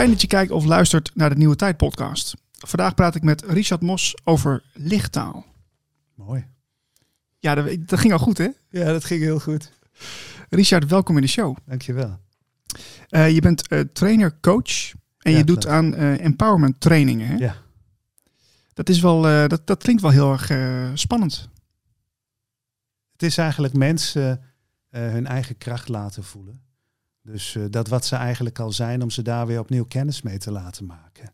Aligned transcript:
Fijn 0.00 0.12
dat 0.12 0.20
je 0.20 0.26
kijkt 0.26 0.50
of 0.50 0.64
luistert 0.64 1.10
naar 1.14 1.30
de 1.30 1.36
Nieuwe 1.36 1.56
Tijd 1.56 1.76
podcast. 1.76 2.34
Vandaag 2.50 2.94
praat 2.94 3.14
ik 3.14 3.22
met 3.22 3.42
Richard 3.42 3.80
Mos 3.80 4.16
over 4.24 4.62
lichttaal. 4.72 5.44
Mooi. 6.14 6.46
Ja, 7.38 7.54
dat, 7.54 7.76
dat 7.80 7.98
ging 7.98 8.12
al 8.12 8.18
goed 8.18 8.38
hè? 8.38 8.48
Ja, 8.70 8.84
dat 8.84 9.04
ging 9.04 9.20
heel 9.20 9.40
goed. 9.40 9.72
Richard, 10.48 10.86
welkom 10.90 11.16
in 11.16 11.22
de 11.22 11.28
show. 11.28 11.56
Dankjewel. 11.64 12.18
Uh, 13.10 13.30
je 13.30 13.40
bent 13.40 13.72
uh, 13.72 13.80
trainer, 13.80 14.40
coach 14.40 14.92
en 15.18 15.32
Ja, 15.32 15.38
je 15.38 15.44
doet 15.44 15.66
aan 15.66 15.94
eh, 15.94 16.24
empowerment 16.24 16.80
trainingen. 16.80 17.26
Hè? 17.26 17.36
Ja. 17.36 17.56
Dat, 18.72 18.88
is 18.88 19.00
wel, 19.00 19.28
eh, 19.28 19.48
dat, 19.48 19.66
dat 19.66 19.82
klinkt 19.82 20.02
wel 20.02 20.10
heel 20.10 20.32
erg 20.32 20.50
eh, 20.50 20.90
spannend. 20.94 21.48
Het 23.12 23.22
is 23.22 23.38
eigenlijk 23.38 23.74
mensen 23.74 24.40
eh, 24.88 25.00
hun 25.00 25.26
eigen 25.26 25.58
kracht 25.58 25.88
laten 25.88 26.24
voelen. 26.24 26.68
Dus 27.32 27.56
eh, 27.56 27.62
dat 27.70 27.88
wat 27.88 28.04
ze 28.06 28.16
eigenlijk 28.16 28.58
al 28.58 28.72
zijn, 28.72 29.02
om 29.02 29.10
ze 29.10 29.22
daar 29.22 29.46
weer 29.46 29.58
opnieuw 29.58 29.84
kennis 29.84 30.22
mee 30.22 30.38
te 30.38 30.50
laten 30.50 30.86
maken. 30.86 31.32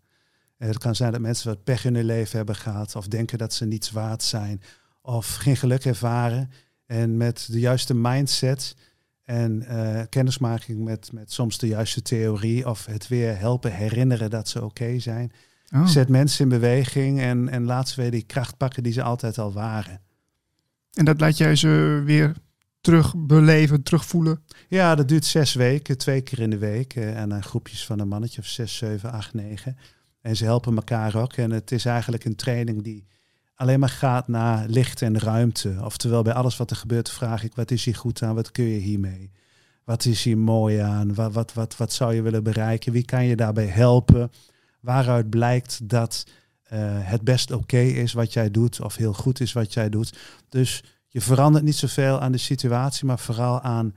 Eh, 0.57 0.69
het 0.69 0.79
kan 0.79 0.95
zijn 0.95 1.13
dat 1.13 1.21
mensen 1.21 1.49
wat 1.49 1.65
pech 1.65 1.85
in 1.85 1.95
hun 1.95 2.05
leven 2.05 2.37
hebben 2.37 2.57
gehad, 2.57 2.97
of 2.97 3.09
denken 3.09 3.39
dat 3.39 3.53
ze 3.53 3.65
niets 3.65 3.91
waard 3.91 4.23
zijn, 4.23 4.63
of 5.03 5.35
geen 5.35 5.57
geluk 5.57 5.85
ervaren. 5.85 6.51
En 6.87 7.17
met 7.17 7.49
de 7.51 7.59
juiste 7.59 7.95
mindset 7.95 8.77
en 9.25 9.63
eh, 9.63 10.03
kennismaking 10.09 10.85
met, 10.85 11.13
met 11.13 11.33
soms 11.33 11.59
de 11.59 11.67
juiste 11.67 12.03
theorie, 12.03 12.69
of 12.69 12.87
het 12.87 13.09
weer 13.09 13.39
helpen 13.39 13.73
herinneren 13.73 14.31
dat 14.31 14.49
ze 14.49 14.65
oké 14.65 14.99
zijn, 14.99 15.33
Oh. 15.75 15.87
zet 15.87 16.09
mensen 16.09 16.43
in 16.43 16.49
beweging 16.49 17.21
en, 17.21 17.49
en 17.49 17.65
laat 17.65 17.89
ze 17.89 18.01
weer 18.01 18.11
die 18.11 18.23
kracht 18.23 18.57
pakken 18.57 18.83
die 18.83 18.93
ze 18.93 19.03
altijd 19.03 19.39
al 19.39 19.53
waren. 19.53 20.01
En 20.93 21.05
dat 21.05 21.21
laat 21.21 21.37
jij 21.37 21.57
ze 21.57 22.03
weer 22.05 22.35
terug 22.87 23.15
beleven, 23.17 23.83
terugvoelen. 23.83 24.43
Ja, 24.69 24.95
dat 24.95 25.09
duurt 25.09 25.25
zes 25.25 25.55
weken, 25.55 25.99
twee 25.99 26.21
keer 26.21 26.39
in 26.39 26.51
de 26.51 26.59
week. 26.59 26.95
eh, 26.95 27.21
En 27.21 27.29
dan 27.29 27.43
groepjes 27.43 27.87
van 27.87 27.99
een 27.99 28.09
mannetje 28.09 28.41
of 28.41 28.47
zes, 28.47 28.77
zeven, 28.77 29.13
acht, 29.13 29.35
negen. 29.35 29.77
En 30.21 30.37
ze 30.37 30.45
helpen 30.45 30.77
elkaar 30.77 31.17
ook. 31.17 31.33
En 31.33 31.51
het 31.51 31.73
is 31.73 31.85
eigenlijk 31.85 32.25
een 32.25 32.37
training 32.37 32.83
die 32.83 33.07
alleen 33.55 33.81
maar 33.81 33.89
gaat 33.89 34.29
naar 34.29 34.69
licht 34.69 35.03
en 35.03 35.19
ruimte. 35.19 35.77
Oftewel, 35.83 36.23
bij 36.23 36.33
alles 36.33 36.57
wat 36.57 36.71
er 36.71 36.77
gebeurt, 36.77 37.11
vraag 37.11 37.45
ik: 37.45 37.55
wat 37.55 37.71
is 37.71 37.85
hier 37.85 37.95
goed 37.97 38.23
aan? 38.23 38.35
Wat 38.35 38.51
kun 38.51 38.65
je 38.65 38.79
hiermee? 38.79 39.31
Wat 39.85 40.05
is 40.05 40.25
hier 40.25 40.39
mooi 40.39 40.79
aan? 40.79 41.15
Wat, 41.15 41.33
wat, 41.33 41.53
wat, 41.53 41.77
wat 41.77 41.93
zou 41.93 42.15
je 42.15 42.23
willen 42.23 42.43
bereiken? 42.43 42.93
Wie 42.93 43.05
kan 43.05 43.25
je 43.25 43.37
daarbij 43.37 43.67
helpen? 43.67 44.31
Waaruit 44.81 45.31
blijkt 45.31 45.89
dat 45.89 46.27
eh, 46.63 46.79
het 46.91 47.23
best 47.23 47.51
oké 47.51 47.79
is 47.81 48.13
wat 48.13 48.33
jij 48.33 48.51
doet, 48.51 48.81
of 48.81 48.97
heel 48.97 49.13
goed 49.13 49.41
is 49.41 49.53
wat 49.53 49.73
jij 49.75 49.89
doet. 49.89 50.19
Dus 50.49 50.85
je 51.17 51.23
verandert 51.23 51.65
niet 51.65 51.75
zoveel 51.75 52.21
aan 52.21 52.33
de 52.33 52.39
situatie, 52.39 53.07
maar 53.07 53.19
vooral 53.19 53.61
aan 53.61 53.95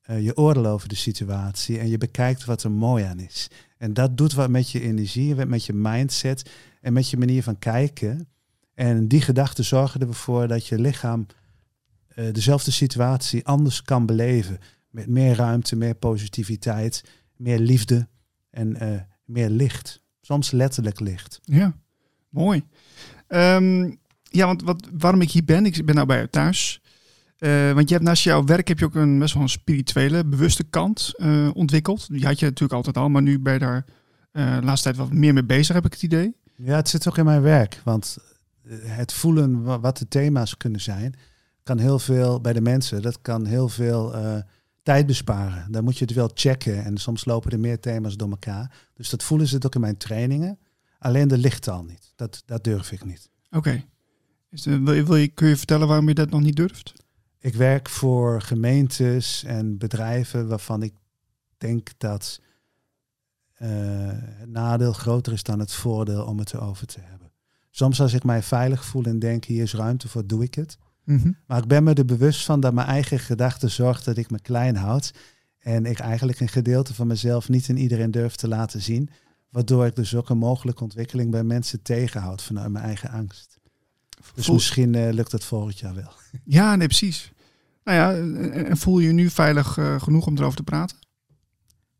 eh, 0.00 0.24
je 0.24 0.36
oordeel 0.36 0.66
over 0.66 0.88
de 0.88 0.94
situatie. 0.94 1.78
En 1.78 1.88
je 1.88 1.98
bekijkt 1.98 2.44
wat 2.44 2.62
er 2.62 2.70
mooi 2.70 3.04
aan 3.04 3.18
is. 3.18 3.50
En 3.78 3.94
dat 3.94 4.16
doet 4.16 4.32
wat 4.32 4.48
met 4.48 4.70
je 4.70 4.80
energie, 4.80 5.34
met 5.34 5.64
je 5.64 5.72
mindset 5.72 6.50
en 6.80 6.92
met 6.92 7.10
je 7.10 7.16
manier 7.16 7.42
van 7.42 7.58
kijken. 7.58 8.28
En 8.74 9.08
die 9.08 9.20
gedachten 9.20 9.64
zorgen 9.64 10.00
ervoor 10.00 10.48
dat 10.48 10.66
je 10.66 10.78
lichaam 10.78 11.26
eh, 12.08 12.32
dezelfde 12.32 12.70
situatie 12.70 13.46
anders 13.46 13.82
kan 13.82 14.06
beleven. 14.06 14.58
Met 14.90 15.08
meer 15.08 15.36
ruimte, 15.36 15.76
meer 15.76 15.94
positiviteit, 15.94 17.04
meer 17.36 17.58
liefde 17.58 18.08
en 18.50 18.76
eh, 18.76 19.00
meer 19.24 19.50
licht. 19.50 20.02
Soms 20.20 20.50
letterlijk 20.50 21.00
licht. 21.00 21.40
Ja, 21.42 21.76
mooi. 22.28 22.62
Ehm, 23.26 23.90
ja, 24.36 24.46
want 24.46 24.62
wat, 24.62 24.88
waarom 24.98 25.20
ik 25.20 25.30
hier 25.30 25.44
ben, 25.44 25.66
ik 25.66 25.84
ben 25.84 25.94
nou 25.94 26.06
bij 26.06 26.16
jou 26.16 26.28
thuis. 26.28 26.80
Eh, 27.38 27.72
want 27.72 27.88
je 27.88 27.94
hebt 27.94 28.06
naast 28.06 28.22
jouw 28.22 28.44
werk 28.44 28.68
heb 28.68 28.78
je 28.78 28.84
ook 28.84 28.94
een 28.94 29.18
best 29.18 29.34
wel 29.34 29.42
een 29.42 29.48
spirituele, 29.48 30.24
bewuste 30.24 30.64
kant 30.64 31.12
eh, 31.16 31.50
ontwikkeld. 31.54 32.08
Die 32.08 32.26
had 32.26 32.38
je 32.38 32.44
natuurlijk 32.44 32.72
altijd 32.72 32.96
al, 32.96 33.08
maar 33.08 33.22
nu 33.22 33.38
ben 33.38 33.52
je 33.52 33.58
daar 33.58 33.84
eh, 34.32 34.56
de 34.58 34.64
laatste 34.64 34.88
tijd 34.92 34.96
wat 35.08 35.12
meer 35.18 35.32
mee 35.32 35.44
bezig, 35.44 35.74
heb 35.74 35.84
ik 35.84 35.92
het 35.92 36.02
idee. 36.02 36.36
Ja, 36.56 36.76
het 36.76 36.88
zit 36.88 37.08
ook 37.08 37.18
in 37.18 37.24
mijn 37.24 37.42
werk. 37.42 37.80
Want 37.84 38.16
het 38.82 39.12
voelen 39.12 39.62
wa- 39.62 39.80
wat 39.80 39.98
de 39.98 40.08
thema's 40.08 40.56
kunnen 40.56 40.80
zijn, 40.80 41.14
kan 41.62 41.78
heel 41.78 41.98
veel 41.98 42.40
bij 42.40 42.52
de 42.52 42.60
mensen, 42.60 43.02
dat 43.02 43.22
kan 43.22 43.46
heel 43.46 43.68
veel 43.68 44.14
tijd 44.82 45.06
besparen. 45.06 45.72
Dan 45.72 45.84
moet 45.84 45.98
je 45.98 46.04
het 46.04 46.14
wel 46.14 46.30
checken 46.34 46.84
en 46.84 46.96
soms 46.96 47.24
lopen 47.24 47.50
er 47.50 47.60
meer 47.60 47.80
thema's 47.80 48.16
door 48.16 48.30
elkaar. 48.30 48.72
Dus 48.94 49.10
dat 49.10 49.22
voelen 49.22 49.46
zit 49.46 49.66
ook 49.66 49.74
in 49.74 49.80
mijn 49.80 49.96
trainingen. 49.96 50.58
Alleen 50.98 51.28
de 51.28 51.38
lichttaal 51.38 51.82
niet. 51.84 52.12
Dat, 52.16 52.42
dat 52.46 52.64
durf 52.64 52.92
ik 52.92 53.04
niet. 53.04 53.28
Oké. 53.50 53.84
Is 54.50 54.64
wil 54.64 55.16
je, 55.16 55.28
kun 55.28 55.48
je 55.48 55.56
vertellen 55.56 55.88
waarom 55.88 56.08
je 56.08 56.14
dat 56.14 56.30
nog 56.30 56.40
niet 56.40 56.56
durft? 56.56 56.92
Ik 57.38 57.54
werk 57.54 57.88
voor 57.88 58.42
gemeentes 58.42 59.44
en 59.44 59.78
bedrijven 59.78 60.48
waarvan 60.48 60.82
ik 60.82 60.94
denk 61.58 61.90
dat 61.98 62.40
eh, 63.52 63.68
het 64.12 64.48
nadeel 64.48 64.92
groter 64.92 65.32
is 65.32 65.42
dan 65.42 65.58
het 65.58 65.72
voordeel 65.72 66.24
om 66.24 66.38
het 66.38 66.54
erover 66.54 66.86
te 66.86 67.00
hebben. 67.00 67.30
Soms 67.70 68.00
als 68.00 68.12
ik 68.12 68.24
mij 68.24 68.42
veilig 68.42 68.84
voel 68.84 69.04
en 69.04 69.18
denk 69.18 69.44
hier 69.44 69.62
is 69.62 69.74
ruimte 69.74 70.08
voor, 70.08 70.26
doe 70.26 70.42
ik 70.42 70.54
het. 70.54 70.78
Maar 71.46 71.58
ik 71.58 71.68
ben 71.68 71.84
me 71.84 71.94
er 71.94 72.04
bewust 72.04 72.44
van 72.44 72.60
dat 72.60 72.74
mijn 72.74 72.86
eigen 72.86 73.18
gedachten 73.18 73.70
zorgt 73.70 74.04
dat 74.04 74.16
ik 74.16 74.30
me 74.30 74.40
klein 74.40 74.76
houd. 74.76 75.12
En 75.58 75.86
ik 75.86 75.98
eigenlijk 75.98 76.40
een 76.40 76.48
gedeelte 76.48 76.94
van 76.94 77.06
mezelf 77.06 77.48
niet 77.48 77.68
in 77.68 77.76
iedereen 77.76 78.10
durf 78.10 78.36
te 78.36 78.48
laten 78.48 78.82
zien. 78.82 79.10
Waardoor 79.50 79.86
ik 79.86 79.96
dus 79.96 80.14
ook 80.14 80.28
een 80.28 80.38
mogelijke 80.38 80.82
ontwikkeling 80.82 81.30
bij 81.30 81.44
mensen 81.44 81.82
tegenhoud 81.82 82.42
vanuit 82.42 82.70
mijn 82.70 82.84
eigen 82.84 83.10
angst. 83.10 83.58
Dus 84.34 84.50
misschien 84.50 84.94
eh, 84.94 85.12
lukt 85.12 85.32
het 85.32 85.44
volgend 85.44 85.78
jaar 85.78 85.94
wel. 85.94 86.12
Ja, 86.44 86.76
nee, 86.76 86.86
precies. 86.86 87.32
Nou 87.84 87.98
ja, 87.98 88.14
en- 88.14 88.66
en 88.66 88.76
voel 88.76 88.98
je 88.98 89.06
je 89.06 89.12
nu 89.12 89.30
veilig 89.30 89.78
eh, 89.78 90.00
genoeg 90.00 90.26
om 90.26 90.36
erover 90.38 90.56
te 90.56 90.62
praten? 90.62 90.96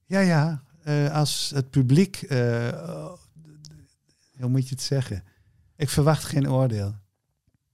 Ja, 0.06 0.20
ja. 0.20 0.62
eh, 0.82 1.14
als 1.14 1.50
het 1.54 1.70
publiek, 1.70 2.16
eh, 2.22 2.68
hoe 4.38 4.48
moet 4.48 4.68
je 4.68 4.74
het 4.74 4.82
zeggen? 4.84 5.22
Ik 5.76 5.88
verwacht 5.88 6.24
geen 6.24 6.50
oordeel. 6.50 6.94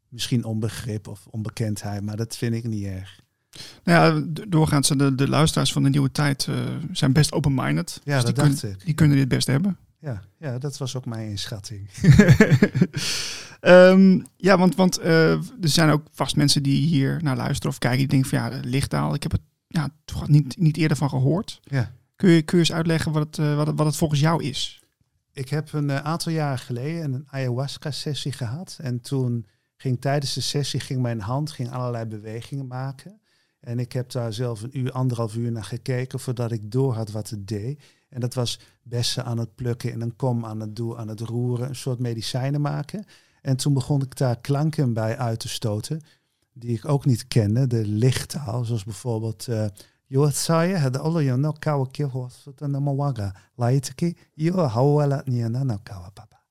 Misschien 0.08 0.44
onbegrip 0.44 1.08
of 1.08 1.26
onbekendheid, 1.30 2.02
maar 2.02 2.16
dat 2.16 2.36
vind 2.36 2.54
ik 2.54 2.64
niet 2.64 2.84
erg. 2.84 3.20
Nou 3.84 4.14
ja, 4.20 4.26
doorgaans 4.48 4.86
zijn 4.86 4.98
de, 4.98 5.14
de 5.14 5.28
luisteraars 5.28 5.72
van 5.72 5.82
de 5.82 5.88
nieuwe 5.88 6.12
tijd 6.12 6.46
eh, 6.48 6.54
zijn 6.92 7.12
best 7.12 7.32
open-minded. 7.32 8.00
Ja, 8.04 8.14
Dus 8.14 8.24
dat 8.24 8.34
die, 8.34 8.44
dacht 8.44 8.60
kun- 8.60 8.70
ik. 8.70 8.84
die 8.84 8.94
kunnen 8.94 9.16
dit 9.16 9.28
best 9.28 9.46
hebben. 9.46 9.76
Ja, 10.02 10.22
ja, 10.38 10.58
dat 10.58 10.78
was 10.78 10.96
ook 10.96 11.06
mijn 11.06 11.28
inschatting. 11.28 11.88
Ehm, 13.60 14.20
ja, 14.36 14.58
want, 14.58 14.74
want 14.74 14.98
eh, 14.98 15.32
er 15.32 15.68
zijn 15.68 15.90
ook 15.90 16.06
vast 16.10 16.36
mensen 16.36 16.62
die 16.62 16.86
hier 16.86 17.22
naar 17.22 17.36
luisteren 17.36 17.70
of 17.70 17.78
kijken. 17.78 17.98
Die 17.98 18.08
denken 18.08 18.28
van 18.28 18.38
ja, 18.38 18.60
lichttaal, 18.64 19.14
ik 19.14 19.22
heb 19.22 19.32
het 19.32 19.40
ja, 19.66 19.88
toch 20.04 20.28
niet, 20.28 20.58
niet 20.58 20.76
eerder 20.76 20.96
van 20.96 21.08
gehoord. 21.08 21.60
Ja. 21.62 21.92
Kun 22.16 22.30
je, 22.30 22.42
kun 22.42 22.58
je 22.58 22.64
eens 22.64 22.72
uitleggen 22.72 23.12
wat 23.12 23.26
het, 23.26 23.38
eh, 23.38 23.56
wat 23.56 23.66
het, 23.66 23.76
wat 23.76 23.86
het 23.86 23.96
volgens 23.96 24.20
jou 24.20 24.42
is? 24.42 24.82
Ik 25.32 25.48
heb 25.48 25.72
een 25.72 25.90
eh, 25.90 25.96
aantal 25.96 26.32
jaren 26.32 26.58
geleden 26.58 27.12
een 27.12 27.26
ayahuasca-sessie 27.26 28.32
gehad. 28.32 28.78
En 28.80 29.00
toen 29.00 29.46
ging 29.76 30.00
tijdens 30.00 30.34
de 30.34 30.40
sessie 30.40 30.80
ging 30.80 31.02
mijn 31.02 31.20
hand 31.20 31.50
ging 31.50 31.70
allerlei 31.70 32.04
bewegingen 32.04 32.66
maken. 32.66 33.20
En 33.60 33.78
ik 33.78 33.92
heb 33.92 34.10
daar 34.10 34.32
zelf 34.32 34.62
een 34.62 34.78
uur, 34.78 34.92
anderhalf 34.92 35.36
uur 35.36 35.52
naar 35.52 35.64
gekeken 35.64 36.20
voordat 36.20 36.52
ik 36.52 36.70
door 36.70 36.94
had 36.94 37.10
wat 37.10 37.30
het 37.30 37.48
deed. 37.48 37.82
En 38.08 38.20
dat 38.20 38.34
was 38.34 38.60
bessen 38.82 39.24
aan 39.24 39.38
het 39.38 39.54
plukken 39.54 39.92
en 39.92 40.00
een 40.00 40.16
kom 40.16 40.44
aan 40.44 40.60
het 40.60 40.76
doen, 40.76 40.98
aan 40.98 41.08
het 41.08 41.20
roeren, 41.20 41.68
een 41.68 41.76
soort 41.76 41.98
medicijnen 41.98 42.60
maken. 42.60 43.04
En 43.42 43.56
toen 43.56 43.74
begon 43.74 44.02
ik 44.02 44.16
daar 44.16 44.40
klanken 44.40 44.92
bij 44.92 45.18
uit 45.18 45.40
te 45.40 45.48
stoten, 45.48 46.00
die 46.52 46.76
ik 46.76 46.88
ook 46.88 47.04
niet 47.04 47.28
kende, 47.28 47.66
de 47.66 47.86
lichttaal, 47.86 48.64
zoals 48.64 48.84
bijvoorbeeld 48.84 49.48
eh 49.48 49.66
Yo 50.12 50.28
saya 50.30 50.78
had 50.78 50.98
alle 50.98 51.36
no 51.36 51.52
kawa 51.52 51.86
ki 51.90 52.04
ho 52.04 52.28
sota 52.28 52.66
na 52.66 52.80
mawaga 52.80 53.32
laitiki 53.56 54.14
yo 54.34 54.52
hawala 54.68 55.22
kawa 55.82 56.10
papa. 56.10 56.42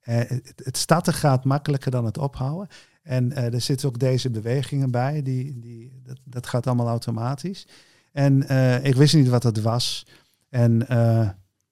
Eh, 0.00 0.18
Het 0.28 0.62
het 0.64 0.76
starten 0.76 1.12
gaat 1.12 1.44
makkelijker 1.44 1.90
dan 1.90 2.04
het 2.04 2.18
ophouden. 2.18 2.68
En 3.02 3.32
eh, 3.32 3.54
er 3.54 3.60
zitten 3.60 3.88
ook 3.88 3.98
deze 3.98 4.30
bewegingen 4.30 4.90
bij, 4.90 5.22
die, 5.22 5.58
die, 5.58 6.00
dat, 6.02 6.18
dat 6.24 6.46
gaat 6.46 6.66
allemaal 6.66 6.88
automatisch. 6.88 7.66
En 8.12 8.42
ik 8.84 8.94
wist 8.94 9.14
niet 9.14 9.28
wat 9.28 9.42
het 9.42 9.62
was. 9.62 10.06
En 10.56 10.88
eh, 10.88 11.28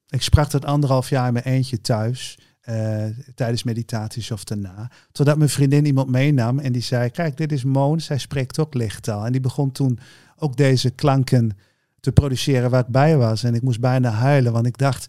ik 0.08 0.22
sprak 0.22 0.50
dat 0.50 0.64
anderhalf 0.64 1.08
jaar 1.08 1.26
in 1.26 1.32
mijn 1.32 1.44
eentje 1.44 1.80
thuis. 1.80 2.38
eh, 2.60 3.04
tijdens 3.34 3.62
meditaties 3.62 4.30
of 4.30 4.44
daarna. 4.44 4.90
Totdat 5.12 5.36
mijn 5.36 5.50
vriendin 5.50 5.86
iemand 5.86 6.08
meenam 6.10 6.58
en 6.58 6.72
die 6.72 6.82
zei: 6.82 7.10
Kijk, 7.10 7.36
dit 7.36 7.52
is 7.52 7.64
Moon, 7.64 8.00
zij 8.00 8.18
spreekt 8.18 8.58
ook 8.58 8.74
lichttaal. 8.74 9.26
En 9.26 9.32
die 9.32 9.40
begon 9.40 9.72
toen 9.72 9.98
ook 10.36 10.56
deze 10.56 10.90
klanken 10.90 11.56
te 12.00 12.12
produceren 12.12 12.70
waar 12.70 12.80
ik 12.80 12.86
bij 12.92 13.16
was. 13.16 13.42
En 13.44 13.54
ik 13.54 13.62
moest 13.62 13.80
bijna 13.80 14.10
huilen, 14.10 14.52
want 14.52 14.66
ik 14.66 14.78
dacht: 14.78 15.06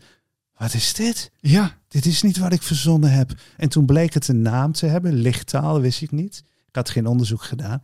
Wat 0.57 0.73
is 0.73 0.93
dit? 0.93 1.31
Ja, 1.39 1.71
Dit 1.87 2.05
is 2.05 2.21
niet 2.21 2.37
wat 2.37 2.53
ik 2.53 2.61
verzonnen 2.61 3.11
heb. 3.11 3.31
En 3.57 3.69
toen 3.69 3.85
bleek 3.85 4.13
het 4.13 4.27
een 4.27 4.41
naam 4.41 4.71
te 4.71 4.85
hebben, 4.85 5.13
lichttaal, 5.13 5.81
wist 5.81 6.01
ik 6.01 6.11
niet. 6.11 6.43
Ik 6.67 6.75
had 6.75 6.89
geen 6.89 7.05
onderzoek 7.07 7.43
gedaan. 7.43 7.81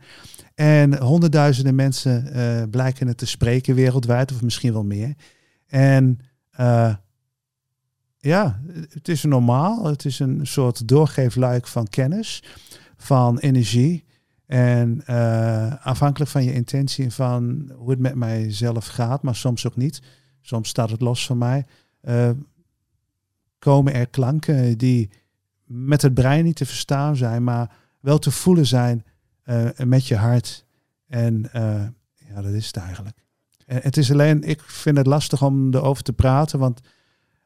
En 0.54 0.98
honderdduizenden 0.98 1.74
mensen 1.74 2.32
eh, 2.32 2.62
blijken 2.70 3.06
het 3.06 3.18
te 3.18 3.26
spreken 3.26 3.74
wereldwijd, 3.74 4.32
of 4.32 4.42
misschien 4.42 4.72
wel 4.72 4.84
meer. 4.84 5.14
En 5.72 6.18
eh, 6.50 6.94
ja, 8.18 8.60
het 8.88 9.08
is 9.08 9.22
normaal. 9.22 9.84
Het 9.84 10.04
is 10.04 10.18
een 10.18 10.46
soort 10.46 10.88
doorgeefluik 10.88 11.66
van 11.66 11.88
kennis, 11.88 12.42
van 12.96 13.38
energie. 13.38 14.04
En 14.46 15.02
eh, 15.06 15.86
afhankelijk 15.86 16.30
van 16.30 16.44
je 16.44 16.52
intentie 16.52 17.04
en 17.04 17.10
van 17.10 17.72
hoe 17.76 17.90
het 17.90 17.98
met 17.98 18.14
mijzelf 18.14 18.86
gaat, 18.86 19.22
maar 19.22 19.36
soms 19.36 19.66
ook 19.66 19.76
niet, 19.76 20.02
soms 20.40 20.68
staat 20.68 20.90
het 20.90 21.00
los 21.00 21.26
van 21.26 21.38
mij, 21.38 21.66
eh, 22.00 22.30
komen 23.58 23.94
er 23.94 24.08
klanken 24.08 24.78
die 24.78 25.10
met 25.64 26.02
het 26.02 26.14
brein 26.14 26.44
niet 26.44 26.56
te 26.56 26.66
verstaan 26.66 27.16
zijn, 27.16 27.44
maar 27.44 27.76
wel 28.00 28.18
te 28.18 28.30
voelen 28.30 28.66
zijn 28.66 29.04
met 29.76 30.06
je 30.06 30.16
hart. 30.16 30.66
En 31.06 31.48
ja, 32.14 32.42
dat 32.42 32.52
is 32.52 32.66
het 32.66 32.76
eigenlijk. 32.76 33.16
En 33.66 33.78
het 33.82 33.96
is 33.96 34.10
alleen, 34.10 34.42
ik 34.42 34.62
vind 34.66 34.96
het 34.96 35.06
lastig 35.06 35.42
om 35.42 35.74
erover 35.74 36.02
te 36.02 36.12
praten, 36.12 36.58
want 36.58 36.80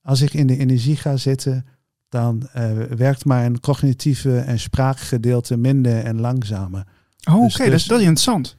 als 0.03 0.21
ik 0.21 0.35
in 0.35 0.47
de 0.47 0.59
energie 0.59 0.97
ga 0.97 1.17
zitten, 1.17 1.67
dan 2.09 2.49
eh, 2.53 2.73
werkt 2.97 3.25
mijn 3.25 3.61
cognitieve 3.61 4.39
en 4.39 4.59
spraakgedeelte 4.59 5.57
minder 5.57 6.05
en 6.05 6.21
langzamer. 6.21 6.87
Oh, 7.31 7.35
oké, 7.35 7.45
Dus- 7.45 7.57
dat, 7.57 7.67
is, 7.67 7.73
dus- 7.73 7.85
dat 7.85 7.99
is 7.99 8.05
interessant. 8.05 8.57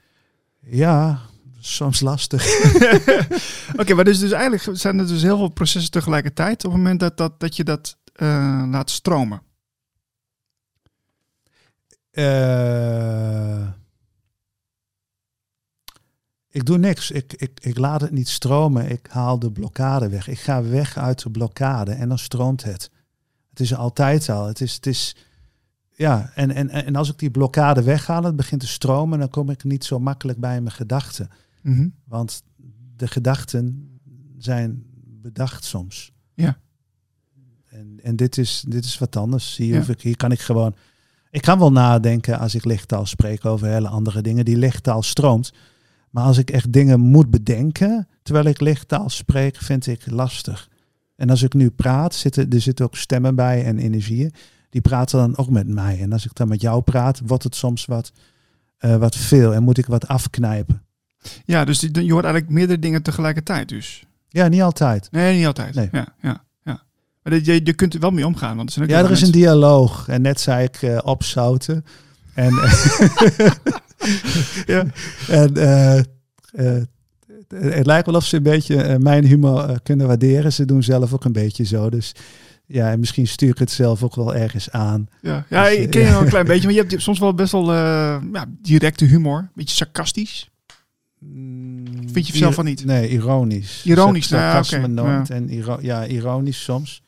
Ja, 0.59 1.19
soms 1.59 1.99
lastig. 1.99 2.45
Oké, 3.79 3.93
maar 3.93 4.03
dus, 4.03 4.19
dus 4.19 4.31
eigenlijk 4.31 4.77
zijn 4.79 4.99
er 4.99 5.07
dus 5.07 5.21
heel 5.21 5.37
veel 5.37 5.49
processen 5.49 5.91
tegelijkertijd 5.91 6.65
op 6.65 6.71
het 6.71 6.81
moment 6.81 6.99
dat, 6.99 7.17
dat, 7.17 7.39
dat 7.39 7.55
je 7.55 7.63
dat 7.63 7.97
eh, 8.13 8.63
laat 8.69 8.89
stromen. 8.89 9.41
Eh, 12.11 13.67
ik 16.57 16.65
doe 16.65 16.77
niks. 16.77 17.11
Ik, 17.11 17.33
ik, 17.33 17.59
ik 17.61 17.77
laat 17.77 18.01
het 18.01 18.11
niet 18.11 18.27
stromen. 18.27 18.89
Ik 18.89 19.07
haal 19.09 19.39
de 19.39 19.51
blokkade 19.51 20.09
weg. 20.09 20.27
Ik 20.27 20.39
ga 20.39 20.63
weg 20.63 20.97
uit 20.97 21.23
de 21.23 21.29
blokkade 21.29 21.91
en 21.91 22.09
dan 22.09 22.17
stroomt 22.17 22.63
het. 22.63 22.91
Het 23.49 23.59
is 23.59 23.75
altijd 23.75 24.29
al. 24.29 24.47
Het 24.47 24.61
is, 24.61 24.73
het 24.73 24.85
is 24.85 25.15
ja, 25.95 26.31
en, 26.35 26.51
en, 26.51 26.69
en 26.69 26.95
als 26.95 27.09
ik 27.09 27.17
die 27.19 27.31
blokkade 27.31 27.83
weghaal, 27.83 28.23
het 28.23 28.35
begint 28.35 28.61
te 28.61 28.67
stromen, 28.67 29.19
dan 29.19 29.29
kom 29.29 29.49
ik 29.49 29.63
niet 29.63 29.85
zo 29.85 29.99
makkelijk 29.99 30.39
bij 30.39 30.61
mijn 30.61 30.75
gedachten. 30.75 31.29
Mhm. 31.61 31.87
Want 32.03 32.43
de 32.95 33.07
gedachten 33.07 33.89
zijn 34.37 34.83
bedacht 35.21 35.63
soms. 35.63 36.11
Ja. 36.33 36.57
En, 37.69 37.99
en 38.03 38.15
dit, 38.15 38.37
is, 38.37 38.63
dit 38.67 38.85
is 38.85 38.97
wat 38.97 39.15
anders. 39.15 39.57
Hier, 39.57 39.75
Ja. 39.75 39.83
ik, 39.87 40.01
hier 40.01 40.17
kan 40.17 40.31
ik 40.31 40.39
gewoon. 40.39 40.75
Ik 41.31 41.41
kan 41.41 41.59
wel 41.59 41.71
nadenken 41.71 42.39
als 42.39 42.55
ik 42.55 42.65
lichttaal 42.65 43.05
spreek 43.05 43.45
over 43.45 43.67
hele 43.67 43.87
andere 43.87 44.21
dingen. 44.21 44.45
Die 44.45 44.57
lichttaal 44.57 45.03
stroomt. 45.03 45.53
Maar 46.09 46.23
als 46.23 46.37
ik 46.37 46.49
echt 46.49 46.71
dingen 46.73 46.99
moet 46.99 47.29
bedenken 47.29 48.07
terwijl 48.23 48.45
ik 48.45 48.59
lichttaal 48.61 49.09
spreek, 49.09 49.55
vind 49.55 49.87
ik 49.87 50.01
lastig. 50.11 50.69
En 51.15 51.29
als 51.29 51.43
ik 51.43 51.53
nu 51.53 51.69
praat, 51.69 52.15
zitten, 52.15 52.49
er 52.49 52.61
zitten 52.61 52.85
ook 52.85 52.95
stemmen 52.95 53.35
bij 53.35 53.63
en 53.65 53.79
energieën. 53.79 54.33
Die 54.69 54.81
praten 54.81 55.19
dan 55.19 55.37
ook 55.37 55.49
met 55.49 55.67
mij. 55.67 55.99
En 56.01 56.11
als 56.13 56.25
ik 56.25 56.35
dan 56.35 56.47
met 56.47 56.61
jou 56.61 56.81
praat, 56.81 57.21
wordt 57.25 57.43
het 57.43 57.55
soms 57.55 57.85
wat, 57.85 58.11
eh, 58.77 58.95
wat 58.95 59.15
veel. 59.15 59.53
En 59.53 59.63
moet 59.63 59.77
ik 59.77 59.85
wat 59.85 60.07
afknijpen. 60.07 60.81
Ja, 61.45 61.65
dus 61.65 61.79
die- 61.79 62.05
je 62.05 62.11
hoort 62.11 62.23
eigenlijk 62.25 62.53
meerdere 62.53 62.79
dingen 62.79 63.01
tegelijkertijd 63.03 63.69
dus. 63.69 64.03
Ja, 64.29 64.47
niet 64.47 64.61
altijd. 64.61 65.07
Nee, 65.11 65.37
niet 65.37 65.45
altijd. 65.45 65.75
Nee. 65.75 65.89
Ja, 65.91 66.07
ja, 66.21 66.43
ja. 66.63 66.81
Maar 67.23 67.33
je, 67.33 67.61
je 67.65 67.73
kunt 67.73 67.93
er 67.93 67.99
wel 67.99 68.11
mee 68.11 68.25
omgaan. 68.25 68.55
Want 68.55 68.67
er 68.67 68.73
zijn 68.73 68.85
ook 68.85 68.91
Ja, 68.91 69.01
er 69.03 69.11
is 69.11 69.21
een 69.21 69.31
dialoog. 69.31 70.07
En 70.07 70.21
net 70.21 70.39
zei 70.39 70.63
ik 70.63 70.81
eh, 70.81 70.97
opzouten. 71.03 71.85
En, 72.37 72.53
Ja. 74.65 74.85
en 75.27 75.55
eh, 75.55 75.97
eh, 75.97 76.83
het 77.47 77.85
lijkt 77.85 78.05
wel 78.05 78.15
of 78.15 78.25
ze 78.25 78.35
een 78.35 78.43
beetje 78.43 78.81
eh, 78.83 78.97
mijn 78.97 79.25
humor 79.25 79.79
kunnen 79.83 80.07
waarderen. 80.07 80.53
Ze 80.53 80.65
doen 80.65 80.83
zelf 80.83 81.13
ook 81.13 81.25
een 81.25 81.31
beetje 81.31 81.63
zo. 81.65 81.89
Dus 81.89 82.11
ja, 82.65 82.91
en 82.91 82.99
misschien 82.99 83.27
stuur 83.27 83.49
ik 83.49 83.57
het 83.57 83.71
zelf 83.71 84.03
ook 84.03 84.15
wel 84.15 84.35
ergens 84.35 84.71
aan. 84.71 85.07
Ja, 85.21 85.45
ja 85.49 85.63
Dus, 85.63 85.73
ik 85.75 85.89
ken 85.89 86.01
je 86.01 86.07
ja. 86.07 86.13
wel 86.13 86.21
een 86.21 86.29
klein 86.35 86.45
beetje. 86.45 86.63
Maar 86.65 86.73
je 86.75 86.79
hebt 86.87 87.01
soms 87.01 87.19
wel 87.19 87.33
best 87.33 87.51
wel 87.51 87.73
ja, 87.73 88.45
directe 88.61 89.05
humor. 89.05 89.49
Beetje 89.55 89.75
sarcastisch. 89.75 90.49
Vind 92.11 92.27
je 92.27 92.37
zelf 92.37 92.55
van 92.55 92.65
niet? 92.65 92.85
Nee, 92.85 93.09
ironisch. 93.09 93.81
Ironisch, 93.85 94.27
Sar- 94.27 94.39
nou, 94.39 94.51
sarcasme 94.65 95.01
oké, 95.01 95.11
nooit. 95.11 95.29
En 95.29 95.49
iro- 95.49 95.79
ja, 95.81 96.05
ironisch 96.07 96.63
soms. 96.63 97.01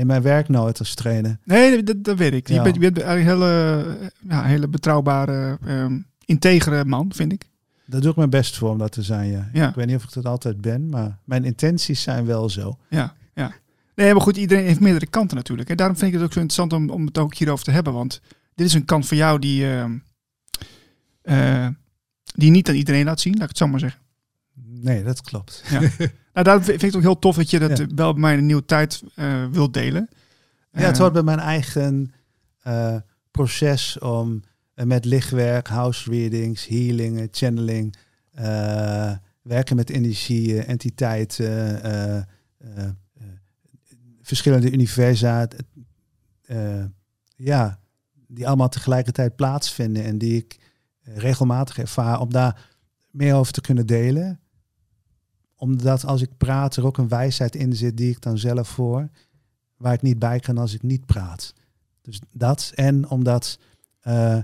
In 0.00 0.06
mijn 0.06 0.22
werk 0.22 0.48
nooit 0.48 0.78
als 0.78 0.94
trainer. 0.94 1.38
Nee, 1.44 1.82
dat, 1.82 2.04
dat 2.04 2.16
weet 2.18 2.32
ik. 2.32 2.48
Je 2.48 2.54
Ja. 2.54 2.62
bent, 2.62 2.74
je 2.74 2.80
bent 2.80 3.02
een 3.02 3.18
hele, 3.24 3.84
ja, 4.28 4.42
hele 4.44 4.68
betrouwbare, 4.68 5.58
ehm, 5.66 5.98
integere 6.24 6.84
man, 6.84 7.12
vind 7.14 7.32
ik. 7.32 7.48
Daar 7.86 8.00
doe 8.00 8.10
ik 8.10 8.16
mijn 8.16 8.30
best 8.30 8.56
voor 8.56 8.70
om 8.70 8.78
dat 8.78 8.92
te 8.92 9.02
zijn, 9.02 9.30
ja. 9.30 9.48
Ja. 9.52 9.68
Ik 9.68 9.74
weet 9.74 9.86
niet 9.86 9.96
of 9.96 10.04
ik 10.04 10.12
dat 10.12 10.24
altijd 10.24 10.60
ben, 10.60 10.88
maar 10.88 11.18
mijn 11.24 11.44
intenties 11.44 12.02
zijn 12.02 12.26
wel 12.26 12.48
zo. 12.50 12.78
Ja, 12.88 13.14
ja. 13.34 13.52
Nee, 13.94 14.12
maar 14.12 14.22
goed, 14.22 14.36
iedereen 14.36 14.64
heeft 14.64 14.80
meerdere 14.80 15.06
kanten 15.06 15.36
natuurlijk. 15.36 15.70
En 15.70 15.76
daarom 15.76 15.96
vind 15.96 16.12
ik 16.12 16.16
het 16.18 16.26
ook 16.26 16.32
zo 16.32 16.40
interessant 16.40 16.72
om, 16.82 16.90
om 16.90 17.06
het 17.06 17.18
ook 17.18 17.34
hierover 17.34 17.64
te 17.64 17.70
hebben. 17.70 17.92
Want 17.92 18.20
dit 18.54 18.66
is 18.66 18.74
een 18.74 18.84
kant 18.84 19.06
van 19.06 19.16
jou 19.16 19.38
die, 19.38 19.66
eh, 21.22 21.66
die 22.34 22.44
je 22.46 22.50
niet 22.50 22.68
aan 22.68 22.74
iedereen 22.74 23.04
laat 23.04 23.20
zien, 23.20 23.32
laat 23.32 23.42
ik 23.42 23.48
het 23.48 23.58
zo 23.58 23.66
maar 23.66 23.80
zeggen. 23.80 23.99
Nee, 24.80 25.02
dat 25.02 25.20
klopt. 25.20 25.62
Nou, 26.32 26.44
daarom 26.46 26.62
vind 26.64 26.76
ik 26.76 26.86
het 26.86 26.96
ook 26.96 27.02
heel 27.02 27.18
tof 27.18 27.36
dat 27.36 27.50
je 27.50 27.58
dat 27.58 27.78
Ja. 27.78 27.86
wel 27.94 28.12
bij 28.12 28.20
mij 28.20 28.32
in 28.32 28.38
een 28.38 28.46
nieuwe 28.46 28.64
tijd 28.64 29.02
eh 29.14 29.44
wilt 29.50 29.74
delen. 29.74 30.08
Ja, 30.72 30.80
het 30.80 30.94
Eh, 30.94 31.00
hoort 31.00 31.12
bij 31.12 31.22
mijn 31.22 31.38
eigen 31.38 32.12
eh, 32.62 32.96
proces 33.30 33.98
om 33.98 34.42
met 34.74 35.04
lichtwerk, 35.04 35.68
house 35.68 36.10
readings, 36.10 36.66
healingen, 36.66 37.28
channeling, 37.30 37.96
werken 39.42 39.76
met 39.76 39.90
energieën, 39.90 40.64
entiteiten, 40.64 41.80
verschillende 44.22 44.70
universa, 44.70 45.48
ja, 47.36 47.78
die 48.26 48.46
allemaal 48.46 48.68
tegelijkertijd 48.68 49.36
plaatsvinden 49.36 50.04
en 50.04 50.18
die 50.18 50.36
ik 50.36 50.58
regelmatig 51.02 51.78
ervaar, 51.78 52.20
om 52.20 52.32
daar 52.32 52.68
meer 53.10 53.34
over 53.34 53.52
te 53.52 53.60
kunnen 53.60 53.86
delen. 53.86 54.40
Omdat 55.60 56.04
als 56.04 56.22
ik 56.22 56.36
praat 56.36 56.76
er 56.76 56.86
ook 56.86 56.98
een 56.98 57.08
wijsheid 57.08 57.56
in 57.56 57.76
zit 57.76 57.96
die 57.96 58.10
ik 58.10 58.20
dan 58.20 58.38
zelf 58.38 58.68
voor 58.68 59.08
waar 59.76 59.92
ik 59.92 60.02
niet 60.02 60.18
bij 60.18 60.40
kan 60.40 60.58
als 60.58 60.74
ik 60.74 60.82
niet 60.82 61.06
praat. 61.06 61.54
Dus 62.02 62.20
dat 62.32 62.72
en 62.74 63.08
omdat 63.08 63.58
eh, 64.00 64.38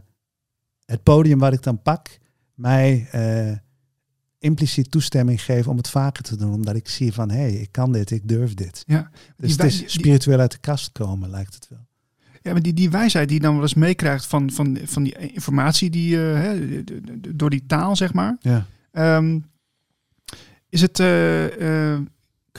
het 0.84 1.02
podium 1.02 1.38
wat 1.38 1.52
ik 1.52 1.62
dan 1.62 1.82
pak 1.82 2.18
mij 2.54 3.08
eh, 3.10 3.56
impliciet 4.38 4.90
toestemming 4.90 5.42
geeft 5.42 5.66
om 5.66 5.76
het 5.76 5.88
vaker 5.88 6.22
te 6.22 6.36
doen. 6.36 6.52
Omdat 6.52 6.76
ik 6.76 6.88
zie 6.88 7.12
van 7.12 7.30
hé, 7.30 7.36
hey, 7.36 7.52
ik 7.52 7.72
kan 7.72 7.92
dit, 7.92 8.10
ik 8.10 8.28
durf 8.28 8.54
dit. 8.54 8.82
Ja, 8.86 9.10
Dus 9.36 9.50
het 9.52 9.64
is 9.64 9.92
spiritueel 9.92 10.38
uit 10.38 10.50
de 10.52 10.58
kast 10.58 10.92
komen, 10.92 11.30
lijkt 11.30 11.54
het 11.54 11.68
wel. 11.68 11.86
Ja, 12.42 12.52
maar 12.52 12.62
die, 12.62 12.72
die 12.72 12.90
wijsheid 12.90 13.28
die 13.28 13.36
je 13.36 13.42
dan 13.42 13.52
wel 13.54 13.62
eens 13.62 13.74
meekrijgt 13.74 14.26
van, 14.26 14.50
van, 14.50 14.78
van 14.84 15.02
die 15.02 15.16
informatie 15.32 15.90
die, 15.90 16.16
d- 16.84 16.92
door 17.38 17.50
die 17.50 17.66
taal, 17.66 17.96
zeg 17.96 18.12
maar. 18.12 18.36
Ja. 18.40 18.66
Ehm, 18.92 19.38
is 20.68 20.80
het, 20.80 21.00
eh, 21.00 21.92
eh, 21.92 22.00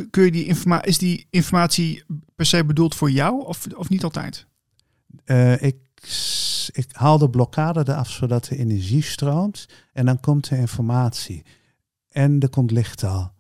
kun 0.10 0.24
je 0.24 0.32
die 0.32 0.46
informa 0.46 0.84
is 0.84 0.98
die 0.98 1.28
informatie 1.30 2.04
per 2.36 2.46
se 2.46 2.66
bedoeld 2.66 2.96
voor 2.96 3.12
jou 3.12 3.46
of, 3.46 3.68
of 3.76 3.90
niet 3.90 4.04
altijd? 4.04 4.46
Eh, 5.24 5.62
ik, 5.62 5.76
ik 6.72 6.88
haal 6.92 7.18
de 7.18 7.30
blokkade 7.30 7.80
eraf 7.80 8.10
zodat 8.10 8.46
de 8.46 8.58
energie 8.58 9.04
stroomt 9.04 9.66
en 9.94 10.06
dan 10.06 10.20
komt 10.20 10.50
de 10.50 10.58
informatie. 10.58 11.46
En 12.10 12.40
er 12.40 12.50
komt 12.50 12.72
lichttaal. 12.72 13.36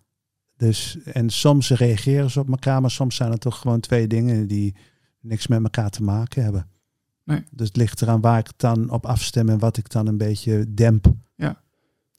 Dus, 0.57 0.97
en 1.03 1.29
soms 1.29 1.69
reageren 1.69 2.31
ze 2.31 2.39
op 2.39 2.50
elkaar, 2.50 2.81
maar 2.81 2.91
soms 2.91 3.15
zijn 3.15 3.31
het 3.31 3.41
toch 3.41 3.59
gewoon 3.59 3.79
twee 3.79 4.07
dingen 4.07 4.47
die 4.47 4.75
niks 5.21 5.47
met 5.47 5.63
elkaar 5.63 5.89
te 5.89 6.03
maken 6.03 6.43
hebben. 6.43 6.69
Nee. 7.24 7.43
Dus 7.51 7.67
het 7.67 7.77
ligt 7.77 8.01
eraan 8.01 8.21
waar 8.21 8.39
ik 8.39 8.47
het 8.47 8.59
dan 8.59 8.89
op 8.89 9.05
afstem 9.05 9.50
en 9.50 9.59
wat 9.59 9.77
ik 9.77 9.89
dan 9.89 10.07
een 10.07 10.17
beetje 10.17 10.74
demp. 10.74 11.13
Ja. 11.36 11.62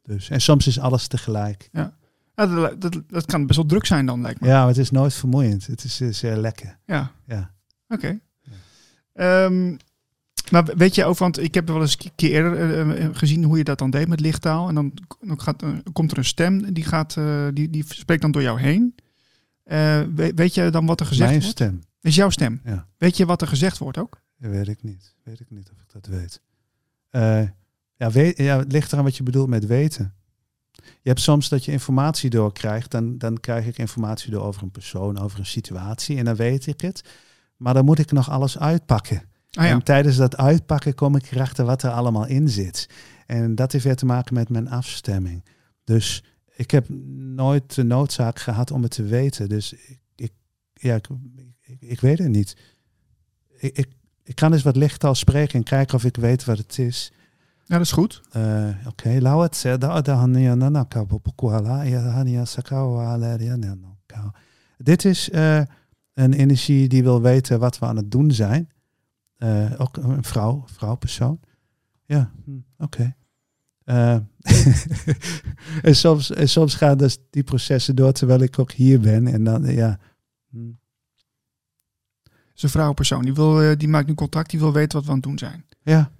Dus, 0.02 0.28
en 0.28 0.40
soms 0.40 0.66
is 0.66 0.78
alles 0.78 1.06
tegelijk. 1.06 1.68
Ja, 1.72 1.97
dat, 2.46 2.80
dat, 2.80 3.02
dat 3.06 3.26
kan 3.26 3.46
best 3.46 3.58
wel 3.58 3.68
druk 3.68 3.86
zijn 3.86 4.06
dan, 4.06 4.20
lijkt 4.20 4.40
me. 4.40 4.46
Ja, 4.46 4.58
maar 4.58 4.68
het 4.68 4.78
is 4.78 4.90
nooit 4.90 5.14
vermoeiend. 5.14 5.66
Het 5.66 5.84
is 5.84 6.00
eh, 6.00 6.08
zeer 6.12 6.36
lekker. 6.36 6.78
Ja, 6.86 7.10
Ja. 7.26 7.54
oké. 7.88 8.20
Ehm, 9.12 9.76
maar 10.50 10.64
weet 10.76 10.94
je 10.94 11.04
ook, 11.04 11.18
want 11.18 11.38
ik 11.38 11.54
heb 11.54 11.68
wel 11.68 11.80
eens 11.80 11.96
een 12.04 12.10
keer 12.14 12.30
eerder 12.30 12.56
eh, 12.58 13.04
eh, 13.04 13.10
gezien 13.16 13.44
hoe 13.44 13.56
je 13.58 13.64
dat 13.64 13.78
dan 13.78 13.90
deed 13.90 14.08
met 14.08 14.20
lichttaal. 14.20 14.68
En 14.68 14.74
dan, 14.74 14.92
dan 15.20 15.40
gaat, 15.40 15.64
komt 15.92 16.10
er 16.12 16.18
een 16.18 16.24
stem, 16.24 16.72
die, 16.72 16.84
gaat, 16.84 17.14
die, 17.54 17.70
die 17.70 17.84
spreekt 17.88 18.22
dan 18.22 18.30
door 18.30 18.42
jou 18.42 18.60
heen. 18.60 18.94
Weet, 20.14 20.32
weet 20.34 20.54
je 20.54 20.70
dan 20.70 20.86
wat 20.86 21.00
er 21.00 21.06
gezegd 21.06 21.28
Mijn 21.30 21.40
wordt? 21.42 21.56
stem. 21.56 21.80
is 22.00 22.14
jouw 22.14 22.30
stem. 22.30 22.60
Ja. 22.64 22.86
Weet 22.98 23.16
je 23.16 23.26
wat 23.26 23.42
er 23.42 23.48
gezegd 23.48 23.78
wordt 23.78 23.98
ook? 23.98 24.20
Dat 24.38 24.50
weet 24.50 24.68
ik 24.68 24.82
niet. 24.82 25.14
Weet 25.24 25.40
ik 25.40 25.50
niet 25.50 25.70
of 25.72 25.78
ik 25.80 25.92
dat 25.92 26.06
weet. 26.06 26.40
Ja, 27.96 28.10
weet, 28.10 28.36
ja, 28.38 28.58
het 28.58 28.72
ligt 28.72 28.92
eraan 28.92 29.04
wat 29.04 29.16
je 29.16 29.22
bedoelt 29.22 29.48
met 29.48 29.66
weten. 29.66 30.14
Je 30.84 31.08
hebt 31.08 31.20
soms 31.20 31.48
dat 31.48 31.64
je 31.64 31.72
informatie 31.72 32.30
doorkrijgt. 32.30 32.90
Dan, 32.90 33.18
dan 33.18 33.40
krijg 33.40 33.66
ik 33.66 33.78
informatie 33.78 34.30
door 34.30 34.42
over 34.42 34.62
een 34.62 34.70
persoon, 34.70 35.18
over 35.18 35.38
een 35.38 35.46
situatie. 35.46 36.16
En 36.16 36.24
dan 36.24 36.34
weet 36.36 36.66
ik 36.66 36.80
het. 36.80 37.02
Maar 37.56 37.74
dan 37.74 37.84
moet 37.84 37.98
ik 37.98 38.12
nog 38.12 38.30
alles 38.30 38.58
uitpakken. 38.58 39.22
Ah 39.50 39.64
ja, 39.64 39.70
En 39.70 39.82
tijdens 39.82 40.16
dat 40.16 40.36
uitpakken 40.36 40.94
kom 40.94 41.16
ik 41.16 41.30
erachter 41.30 41.64
wat 41.64 41.82
er 41.82 41.90
allemaal 41.90 42.26
in 42.26 42.48
zit. 42.48 42.88
En 43.26 43.54
dat 43.54 43.72
heeft 43.72 43.84
weer 43.84 43.96
te 43.96 44.06
maken 44.06 44.34
met 44.34 44.48
mijn 44.48 44.70
afstemming. 44.70 45.44
Dus 45.84 46.24
ik 46.56 46.70
heb 46.70 46.88
nooit 46.88 47.74
de 47.74 47.82
noodzaak 47.82 48.38
gehad 48.38 48.70
om 48.70 48.82
het 48.82 48.90
te 48.90 49.02
weten. 49.02 49.48
Dus 49.48 49.72
ik, 49.72 50.00
ik 50.14 50.32
ja, 50.74 50.94
ik, 50.94 51.08
ik, 51.60 51.80
ik 51.80 52.00
weet 52.00 52.18
het 52.18 52.28
niet. 52.28 52.56
Ik, 53.58 53.76
ik, 53.76 53.88
ik 54.22 54.34
kan 54.34 54.52
eens 54.52 54.62
wat 54.62 54.76
lichttaal 54.76 55.14
spreken 55.14 55.58
en 55.58 55.64
kijken 55.64 55.94
of 55.94 56.04
ik 56.04 56.16
weet 56.16 56.44
wat 56.44 56.58
het 56.58 56.78
is. 56.78 57.12
Ja, 57.68 57.76
dat 57.76 57.80
is 57.80 57.92
goed. 57.92 58.20
Eh, 58.30 58.68
Oké, 58.86 59.20
laat 59.20 59.42
het 59.42 59.56
zeggen. 59.56 59.80
Da 59.80 60.00
da 60.00 60.14
hania 60.14 60.54
nana 60.54 60.84
ka 60.84 61.04
popokuala, 61.04 61.82
ya 61.82 62.00
hania 62.00 62.44
sakawa 62.44 63.12
ala 63.12 63.36
ria 63.36 63.56
nano. 63.56 63.96
Dit 64.78 65.04
is 65.04 65.30
eh, 65.30 65.62
een 66.14 66.32
energie 66.32 66.88
die 66.88 67.02
wil 67.02 67.22
weten 67.22 67.58
wat 67.58 67.78
we 67.78 67.86
aan 67.86 67.96
het 67.96 68.10
doen 68.10 68.30
zijn. 68.30 68.70
Eh, 69.36 69.72
ook 69.78 69.96
een 69.96 70.24
vrouw, 70.24 70.64
vrouwpersoon. 70.66 71.40
Ja, 72.04 72.32
hm, 72.44 72.58
oké. 72.78 73.16
En, 75.82 75.96
soms, 75.96 76.30
en 76.30 76.48
soms 76.48 76.74
gaan 76.74 76.98
dus 76.98 77.18
die 77.30 77.42
processen 77.42 77.96
door 77.96 78.12
terwijl 78.12 78.40
ik 78.40 78.58
ook 78.58 78.72
hier 78.72 79.00
ben. 79.00 79.26
En 79.26 79.44
dan, 79.44 79.64
ja. 79.74 79.98
hm. 80.50 80.70
is 82.54 82.62
een 82.62 82.68
vrouwenpersoon. 82.68 83.22
Die, 83.22 83.34
wil, 83.34 83.78
die 83.78 83.88
maakt 83.88 84.06
nu 84.06 84.14
contact, 84.14 84.50
die 84.50 84.60
wil 84.60 84.72
weten 84.72 84.98
wat 84.98 85.04
we 85.04 85.10
aan 85.10 85.16
het 85.16 85.26
doen 85.26 85.38
zijn. 85.38 85.64
Ja, 85.82 86.10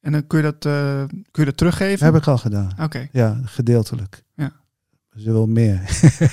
En 0.00 0.12
dan 0.12 0.26
kun 0.26 0.38
je 0.38 0.44
dat, 0.44 0.64
eh, 0.64 1.04
kun 1.08 1.42
je 1.42 1.44
dat 1.44 1.56
teruggeven? 1.56 2.06
heb 2.06 2.16
ik 2.16 2.26
al 2.26 2.38
gedaan. 2.38 2.72
Oké. 2.80 3.08
Ja, 3.12 3.40
gedeeltelijk. 3.44 4.22
Ja. 4.34 4.52
Ze 5.16 5.32
wil 5.32 5.46
meer. 5.46 5.80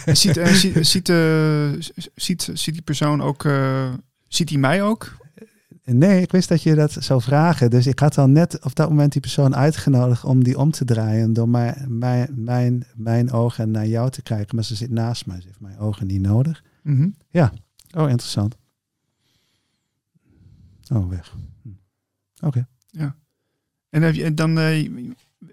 En 0.06 0.18
ziet, 0.18 0.40
ziet, 0.62 0.88
ziet, 0.88 1.10
eh, 1.10 1.70
ziet, 2.16 2.50
ziet 2.54 2.74
die 2.74 2.82
persoon 2.82 3.22
ook, 3.22 3.46
eh, 3.46 3.94
ziet 4.28 4.50
hij 4.50 4.58
mij 4.58 4.84
ook? 4.84 5.16
Nee, 5.84 6.22
ik 6.22 6.32
wist 6.32 6.50
dat 6.50 6.64
je 6.64 6.76
dat 6.76 6.92
zou 7.00 7.22
vragen. 7.22 7.70
Dus 7.70 7.88
ik 7.88 8.00
had 8.00 8.18
al 8.18 8.28
net 8.28 8.64
op 8.64 8.76
dat 8.76 8.90
moment 8.90 9.12
die 9.12 9.22
persoon 9.22 9.56
uitgenodigd 9.56 10.24
om 10.24 10.44
die 10.44 10.58
om 10.58 10.72
te 10.72 10.86
draaien. 10.86 11.34
Door 11.34 11.50
mijn, 11.50 11.86
mijn, 11.88 12.30
mijn, 12.36 12.86
mijn 12.96 13.32
ogen 13.32 13.72
naar 13.72 13.88
jou 13.88 14.10
te 14.10 14.22
kijken. 14.22 14.56
Maar 14.56 14.64
ze 14.66 14.76
zit 14.76 14.90
naast 14.90 15.26
mij. 15.26 15.42
Ze 15.42 15.48
heeft 15.48 15.60
mijn 15.60 15.78
ogen 15.78 16.08
niet 16.08 16.22
nodig. 16.22 16.64
Mhm. 16.82 17.10
Oh, 17.96 18.10
interessant. 18.10 18.56
Oh, 20.94 21.10
weg. 21.10 21.36
Hm. 21.62 21.70
Oké. 22.46 22.68
En, 23.90 24.02
heb 24.02 24.14
je, 24.14 24.34
dan, 24.34 24.58
eh, 24.58 24.84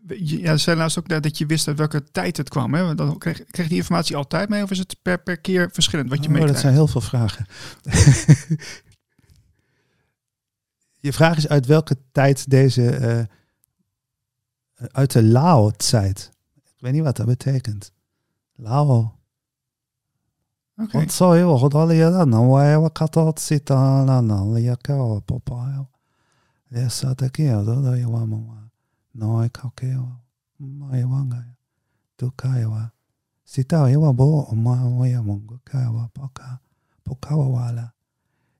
je, 0.07 0.38
ja, 0.41 0.57
zei 0.57 0.76
laatst 0.76 0.99
ook 0.99 1.09
dat 1.09 1.23
dat 1.23 1.38
je 1.38 1.47
wist 1.47 1.69
uit 1.69 1.79
welke 1.79 2.11
tijd 2.11 2.37
het 2.37 2.49
kwam. 2.49 2.75
Hè? 2.75 2.95
Dan 2.95 3.19
kreeg, 3.19 3.45
kreeg 3.45 3.64
je 3.64 3.71
die 3.71 3.79
informatie 3.79 4.17
altijd 4.17 4.49
mee 4.49 4.62
of 4.62 4.71
is 4.71 4.79
het 4.79 4.97
per, 5.03 5.23
per 5.23 5.37
keer 5.38 5.71
verschillend 5.73 6.11
wat 6.11 6.25
je 6.25 6.41
Oh, 6.41 6.47
dat 6.47 6.59
zijn 6.59 6.73
heel 6.75 6.87
veel 6.87 7.00
vragen. 7.00 7.47
je 11.00 11.12
vraag 11.12 11.37
is 11.37 11.49
uit 11.49 11.67
welke 11.67 11.97
tijd 12.12 12.50
deze... 12.50 12.91
eh, 12.91 13.25
uit 14.93 15.12
de 15.12 15.23
Lao-tijd. 15.23 16.31
Ik 16.55 16.81
weet 16.81 16.93
niet 16.93 17.03
wat 17.03 17.17
dat 17.17 17.26
betekent. 17.26 17.93
Lao. 18.55 19.12
Oké. 20.76 20.99
Wat 20.99 21.12
zou 21.12 21.37
je 21.37 21.45
wat 21.45 21.75
al 21.75 21.91
je 21.91 22.11
dan? 22.11 22.29
Nou, 22.29 22.53
wij 22.53 22.79
wat 22.79 22.99
gaat 22.99 23.12
dat 23.12 23.41
zitten 23.41 24.07
dan 24.07 24.62
je 24.62 24.76
kan 26.75 26.83
papa. 26.83 26.83
Ja, 26.83 26.88
zat 26.88 27.21
ik 27.21 27.37
hier 27.37 27.64
dat 27.64 27.85
dat 27.85 27.97
je 27.97 28.11
wat 28.11 28.26
mama. 28.26 28.71
Nou, 29.11 29.45
ik 29.45 29.61
ook 29.64 29.81
heel. 29.81 30.21
Maar 30.57 30.99
je 30.99 31.09
wanga. 31.09 31.57
Tu 32.14 32.31
kaiwa. 32.35 32.93
Sita 33.45 33.87
je 33.87 33.99
wat 33.99 34.16
bo 34.16 34.54
maar 34.54 35.07
je 35.07 35.21
mongo 35.21 35.61
kaiwa 35.62 36.09
paka. 36.12 36.61
Pokawa 37.02 37.49
wala. 37.49 37.95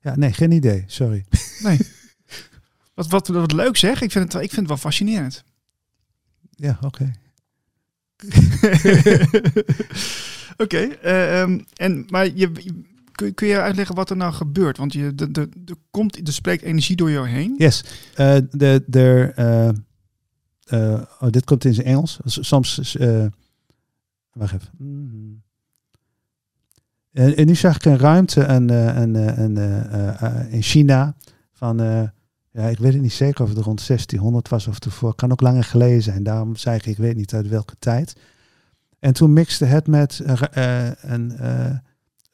Ja, 0.01 0.15
nee, 0.15 0.33
geen 0.33 0.51
idee. 0.51 0.83
Sorry. 0.87 1.25
Nee. 1.63 1.77
Wat, 2.93 3.07
wat, 3.07 3.27
wat 3.27 3.51
leuk 3.51 3.77
zeg. 3.77 4.01
Ik 4.01 4.11
vind 4.11 4.33
het, 4.33 4.43
ik 4.43 4.49
vind 4.49 4.55
het 4.55 4.67
wel 4.67 4.77
fascinerend. 4.77 5.43
Ja, 6.49 6.77
oké. 6.81 7.11
Oké. 10.57 10.77
eh, 10.77 11.41
ehm, 11.41 11.59
en, 11.73 12.05
maar 12.09 12.35
je, 12.35 12.51
kun, 13.15 13.33
kun 13.33 13.47
je 13.47 13.61
uitleggen 13.61 13.95
wat 13.95 14.09
er 14.09 14.17
nou 14.17 14.33
gebeurt? 14.33 14.77
Want 14.77 14.93
je, 14.93 15.15
de, 15.15 15.31
de, 15.31 15.49
de 15.57 15.77
komt, 15.91 16.27
er 16.27 16.33
spreekt 16.33 16.63
energie 16.63 16.95
door 16.95 17.11
jou 17.11 17.27
heen. 17.27 17.55
Yes. 17.57 17.83
Eh, 18.15 18.37
de, 18.51 18.83
de, 18.87 19.31
eh, 19.35 19.67
eh, 20.65 21.01
oh, 21.19 21.29
dit 21.29 21.43
komt 21.43 21.65
in 21.65 21.73
zijn 21.73 21.87
Engels. 21.87 22.19
Soms. 22.23 22.95
eh 22.95 23.25
wacht 24.31 24.53
even. 24.53 24.69
Mhm. 24.77 25.33
En, 27.11 27.45
nu 27.45 27.55
zag 27.55 27.75
ik 27.75 27.85
een 27.85 27.97
ruimte 27.97 28.41
en, 28.41 28.69
en, 28.95 29.35
en, 29.35 30.49
in 30.49 30.61
China 30.61 31.15
van. 31.53 31.77
ja, 32.51 32.67
ik 32.67 32.77
weet 32.77 32.93
het 32.93 33.01
niet 33.01 33.13
zeker 33.13 33.43
of 33.43 33.49
het 33.49 33.57
rond 33.57 33.87
1600 33.87 34.49
was 34.49 34.67
of 34.67 34.79
ervoor. 34.79 35.15
Kan 35.15 35.31
ook 35.31 35.41
langer 35.41 35.63
geleden 35.63 36.01
zijn. 36.01 36.23
Daarom 36.23 36.55
zei 36.55 36.75
ik, 36.75 36.85
ik 36.85 36.97
weet 36.97 37.15
niet 37.15 37.33
uit 37.33 37.47
welke 37.47 37.75
tijd. 37.79 38.15
En 38.99 39.13
toen 39.13 39.33
mixte 39.33 39.65
het 39.65 39.87
met 39.87 40.21
een, 41.01 41.33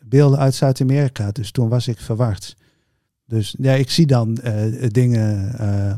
beelden 0.05 0.39
uit 0.39 0.55
Zuid-Amerika. 0.55 1.31
Dus 1.31 1.51
toen 1.51 1.69
was 1.69 1.87
ik 1.87 1.99
verward. 1.99 2.55
Dus 3.25 3.55
ja, 3.59 3.73
ik 3.73 3.89
zie 3.89 4.05
dan 4.05 4.37
eh, 4.37 4.89
dingen. 4.89 5.53
eh, 5.59 5.93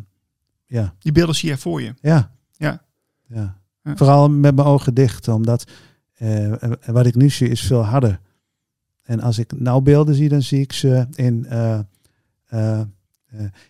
ja, 0.65 0.93
Die 0.99 1.11
beelden 1.11 1.35
zie 1.35 1.49
je 1.49 1.57
voor 1.57 1.81
je. 1.81 1.93
ja. 2.01 2.31
Ja. 2.51 2.83
ja. 3.27 3.61
Ja. 3.83 3.95
Vooral 3.95 4.29
met 4.29 4.55
mijn 4.55 4.67
ogen 4.67 4.93
dicht, 4.93 5.27
omdat 5.27 5.71
eh, 6.13 6.53
wat 6.85 7.05
ik 7.05 7.15
nu 7.15 7.29
zie 7.29 7.49
is 7.49 7.61
veel 7.61 7.85
harder. 7.85 8.19
En 9.03 9.19
als 9.19 9.37
ik 9.37 9.59
nou 9.59 9.81
beelden 9.81 10.15
zie, 10.15 10.29
dan 10.29 10.41
zie 10.41 10.61
ik 10.61 10.73
ze 10.73 11.07
in, 11.13 11.47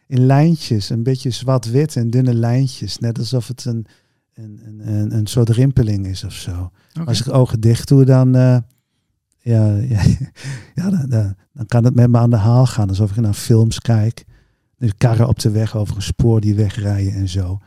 in 0.07 0.25
lijntjes, 0.25 0.89
een 0.89 1.03
beetje 1.03 1.29
zwart-wit 1.29 1.95
en 1.95 2.09
dunne 2.09 2.33
lijntjes. 2.33 2.97
Net 2.97 3.17
alsof 3.19 3.47
het 3.47 3.65
een, 3.65 3.85
een, 4.33 4.81
een, 4.83 5.15
een, 5.15 5.27
soort 5.27 5.49
rimpeling 5.49 6.07
is 6.07 6.23
of 6.23 6.33
zo. 6.33 6.71
Als 7.05 7.19
ik 7.19 7.33
ogen 7.33 7.59
dicht 7.59 7.87
doe, 7.87 8.05
dan, 8.05 8.63
ja, 9.43 9.75
ja, 9.77 10.01
ja, 10.75 10.89
dan, 10.89 11.35
dan, 11.53 11.65
kan 11.65 11.83
het 11.83 11.95
met 11.95 12.09
me 12.09 12.17
aan 12.17 12.29
de 12.29 12.35
haal 12.35 12.65
gaan. 12.65 12.89
Alsof 12.89 13.11
ik 13.11 13.17
naar 13.17 13.33
films 13.33 13.79
kijk. 13.79 14.25
Dus 14.77 14.91
karren 14.97 15.27
op 15.27 15.39
de 15.39 15.51
weg 15.51 15.75
over 15.75 15.95
een 15.95 16.01
spoor 16.01 16.41
die 16.41 16.55
wegrijden 16.55 17.13
en 17.13 17.29
zo. 17.29 17.59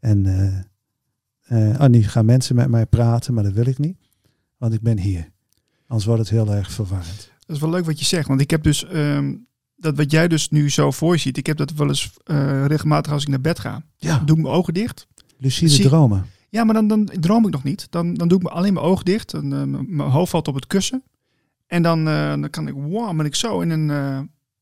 En 0.00 0.26
eh, 0.26 1.70
eh, 1.72 1.80
oh, 1.80 1.86
nu 1.86 2.02
gaan 2.02 2.24
mensen 2.24 2.56
met 2.56 2.68
mij 2.68 2.86
praten, 2.86 3.34
maar 3.34 3.44
dat 3.44 3.52
wil 3.52 3.66
ik 3.66 3.78
niet. 3.78 3.96
Want 4.58 4.74
ik 4.74 4.80
ben 4.80 4.98
hier. 4.98 5.30
Anders 5.86 6.06
wordt 6.06 6.20
het 6.20 6.30
heel 6.30 6.52
erg 6.54 6.72
verwarrend. 6.72 7.30
Dat 7.46 7.56
is 7.56 7.62
wel 7.62 7.70
leuk 7.70 7.84
wat 7.84 7.98
je 7.98 8.04
zegt. 8.04 8.28
Want 8.28 8.40
ik 8.40 8.50
heb 8.50 8.62
dus, 8.62 8.86
ehm, 8.86 9.34
dat 9.76 9.96
wat 9.96 10.10
jij 10.10 10.28
dus 10.28 10.48
nu 10.50 10.70
zo 10.70 10.90
voor 10.90 11.12
je 11.12 11.20
ziet. 11.20 11.36
Ik 11.36 11.46
heb 11.46 11.56
dat 11.56 11.72
wel 11.72 11.88
eens 11.88 12.12
eh, 12.24 12.66
regelmatig 12.66 13.12
als 13.12 13.22
ik 13.22 13.28
naar 13.28 13.40
bed 13.40 13.58
ga. 13.58 13.82
Ja, 13.96 14.18
Doe 14.18 14.36
ik 14.36 14.42
mijn 14.42 14.54
ogen 14.54 14.74
dicht. 14.74 15.06
lucide 15.38 15.70
zie- 15.70 15.84
dromen. 15.84 16.26
Ja, 16.48 16.64
maar 16.64 16.74
dan, 16.74 16.88
dan 16.88 17.04
droom 17.20 17.46
ik 17.46 17.52
nog 17.52 17.64
niet. 17.64 17.86
Dan, 17.90 18.14
dan 18.14 18.28
doe 18.28 18.38
ik 18.38 18.44
me 18.44 18.50
alleen 18.50 18.72
mijn 18.74 18.86
ogen 18.86 19.04
dicht. 19.04 19.34
En, 19.34 19.52
eh, 19.52 19.62
mijn 19.86 20.10
hoofd 20.10 20.30
valt 20.30 20.48
op 20.48 20.54
het 20.54 20.66
kussen. 20.66 21.02
En 21.72 21.82
dan, 21.82 22.08
eh, 22.08 22.28
dan 22.28 22.50
kan 22.50 22.68
ik, 22.68 22.74
wow, 22.74 23.16
ben 23.16 23.26
ik 23.26 23.34
zo 23.34 23.60
in 23.60 23.70
een, 23.70 23.90
eh, 23.90 24.20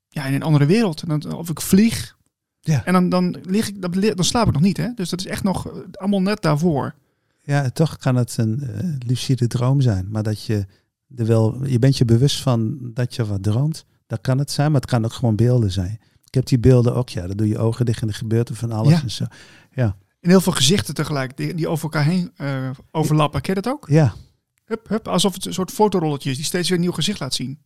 ja, 0.08 0.24
in 0.24 0.34
een 0.34 0.42
andere 0.42 0.66
wereld. 0.66 1.02
En 1.02 1.18
dan, 1.18 1.32
of 1.32 1.50
ik 1.50 1.60
vlieg. 1.60 2.16
Ja. 2.60 2.84
En 2.84 2.92
dan, 2.92 3.08
dan, 3.08 3.36
lig 3.42 3.68
ik, 3.68 3.82
dan, 3.82 3.90
dan 4.14 4.24
slaap 4.24 4.46
ik 4.46 4.52
nog 4.52 4.62
niet. 4.62 4.76
Hè? 4.76 4.88
Dus 4.94 5.08
dat 5.08 5.18
is 5.18 5.26
echt 5.26 5.42
nog 5.42 5.66
eh, 5.66 5.72
allemaal 5.92 6.22
net 6.22 6.42
daarvoor. 6.42 6.94
Ja, 7.42 7.70
toch 7.70 7.96
kan 7.96 8.16
het 8.16 8.36
een 8.38 8.62
lucide 9.06 9.46
droom 9.46 9.80
zijn. 9.80 10.06
Maar 10.10 10.22
dat 10.22 10.44
je 10.44 10.66
er 11.16 11.26
wel, 11.26 11.66
je 11.66 11.78
bent 11.78 11.96
je 11.98 12.04
bewust 12.04 12.42
van 12.42 12.78
dat 12.94 13.14
je 13.14 13.26
wat 13.26 13.42
droomt. 13.42 13.84
Dat 14.06 14.20
kan 14.20 14.38
het 14.38 14.50
zijn, 14.50 14.72
maar 14.72 14.80
het 14.80 14.90
kan 14.90 15.04
ook 15.04 15.12
gewoon 15.12 15.36
beelden 15.36 15.70
zijn. 15.70 15.98
Ik 16.24 16.34
heb 16.34 16.46
die 16.46 16.58
beelden 16.58 16.94
ook, 16.94 17.08
ja, 17.08 17.26
dan 17.26 17.36
doe 17.36 17.48
je 17.48 17.58
ogen 17.58 17.86
dicht 17.86 18.02
en 18.02 18.08
er 18.08 18.14
gebeurt 18.14 18.48
er 18.48 18.54
van 18.54 18.72
alles 18.72 18.92
Ja. 18.92 19.02
en 19.02 19.10
zo. 19.10 19.24
En 20.20 20.30
heel 20.30 20.40
veel 20.40 20.52
gezichten 20.52 20.94
tegelijk 20.94 21.36
die, 21.36 21.54
die 21.54 21.68
over 21.68 21.84
elkaar 21.84 22.04
heen 22.04 22.32
overlappen. 22.90 23.40
Ken 23.40 23.54
je 23.54 23.60
dat 23.60 23.72
ook? 23.72 23.88
Ja, 23.88 24.14
Hup, 24.70 24.88
hup, 24.88 25.08
alsof 25.08 25.34
het 25.34 25.46
een 25.46 25.52
soort 25.52 25.70
fotorolletje 25.70 26.30
is 26.30 26.36
die 26.36 26.44
steeds 26.44 26.68
weer 26.68 26.78
een 26.78 26.84
nieuw 26.84 26.92
gezicht 26.92 27.20
laat 27.20 27.34
zien. 27.34 27.58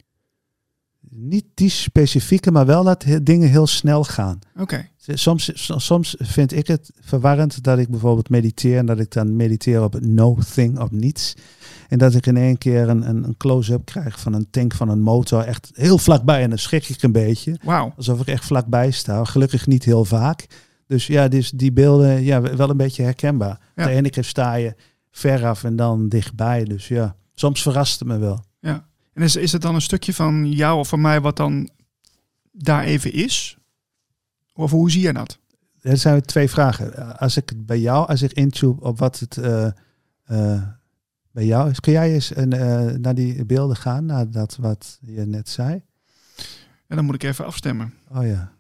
niet 1.11 1.45
die 1.55 1.69
specifieke, 1.71 2.51
maar 2.51 2.67
wel 2.67 2.85
dat 2.85 3.03
he- 3.03 3.23
dingen 3.23 3.49
heel 3.49 3.67
snel 3.67 4.05
gaan. 4.05 4.39
Oké. 4.57 4.89
Soms, 4.97 5.51
soms 5.85 6.15
vind 6.19 6.53
ik 6.53 6.67
het 6.67 6.91
verwarrend 7.01 7.63
dat 7.63 7.79
ik 7.79 7.89
bijvoorbeeld 7.89 8.29
mediteer 8.29 8.79
en 8.79 8.87
dat 8.87 8.99
ik 9.01 9.11
dan 9.11 9.37
mediteer 9.37 9.83
op 9.83 9.93
het 9.93 10.07
no 10.07 10.39
thing, 10.55 10.79
op 10.81 10.91
niets. 10.91 11.35
En 11.89 11.99
dat 11.99 12.15
ik 12.15 12.27
in 12.27 12.37
één 12.37 12.59
keer 12.59 12.89
een, 12.89 13.09
een, 13.09 13.25
een 13.25 13.37
close-up 13.37 13.85
krijg 13.85 14.21
van 14.21 14.33
een 14.33 14.51
tank 14.51 14.75
van 14.75 14.89
een 14.89 15.01
motor, 15.03 15.41
echt 15.43 15.71
heel 15.75 15.99
vlakbij 15.99 16.43
en 16.43 16.49
dan 16.49 16.59
schrik 16.59 16.89
ik 16.89 17.03
een 17.03 17.13
beetje. 17.13 17.59
Wauw. 17.63 17.93
Alsof 17.97 18.21
ik 18.21 18.27
echt 18.27 18.45
vlakbij 18.45 18.91
sta. 18.91 19.25
Gelukkig 19.25 19.67
niet 19.67 19.85
heel 19.85 20.05
vaak. 20.05 20.47
Dus 20.87 21.07
ja, 21.07 21.29
dus 21.29 21.51
die 21.51 21.73
beelden, 21.73 22.23
ja, 22.23 22.41
wel 22.57 22.71
een 22.71 22.77
beetje 22.77 23.03
herkenbaar. 23.03 23.61
Ja. 23.77 23.85
De 23.85 23.91
ene 23.91 24.11
keer 24.11 24.25
sta 24.25 24.55
je 24.55 24.75
veraf 25.14 25.64
en 25.64 25.76
dan 25.76 26.09
dichtbij. 26.09 26.64
Dus 26.64 26.88
ja, 26.88 27.16
soms 27.35 27.62
verrast 27.62 27.99
het 27.99 28.09
me 28.09 28.18
wel. 28.18 28.44
Ja. 28.61 28.87
En 29.12 29.23
is, 29.23 29.37
is 29.37 29.52
het 29.52 29.62
dan 29.62 29.75
een 29.75 29.80
stukje 29.80 30.14
van 30.14 30.52
jou 30.52 30.78
of 30.78 30.88
van 30.88 31.00
mij 31.00 31.21
wat 31.21 31.37
dan 31.37 31.71
daar 32.52 32.83
even 32.85 33.12
is? 33.12 33.59
Of 34.52 34.71
hoe 34.71 34.90
zie 34.90 35.00
jij 35.00 35.12
dat? 35.12 35.38
Er 35.80 35.97
zijn 35.97 36.23
twee 36.23 36.49
vragen. 36.49 37.18
Als 37.18 37.37
ik 37.37 37.49
het 37.49 37.66
bij 37.66 37.80
jou, 37.80 38.09
als 38.09 38.23
ik 38.23 38.33
intube 38.33 38.80
op 38.80 38.99
wat 38.99 39.18
het 39.18 39.37
eh, 39.37 39.66
eh, 40.25 40.62
bij 41.30 41.44
jou 41.44 41.71
is, 41.71 41.80
kun 41.80 41.92
jij 41.92 42.12
eens 42.12 42.37
een, 42.37 42.52
eh, 42.52 42.99
naar 42.99 43.14
die 43.14 43.44
beelden 43.44 43.76
gaan, 43.76 44.06
naar 44.06 44.30
dat 44.30 44.56
wat 44.56 44.99
je 45.00 45.26
net 45.26 45.49
zei? 45.49 45.83
En 46.87 46.97
dan 46.97 47.04
moet 47.04 47.14
ik 47.14 47.23
even 47.23 47.47
afstemmen. 47.47 47.94
Oh 48.09 48.26
ja. 48.26 48.54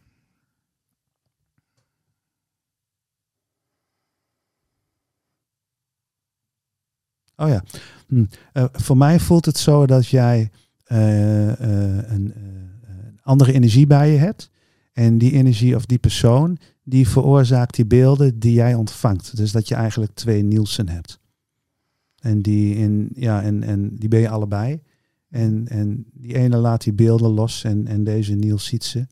Oh 7.36 7.48
ja. 7.48 7.64
Hm. 8.06 8.24
Eh, 8.52 8.64
voor 8.72 8.96
mij 8.96 9.20
voelt 9.20 9.44
het 9.44 9.58
zo 9.58 9.86
dat 9.86 10.06
jij 10.06 10.50
eh, 10.84 11.48
eh, 11.50 12.10
een, 12.10 12.34
andere 13.22 13.52
energie 13.52 13.86
bij 13.86 14.10
je 14.10 14.18
hebt. 14.18 14.50
En 14.92 15.18
die 15.18 15.32
energie 15.32 15.76
of 15.76 15.86
die 15.86 15.98
persoon, 15.98 16.58
die 16.82 17.08
veroorzaakt 17.08 17.74
die 17.74 17.86
beelden 17.86 18.38
die 18.38 18.52
jij 18.52 18.74
ontvangt. 18.74 19.36
Dus 19.36 19.52
dat 19.52 19.68
je 19.68 19.74
eigenlijk 19.74 20.14
twee 20.14 20.42
Nielsen 20.42 20.88
hebt. 20.88 21.20
En 22.18 22.42
die, 22.42 22.74
in, 22.74 23.10
ja, 23.14 23.42
en, 23.42 23.62
en 23.62 23.96
die 23.96 24.08
ben 24.08 24.20
je 24.20 24.28
allebei. 24.28 24.82
En, 25.28 25.68
en 25.68 26.06
die 26.12 26.34
ene 26.34 26.56
laat 26.56 26.82
die 26.82 26.92
beelden 26.92 27.30
los 27.30 27.64
en, 27.64 27.86
en 27.86 28.04
deze 28.04 28.34
Niels 28.34 28.64
ziet 28.64 28.84
ze. 28.84 29.06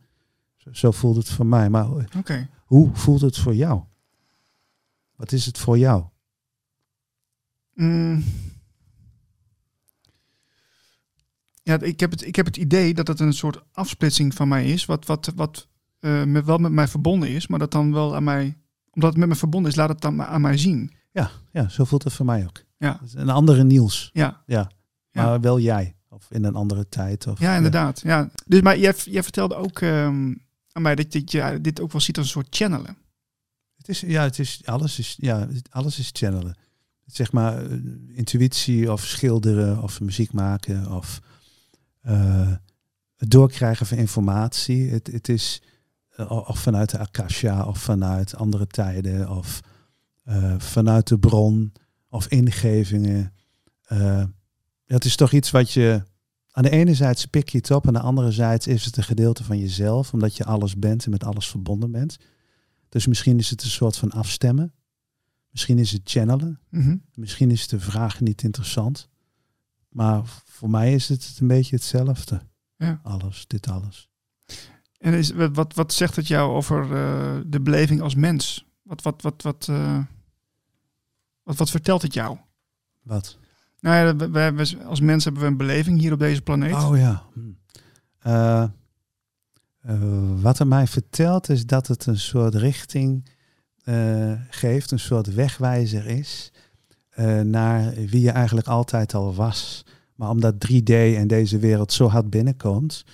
Zo, 0.56 0.70
zo 0.72 0.90
voelt 0.90 1.16
het 1.16 1.28
voor 1.28 1.46
mij. 1.46 1.70
Maar 1.70 1.86
hoe 2.64 2.90
voelt 2.92 3.20
het 3.20 3.38
voor 3.38 3.54
jou? 3.54 3.82
Wat 5.16 5.32
is 5.32 5.46
het 5.46 5.58
voor 5.58 5.78
jou? 5.78 6.04
Mm. 7.74 8.24
Ja, 11.62 11.80
ik 11.80 12.00
heb, 12.00 12.10
het, 12.10 12.26
ik 12.26 12.36
heb 12.36 12.46
het 12.46 12.56
idee 12.56 12.94
dat 12.94 13.08
het 13.08 13.20
een 13.20 13.32
soort 13.32 13.62
afsplitsing 13.72 14.34
van 14.34 14.48
mij 14.48 14.66
is, 14.66 14.84
wat, 14.84 15.06
wat, 15.06 15.32
wat 15.34 15.68
eh, 15.98 16.24
met, 16.24 16.44
wel 16.44 16.58
met 16.58 16.72
mij 16.72 16.88
verbonden 16.88 17.28
is, 17.28 17.46
maar 17.46 17.58
dat 17.58 17.70
dan 17.70 17.92
wel 17.92 18.14
aan 18.14 18.24
mij, 18.24 18.58
omdat 18.90 19.10
het 19.10 19.18
met 19.18 19.28
me 19.28 19.34
verbonden 19.34 19.70
is, 19.70 19.76
laat 19.76 19.88
het 19.88 20.00
dan 20.00 20.22
aan 20.22 20.40
mij 20.40 20.58
zien. 20.58 20.92
Ja, 21.12 21.30
ja, 21.52 21.68
zo 21.68 21.84
voelt 21.84 22.04
het 22.04 22.12
voor 22.12 22.26
mij 22.26 22.44
ook. 22.44 22.64
Ja. 22.78 23.00
Een 23.14 23.28
andere 23.28 23.64
Niels, 23.64 24.10
Ja, 24.12 24.42
ja. 24.46 24.70
Ja. 25.10 25.24
Maar 25.24 25.40
wel 25.40 25.60
jij. 25.60 25.96
Of 26.08 26.30
in 26.30 26.44
een 26.44 26.54
andere 26.54 26.88
tijd. 26.88 27.26
Of, 27.26 27.40
ja 27.40 27.56
inderdaad. 27.56 28.00
Ja. 28.00 28.30
Dus, 28.46 28.60
maar 28.60 28.78
jij, 28.78 28.94
jij 29.04 29.22
vertelde 29.22 29.54
ook 29.54 29.80
ehm, 29.80 30.34
aan 30.72 30.82
mij 30.82 30.94
dat, 30.94 31.12
dat 31.12 31.30
je 31.30 31.58
dit 31.60 31.80
ook 31.80 31.92
wel 31.92 32.00
ziet 32.00 32.16
als 32.16 32.26
een 32.26 32.32
soort 32.32 32.56
channelen. 32.56 32.96
Het 33.76 33.88
is, 33.88 34.00
ja, 34.00 34.22
het 34.22 34.38
is, 34.38 34.62
alles, 34.64 34.98
is, 34.98 35.16
ja, 35.20 35.48
alles 35.70 35.98
is 35.98 36.10
channelen. 36.12 36.56
Zeg 37.14 37.32
maar 37.32 37.66
eh, 37.66 37.78
intuïtie 38.08 38.92
of 38.92 39.04
schilderen 39.04 39.82
of 39.82 40.00
muziek 40.00 40.32
maken 40.32 40.92
of 40.92 41.20
eh, 42.00 42.52
het 43.16 43.30
doorkrijgen 43.30 43.86
van 43.86 43.98
informatie. 43.98 44.90
Het, 44.90 45.06
het 45.06 45.28
is 45.28 45.62
eh, 46.08 46.30
of 46.30 46.58
vanuit 46.58 46.90
de 46.90 46.98
Akasha 46.98 47.66
of 47.66 47.78
vanuit 47.78 48.36
andere 48.36 48.66
tijden 48.66 49.30
of 49.30 49.60
vanuit 50.58 51.08
de 51.08 51.18
bron 51.18 51.72
of 52.08 52.26
ingevingen. 52.26 53.32
Eh, 53.82 54.24
het 54.86 55.04
is 55.04 55.16
toch 55.16 55.32
iets 55.32 55.50
wat 55.50 55.72
je 55.72 56.02
aan 56.50 56.62
de 56.62 56.70
ene 56.70 56.94
zijde 56.94 57.28
pik 57.28 57.48
je 57.48 57.58
het 57.58 57.70
op, 57.70 57.86
aan 57.86 57.92
de 57.92 58.00
andere 58.00 58.32
zijde 58.32 58.70
is 58.70 58.84
het 58.84 58.96
een 58.96 59.02
gedeelte 59.02 59.44
van 59.44 59.58
jezelf, 59.58 60.12
omdat 60.12 60.36
je 60.36 60.44
alles 60.44 60.76
bent 60.78 61.04
en 61.04 61.10
met 61.10 61.24
alles 61.24 61.48
verbonden 61.48 61.90
bent. 61.90 62.16
Dus 62.88 63.06
misschien 63.06 63.38
is 63.38 63.50
het 63.50 63.62
een 63.62 63.70
soort 63.70 63.96
van 63.96 64.10
afstemmen. 64.10 64.74
Misschien 65.52 65.78
is 65.78 65.92
het 65.92 66.00
channelen. 66.04 66.60
Mhm. 66.68 66.96
Misschien 67.14 67.50
is 67.50 67.68
de 67.68 67.80
vraag 67.80 68.20
niet 68.20 68.42
interessant. 68.42 69.08
Maar 69.88 70.22
voor 70.44 70.70
mij 70.70 70.94
is 70.94 71.08
het 71.08 71.38
een 71.40 71.46
beetje 71.46 71.76
hetzelfde. 71.76 72.42
Ja. 72.76 73.00
Alles, 73.02 73.46
dit 73.46 73.68
alles. 73.68 74.10
En 74.98 75.12
is, 75.14 75.30
wat, 75.30 75.74
wat, 75.74 75.92
zegt 75.92 76.16
het 76.16 76.26
jou 76.26 76.52
over 76.52 76.82
eh, 76.82 77.40
de 77.46 77.60
beleving 77.60 78.00
als 78.00 78.14
mens? 78.14 78.66
Wat, 78.82 79.02
wat, 79.02 79.22
wat, 79.22 79.42
wat, 79.42 79.66
eh, 79.70 79.98
wat, 81.42 81.56
wat 81.56 81.70
vertelt 81.70 82.02
het 82.02 82.14
jou? 82.14 82.38
Wat? 83.02 83.38
Nou 83.80 83.96
ja, 83.96 84.30
we, 84.30 84.84
als 84.84 85.00
mens 85.00 85.24
hebben 85.24 85.42
we 85.42 85.48
een 85.48 85.56
beleving 85.56 86.00
hier 86.00 86.12
op 86.12 86.18
deze 86.18 86.42
planeet. 86.42 86.74
Oh 86.74 86.96
ja. 86.96 87.22
Hm. 87.32 87.40
Eh, 88.18 88.68
wat 90.40 90.58
het 90.58 90.68
mij 90.68 90.86
vertelt 90.86 91.48
is 91.48 91.66
dat 91.66 91.86
het 91.86 92.06
een 92.06 92.18
soort 92.18 92.54
richting 92.54 93.28
eh, 93.84 94.32
geeft, 94.50 94.90
een 94.90 94.98
soort 94.98 95.34
wegwijzer 95.34 96.06
is 96.06 96.52
eh, 97.10 97.40
naar 97.40 97.94
wie 97.94 98.20
je 98.20 98.30
eigenlijk 98.30 98.66
altijd 98.66 99.14
al 99.14 99.34
was. 99.34 99.84
Maar 100.14 100.30
omdat 100.30 100.54
3D 100.54 100.92
en 100.92 101.26
deze 101.26 101.58
wereld 101.58 101.92
zo 101.92 102.08
hard 102.08 102.30
binnenkomt, 102.30 103.04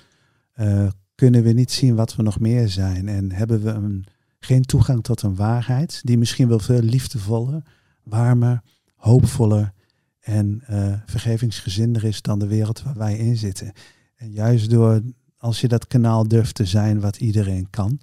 eh, 0.52 0.88
kunnen 1.14 1.42
we 1.42 1.52
niet 1.52 1.72
zien 1.72 1.94
wat 1.94 2.16
we 2.16 2.22
nog 2.22 2.40
meer 2.40 2.68
zijn. 2.68 3.08
En 3.08 3.32
hebben 3.32 3.62
we 3.62 3.70
een, 3.70 4.04
geen 4.40 4.62
toegang 4.62 5.02
tot 5.02 5.22
een 5.22 5.36
waarheid 5.36 6.00
die 6.04 6.18
misschien 6.18 6.48
wel 6.48 6.58
veel 6.58 6.82
liefdevoller, 6.82 7.62
warmer, 8.02 8.62
hoopvoller 8.94 9.72
en 10.20 10.62
vergevingsgezinder 11.06 12.04
is 12.04 12.22
dan 12.22 12.38
de 12.38 12.46
wereld 12.46 12.82
waar 12.82 12.96
wij 12.96 13.16
in 13.18 13.36
zitten. 13.36 13.72
En 14.16 14.30
juist 14.30 14.70
door, 14.70 15.02
als 15.36 15.60
je 15.60 15.68
dat 15.68 15.86
kanaal 15.86 16.28
durft 16.28 16.54
te 16.54 16.64
zijn 16.64 17.00
wat 17.00 17.16
iedereen 17.16 17.70
kan, 17.70 18.00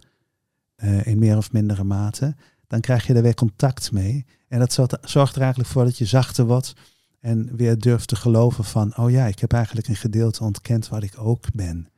in 1.03 1.19
meer 1.19 1.37
of 1.37 1.51
mindere 1.51 1.83
mate, 1.83 2.35
dan 2.67 2.81
krijg 2.81 3.07
je 3.07 3.13
er 3.13 3.21
weer 3.21 3.33
contact 3.33 3.91
mee. 3.91 4.25
En 4.47 4.59
dat 4.59 4.73
zorgt, 5.01 5.35
er 5.35 5.41
eigenlijk 5.41 5.69
voor 5.69 5.83
dat 5.83 5.97
je 5.97 6.05
zachter 6.05 6.45
wordt 6.45 6.73
en 7.19 7.55
weer 7.55 7.79
durft 7.79 8.07
te 8.07 8.15
geloven 8.15 8.63
van, 8.63 8.97
oh 8.97 9.11
ja, 9.11 9.25
ik 9.25 9.39
heb 9.39 9.53
eigenlijk 9.53 9.87
een 9.87 9.95
gedeelte 9.95 10.43
ontkend 10.43 10.87
wat 10.87 11.03
ik 11.03 11.13
ook 11.17 11.53
ben. 11.53 11.89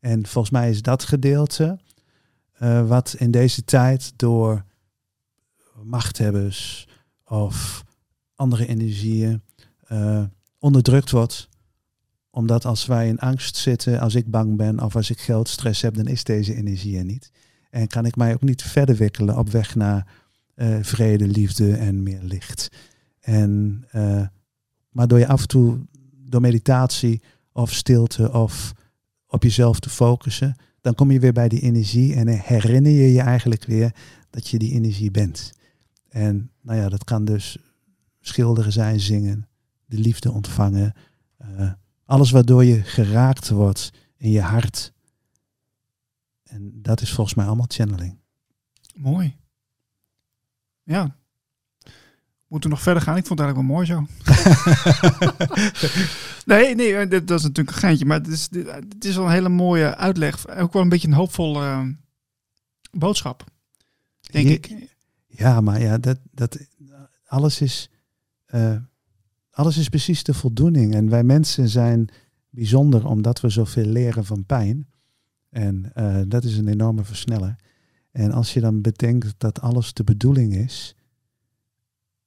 En 0.00 0.26
volgens 0.26 0.52
mij 0.52 0.70
is 0.70 0.82
dat 0.82 1.04
gedeelte 1.04 1.78
eh, 2.52 2.88
wat 2.88 3.14
in 3.18 3.30
deze 3.30 3.64
tijd 3.64 4.12
door 4.16 4.64
machthebbers 5.82 6.88
of 7.24 7.84
andere 8.34 8.66
energieën 8.66 9.42
eh, 9.86 10.22
onderdrukt 10.58 11.10
wordt. 11.10 11.48
Omdat 12.30 12.64
als 12.64 12.86
wij 12.86 13.08
in 13.08 13.18
angst 13.18 13.56
zitten, 13.56 14.00
als 14.00 14.14
ik 14.14 14.30
bang 14.30 14.56
ben 14.56 14.80
of 14.80 14.96
als 14.96 15.10
ik 15.10 15.20
geldstress 15.20 15.82
heb, 15.82 15.94
dan 15.94 16.06
is 16.06 16.24
deze 16.24 16.54
energie 16.54 16.98
er 16.98 17.04
niet. 17.04 17.30
En 17.76 17.86
kan 17.86 18.06
ik 18.06 18.16
mij 18.16 18.34
ook 18.34 18.42
niet 18.42 18.62
verder 18.62 18.96
wikkelen 18.96 19.38
op 19.38 19.48
weg 19.48 19.74
naar 19.74 20.06
eh, 20.54 20.78
vrede, 20.80 21.26
liefde 21.26 21.76
en 21.76 22.02
meer 22.02 22.22
licht. 22.22 22.68
En, 23.20 23.84
eh, 23.90 24.26
maar 24.90 25.08
door 25.08 25.18
je 25.18 25.26
af 25.26 25.40
en 25.40 25.48
toe, 25.48 25.78
door 26.28 26.40
meditatie 26.40 27.22
of 27.52 27.72
stilte 27.72 28.32
of 28.32 28.72
op 29.26 29.42
jezelf 29.42 29.80
te 29.80 29.90
focussen, 29.90 30.56
dan 30.80 30.94
kom 30.94 31.10
je 31.10 31.20
weer 31.20 31.32
bij 31.32 31.48
die 31.48 31.60
energie 31.60 32.14
en 32.14 32.28
herinner 32.28 32.92
je 32.92 33.12
je 33.12 33.20
eigenlijk 33.20 33.64
weer 33.64 33.94
dat 34.30 34.48
je 34.48 34.58
die 34.58 34.72
energie 34.72 35.10
bent. 35.10 35.52
En 36.08 36.50
nou 36.60 36.78
ja, 36.78 36.88
dat 36.88 37.04
kan 37.04 37.24
dus 37.24 37.58
schilderen 38.20 38.72
zijn, 38.72 39.00
zingen, 39.00 39.48
de 39.84 39.98
liefde 39.98 40.32
ontvangen. 40.32 40.92
eh, 41.36 41.72
alles 42.04 42.30
waardoor 42.30 42.64
je 42.64 42.82
geraakt 42.82 43.48
wordt 43.48 43.92
in 44.16 44.30
je 44.30 44.40
hart. 44.40 44.94
En 46.56 46.70
dat 46.82 47.00
is 47.00 47.12
volgens 47.12 47.36
mij 47.36 47.46
allemaal 47.46 47.66
channeling. 47.68 48.18
Mooi. 48.94 49.36
Ja. 50.82 51.16
Moeten 52.48 52.70
we 52.70 52.76
nog 52.76 52.84
verder 52.84 53.02
gaan? 53.02 53.16
Ik 53.16 53.26
vond 53.26 53.38
het 53.40 53.48
eigenlijk 53.48 53.68
wel 53.68 53.76
mooi 53.76 53.86
zo. 53.86 54.06
nee, 56.54 56.74
nee, 56.74 56.96
eh, 56.96 57.10
dat, 57.10 57.26
dat 57.26 57.38
is 57.38 57.44
natuurlijk 57.44 57.76
een 57.76 57.82
geintje. 57.82 58.04
Maar 58.04 58.18
het 58.18 58.26
is, 58.26 58.48
dit- 58.48 58.70
het 58.72 59.04
is 59.04 59.16
wel 59.16 59.24
een 59.24 59.30
hele 59.30 59.48
mooie 59.48 59.96
uitleg. 59.96 60.48
Ook 60.48 60.72
wel 60.72 60.82
een 60.82 60.88
beetje 60.88 61.08
een 61.08 61.14
hoopvolle 61.14 61.64
eh, 61.64 61.88
boodschap. 62.90 63.44
Denk 64.20 64.48
ik. 64.48 64.90
Ja, 65.26 65.60
maar 65.60 65.80
ja, 65.80 65.98
dat, 65.98 66.18
dat, 66.30 66.58
alles, 67.26 67.60
is, 67.60 67.90
eh, 68.46 68.76
alles 69.50 69.76
is 69.76 69.88
precies 69.88 70.22
de 70.22 70.34
voldoening. 70.34 70.94
En 70.94 71.08
wij 71.10 71.24
mensen 71.24 71.68
zijn 71.68 72.08
bijzonder 72.50 73.06
omdat 73.06 73.40
we 73.40 73.48
zoveel 73.48 73.86
leren 73.86 74.24
van 74.24 74.44
pijn. 74.44 74.88
En 75.56 75.90
eh, 75.94 76.20
dat 76.28 76.44
is 76.44 76.56
een 76.56 76.68
enorme 76.68 77.04
versneller. 77.04 77.56
En 78.10 78.32
als 78.32 78.52
je 78.52 78.60
dan 78.60 78.80
bedenkt 78.80 79.34
dat 79.38 79.60
alles 79.60 79.92
de 79.92 80.04
bedoeling 80.04 80.54
is, 80.54 80.94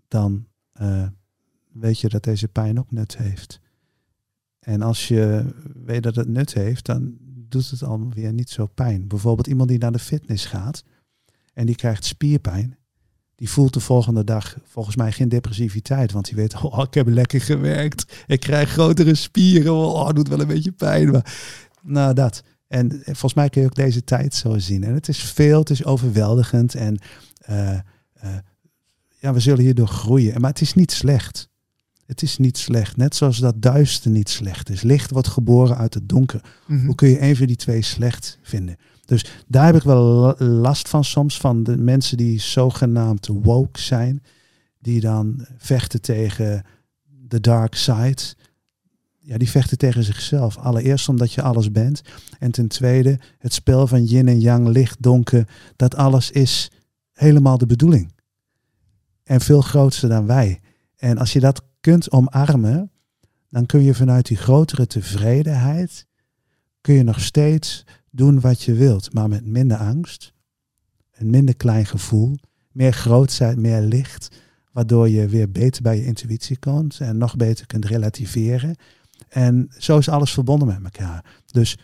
dan 0.07 0.47
eh, 0.71 1.07
weet 1.71 1.99
je 1.99 2.09
dat 2.09 2.23
deze 2.23 2.47
pijn 2.47 2.79
ook 2.79 2.91
nut 2.91 3.17
heeft. 3.17 3.59
En 4.59 4.81
als 4.81 5.07
je 5.07 5.45
weet 5.83 6.03
dat 6.03 6.15
het 6.15 6.27
nut 6.27 6.53
heeft, 6.53 6.85
dan 6.85 7.17
doet 7.49 7.69
het 7.69 7.83
alweer 7.83 8.33
niet 8.33 8.49
zo 8.49 8.65
pijn. 8.65 9.07
Bijvoorbeeld 9.07 9.47
iemand 9.47 9.69
die 9.69 9.79
naar 9.79 9.91
de 9.91 9.99
fitness 9.99 10.45
gaat 10.45 10.83
en 11.53 11.65
die 11.65 11.75
krijgt 11.75 12.05
spierpijn. 12.05 12.77
Die 13.35 13.49
voelt 13.49 13.73
de 13.73 13.79
volgende 13.79 14.23
dag 14.23 14.57
volgens 14.63 14.95
mij 14.95 15.11
geen 15.11 15.29
depressiviteit. 15.29 16.11
Want 16.11 16.25
die 16.25 16.35
weet, 16.35 16.61
oh, 16.63 16.83
ik 16.87 16.93
heb 16.93 17.07
lekker 17.07 17.41
gewerkt. 17.41 18.23
Ik 18.27 18.39
krijg 18.39 18.69
grotere 18.69 19.15
spieren. 19.15 19.73
Oh, 19.73 20.07
het 20.07 20.15
doet 20.15 20.27
wel 20.27 20.39
een 20.39 20.47
beetje 20.47 20.71
pijn. 20.71 21.11
Maar, 21.11 21.35
nou, 21.81 22.13
dat. 22.13 22.43
En 22.69 22.91
eh, 22.91 23.03
volgens 23.05 23.33
mij 23.33 23.49
kun 23.49 23.61
je 23.61 23.67
ook 23.67 23.75
deze 23.75 24.03
tijd 24.03 24.35
zo 24.35 24.57
zien. 24.57 24.83
En 24.83 24.93
het 24.93 25.07
is 25.07 25.19
veel, 25.19 25.59
het 25.59 25.69
is 25.69 25.85
overweldigend. 25.85 26.75
En 26.75 26.97
eh, 27.37 27.73
eh, 27.73 27.81
ja, 29.19 29.33
we 29.33 29.39
zullen 29.39 29.63
hierdoor 29.63 29.87
groeien. 29.87 30.41
Maar 30.41 30.49
het 30.49 30.61
is 30.61 30.73
niet 30.73 30.91
slecht. 30.91 31.49
Het 32.05 32.21
is 32.21 32.37
niet 32.37 32.57
slecht. 32.57 32.97
Net 32.97 33.15
zoals 33.15 33.37
dat 33.37 33.61
duister 33.61 34.11
niet 34.11 34.29
slecht 34.29 34.69
is. 34.69 34.81
Licht 34.81 35.11
wordt 35.11 35.27
geboren 35.27 35.77
uit 35.77 35.93
het 35.93 36.09
donker. 36.09 36.41
Mhm. 36.67 36.85
Hoe 36.85 36.95
kun 36.95 37.09
je 37.09 37.21
een 37.21 37.35
van 37.35 37.47
die 37.47 37.55
twee 37.55 37.81
slecht 37.81 38.37
vinden? 38.41 38.75
Dus 39.05 39.25
daar 39.47 39.65
heb 39.65 39.75
ik 39.75 39.83
wel 39.83 40.03
la- 40.03 40.35
last 40.45 40.89
van 40.89 41.03
soms, 41.03 41.37
van 41.37 41.63
de 41.63 41.77
mensen 41.77 42.17
die 42.17 42.39
zogenaamd 42.39 43.27
woke 43.27 43.79
zijn, 43.79 44.23
die 44.79 44.99
dan 44.99 45.45
vechten 45.57 46.01
tegen 46.01 46.63
de 47.27 47.39
dark 47.39 47.75
side. 47.75 48.21
Ja, 49.29 49.37
die 49.37 49.49
vechten 49.49 49.77
tegen 49.77 50.03
zichzelf. 50.03 50.57
Allereerst 50.57 51.09
omdat 51.09 51.33
je 51.33 51.41
alles 51.41 51.71
bent. 51.71 52.01
En 52.39 52.51
ten 52.51 52.67
tweede 52.67 53.19
het 53.37 53.53
spel 53.53 53.87
van 53.87 54.05
yin 54.05 54.27
en 54.27 54.39
yang, 54.39 54.67
licht, 54.67 55.01
donker, 55.01 55.47
dat 55.75 55.95
alles 55.95 56.31
is 56.31 56.71
helemaal 57.13 57.57
de 57.57 57.65
bedoeling. 57.65 58.11
En 59.23 59.41
veel 59.41 59.61
groter 59.61 60.09
dan 60.09 60.25
wij. 60.25 60.59
En 60.95 61.17
als 61.17 61.33
je 61.33 61.39
dat 61.39 61.61
kunt 61.79 62.11
omarmen, 62.11 62.91
dan 63.49 63.65
kun 63.65 63.81
je 63.83 63.93
vanuit 63.93 64.25
die 64.25 64.37
grotere 64.37 64.87
tevredenheid, 64.87 66.05
kun 66.81 66.93
je 66.93 67.03
nog 67.03 67.19
steeds 67.19 67.83
doen 68.11 68.39
wat 68.39 68.61
je 68.61 68.73
wilt, 68.73 69.13
maar 69.13 69.29
met 69.29 69.45
minder 69.45 69.77
angst, 69.77 70.33
een 71.11 71.29
minder 71.29 71.55
klein 71.55 71.85
gevoel, 71.85 72.35
meer 72.71 72.93
grootheid, 72.93 73.57
meer 73.57 73.81
licht, 73.81 74.37
waardoor 74.71 75.09
je 75.09 75.27
weer 75.27 75.51
beter 75.51 75.81
bij 75.81 75.97
je 75.97 76.05
intuïtie 76.05 76.57
komt 76.57 76.99
en 76.99 77.17
nog 77.17 77.35
beter 77.35 77.65
kunt 77.65 77.85
relativeren 77.85 78.75
En 79.29 79.67
zo 79.77 79.97
is 79.97 80.09
alles 80.09 80.31
verbonden 80.31 80.67
met 80.67 80.83
elkaar. 80.83 81.41
Dus 81.45 81.77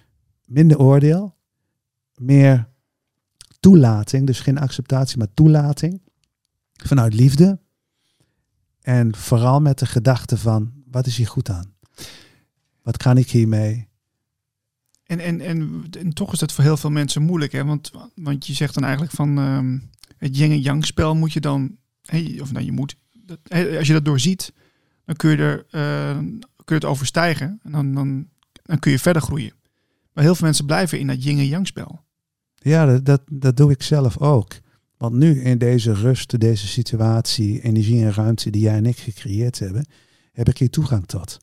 minder 0.45 0.79
oordeel, 0.79 1.35
meer 2.15 2.69
toelating, 3.59 4.27
dus 4.27 4.39
geen 4.39 4.57
acceptatie, 4.57 5.17
maar 5.17 5.33
toelating 5.33 6.01
vanuit 6.73 7.13
liefde. 7.13 7.59
En 8.81 9.15
vooral 9.15 9.61
met 9.61 9.79
de 9.79 9.85
gedachte 9.85 10.37
van, 10.37 10.73
wat 10.91 11.05
is 11.05 11.17
hier 11.17 11.27
goed 11.27 11.49
aan? 11.49 11.73
Wat 12.81 12.97
kan 12.97 13.17
ik 13.17 13.29
hiermee? 13.29 13.87
En, 15.05 15.19
en, 15.19 15.41
en, 15.41 15.85
en 15.99 16.13
toch 16.13 16.33
is 16.33 16.39
dat 16.39 16.51
voor 16.51 16.63
heel 16.63 16.77
veel 16.77 16.89
mensen 16.89 17.21
moeilijk, 17.21 17.51
hè? 17.51 17.65
Want, 17.65 17.91
want 18.15 18.47
je 18.47 18.53
zegt 18.53 18.73
dan 18.73 18.83
eigenlijk 18.83 19.13
van 19.13 19.37
ehm, 19.37 19.79
het 20.17 20.37
yin 20.37 20.51
en 20.51 20.61
yang 20.61 20.85
spel 20.85 21.15
moet 21.15 21.33
je 21.33 21.39
dan, 21.39 21.77
hey, 22.01 22.37
of 22.41 22.51
nou 22.51 22.65
je 22.65 22.71
moet, 22.71 22.95
dat, 23.13 23.39
als 23.77 23.87
je 23.87 23.93
dat 23.93 24.05
doorziet, 24.05 24.53
dan 25.05 25.15
kun 25.15 25.29
je, 25.29 25.37
er, 25.37 25.65
uh, 25.71 26.39
kun 26.65 26.75
je 26.75 26.81
het 26.81 26.91
overstijgen 26.91 27.59
en 27.63 27.71
dan, 27.71 27.93
dan, 27.93 28.27
dan 28.63 28.79
kun 28.79 28.91
je 28.91 28.99
verder 28.99 29.21
groeien. 29.21 29.53
Maar 30.13 30.23
heel 30.23 30.35
veel 30.35 30.45
mensen 30.45 30.65
blijven 30.65 30.99
in 30.99 31.07
dat 31.07 31.23
yin 31.23 31.37
en 31.37 31.47
yang 31.47 31.67
spel. 31.67 32.03
Ja, 32.55 32.85
dat, 32.85 33.05
dat, 33.05 33.21
dat 33.31 33.57
doe 33.57 33.71
ik 33.71 33.83
zelf 33.83 34.17
ook. 34.17 34.53
Want 34.97 35.15
nu 35.15 35.41
in 35.41 35.57
deze 35.57 35.93
rust, 35.93 36.39
deze 36.39 36.67
situatie, 36.67 37.61
energie 37.61 38.03
en 38.03 38.13
ruimte 38.13 38.49
die 38.49 38.61
jij 38.61 38.75
en 38.75 38.85
ik 38.85 38.97
gecreëerd 38.97 39.59
hebben, 39.59 39.85
heb 40.31 40.49
ik 40.49 40.57
hier 40.57 40.69
toegang 40.69 41.05
tot. 41.05 41.37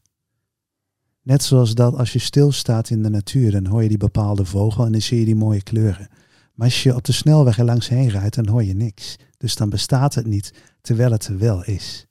Net 1.22 1.42
zoals 1.42 1.74
dat 1.74 1.94
als 1.94 2.12
je 2.12 2.18
stilstaat 2.18 2.90
in 2.90 3.02
de 3.02 3.08
natuur, 3.08 3.50
dan 3.50 3.66
hoor 3.66 3.82
je 3.82 3.88
die 3.88 3.98
bepaalde 3.98 4.44
vogel 4.44 4.84
en 4.84 4.92
dan 4.92 5.00
zie 5.00 5.18
je 5.18 5.24
die 5.24 5.34
mooie 5.34 5.62
kleuren. 5.62 6.08
Maar 6.54 6.66
als 6.66 6.82
je 6.82 6.94
op 6.94 7.04
de 7.04 7.12
snelweg 7.12 7.58
er 7.58 7.64
langs 7.64 7.88
heen 7.88 8.08
rijdt, 8.08 8.34
dan 8.34 8.48
hoor 8.48 8.64
je 8.64 8.74
niks. 8.74 9.16
Dus 9.36 9.56
dan 9.56 9.70
bestaat 9.70 10.14
het 10.14 10.26
niet, 10.26 10.52
terwijl 10.80 11.10
het 11.10 11.26
er 11.26 11.38
wel 11.38 11.64
is. 11.64 12.06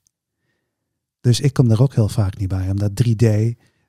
Dus 1.22 1.40
ik 1.40 1.52
kom 1.52 1.70
er 1.70 1.82
ook 1.82 1.94
heel 1.94 2.08
vaak 2.08 2.38
niet 2.38 2.48
bij, 2.48 2.70
omdat 2.70 2.90
3D, 3.04 3.26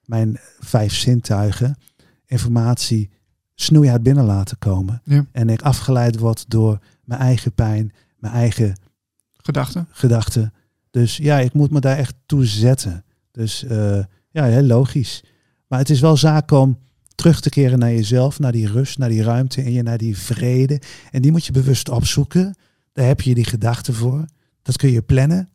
mijn 0.06 0.40
vijf 0.60 0.94
zintuigen, 0.94 1.78
informatie 2.26 3.10
snoeihard 3.56 4.04
binnen 4.04 4.26
laten 4.26 4.58
komen. 4.58 5.02
Ja. 5.04 5.26
En 5.32 5.50
ik 5.50 5.62
afgeleid 5.62 6.20
word 6.20 6.50
door 6.50 6.80
mijn 7.04 7.20
eigen 7.20 7.54
pijn, 7.54 7.94
mijn 8.18 8.34
eigen 8.34 8.76
Gedachten. 9.34 9.88
gedachten. 9.92 10.54
Dus 10.92 11.18
ja, 11.18 11.40
ik 11.40 11.54
moet 11.54 11.72
me 11.72 11.80
daar 11.80 11.98
echt 11.98 12.16
toe 12.26 12.46
zetten. 12.46 13.06
Dus 13.32 13.64
uh, 13.64 14.04
ja, 14.30 14.46
heel 14.46 14.64
logisch. 14.64 15.24
Maar 15.68 15.80
het 15.80 15.90
is 15.90 16.00
wel 16.00 16.18
zaak 16.18 16.52
om 16.52 16.78
terug 17.16 17.42
te 17.42 17.50
keren 17.50 17.80
naar 17.80 17.92
jezelf, 17.92 18.40
naar 18.40 18.52
die 18.52 18.68
rust, 18.68 18.98
naar 18.98 19.10
die 19.10 19.24
ruimte 19.24 19.62
en 19.62 19.72
je 19.72 19.84
naar 19.84 19.98
die 19.98 20.18
vrede. 20.18 20.82
En 21.12 21.22
die 21.22 21.32
moet 21.32 21.46
je 21.46 21.52
bewust 21.52 21.90
opzoeken. 21.90 22.56
Daar 22.92 23.08
heb 23.08 23.22
je 23.22 23.36
die 23.36 23.46
gedachten 23.46 23.94
voor. 23.94 24.26
Dat 24.62 24.78
kun 24.78 24.92
je 24.92 25.02
plannen. 25.02 25.50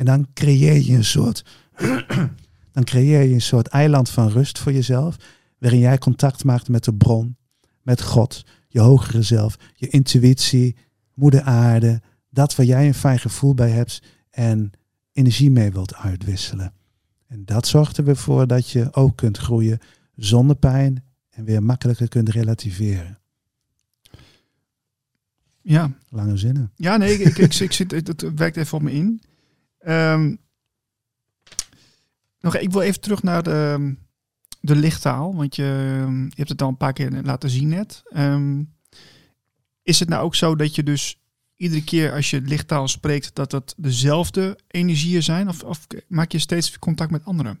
En 0.00 0.06
dan 0.06 0.26
creëer 0.34 0.80
je 0.80 0.92
een 0.96 1.04
soort, 1.04 1.44
dan 2.72 2.84
creëer 2.84 3.22
je 3.22 3.34
een 3.34 3.40
soort 3.40 3.66
eiland 3.66 4.10
van 4.10 4.28
rust 4.28 4.58
voor 4.58 4.72
jezelf, 4.72 5.16
waarin 5.58 5.78
jij 5.80 5.98
contact 5.98 6.44
maakt 6.44 6.68
met 6.68 6.84
de 6.84 6.94
bron, 6.94 7.36
met 7.82 8.02
God, 8.02 8.44
je 8.68 8.80
hogere 8.80 9.22
zelf, 9.22 9.56
je 9.74 9.88
intuïtie, 9.88 10.76
moeder 11.14 11.42
aarde, 11.42 12.00
dat 12.30 12.54
waar 12.56 12.66
jij 12.66 12.86
een 12.86 12.94
fijn 12.94 13.18
gevoel 13.18 13.54
bij 13.54 13.70
hebt 13.70 14.02
en 14.30 14.70
energie 15.12 15.50
mee 15.50 15.70
wilt 15.70 15.94
uitwisselen. 15.94 16.72
En 17.26 17.44
dat 17.44 17.66
zorgt 17.66 17.96
er 17.96 18.04
weer 18.04 18.16
voor 18.16 18.46
dat 18.46 18.70
je 18.70 18.94
ook 18.94 19.16
kunt 19.16 19.38
groeien 19.38 19.78
zonder 20.14 20.56
pijn 20.56 21.04
en 21.30 21.44
weer 21.44 21.62
makkelijker 21.62 22.08
kunt 22.08 22.28
relativeren. 22.28 23.18
Ja. 25.62 25.92
Lange 26.08 26.36
zinnen. 26.36 26.72
Ja, 26.74 26.96
nee, 26.96 27.18
ik, 27.18 27.38
ik, 27.38 27.54
ik, 27.54 27.72
zit, 27.72 27.90
het 27.90 28.34
werkt 28.34 28.56
even 28.56 28.76
op 28.76 28.82
me 28.82 28.92
in. 28.92 29.22
Um, 29.86 30.40
nog, 32.40 32.56
ik 32.56 32.70
wil 32.70 32.80
even 32.80 33.00
terug 33.00 33.22
naar 33.22 33.42
de, 33.42 33.94
de 34.60 34.76
lichttaal, 34.76 35.34
want 35.34 35.56
je, 35.56 35.62
je 36.28 36.36
hebt 36.36 36.48
het 36.48 36.62
al 36.62 36.68
een 36.68 36.76
paar 36.76 36.92
keer 36.92 37.22
laten 37.22 37.50
zien 37.50 37.68
net. 37.68 38.02
Um, 38.16 38.74
is 39.82 40.00
het 40.00 40.08
nou 40.08 40.24
ook 40.24 40.34
zo 40.34 40.56
dat 40.56 40.74
je 40.74 40.82
dus 40.82 41.20
iedere 41.56 41.84
keer 41.84 42.12
als 42.12 42.30
je 42.30 42.40
lichttaal 42.40 42.88
spreekt, 42.88 43.34
dat 43.34 43.50
dat 43.50 43.74
dezelfde 43.76 44.58
energieën 44.66 45.22
zijn? 45.22 45.48
Of, 45.48 45.62
of 45.62 45.86
maak 46.08 46.32
je 46.32 46.38
steeds 46.38 46.78
contact 46.78 47.10
met 47.10 47.24
anderen? 47.24 47.60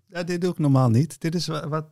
Ja, 0.11 0.23
dit 0.23 0.41
doe 0.41 0.51
ik 0.51 0.57
normaal 0.57 0.89
niet. 0.89 1.21
Dit 1.21 1.35
is 1.35 1.47
wat, 1.47 1.63
wat, 1.63 1.85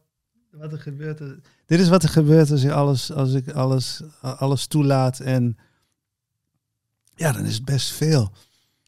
wat 0.52 0.72
er 0.72 0.80
gebeurt. 0.80 1.22
Dit 1.66 1.80
is 1.80 1.90
wat 1.90 2.04
er 2.04 2.10
gebeurt 2.10 2.52
als 2.52 2.64
ik 2.64 2.72
alles, 2.72 3.12
als 3.12 3.34
ik 3.34 3.52
alles, 3.52 4.02
alles 4.22 4.68
toelaat. 4.68 5.20
En 5.20 5.58
ja, 7.16 7.32
dan 7.32 7.46
is 7.46 7.54
het 7.54 7.66
best 7.66 7.92
veel 7.92 8.32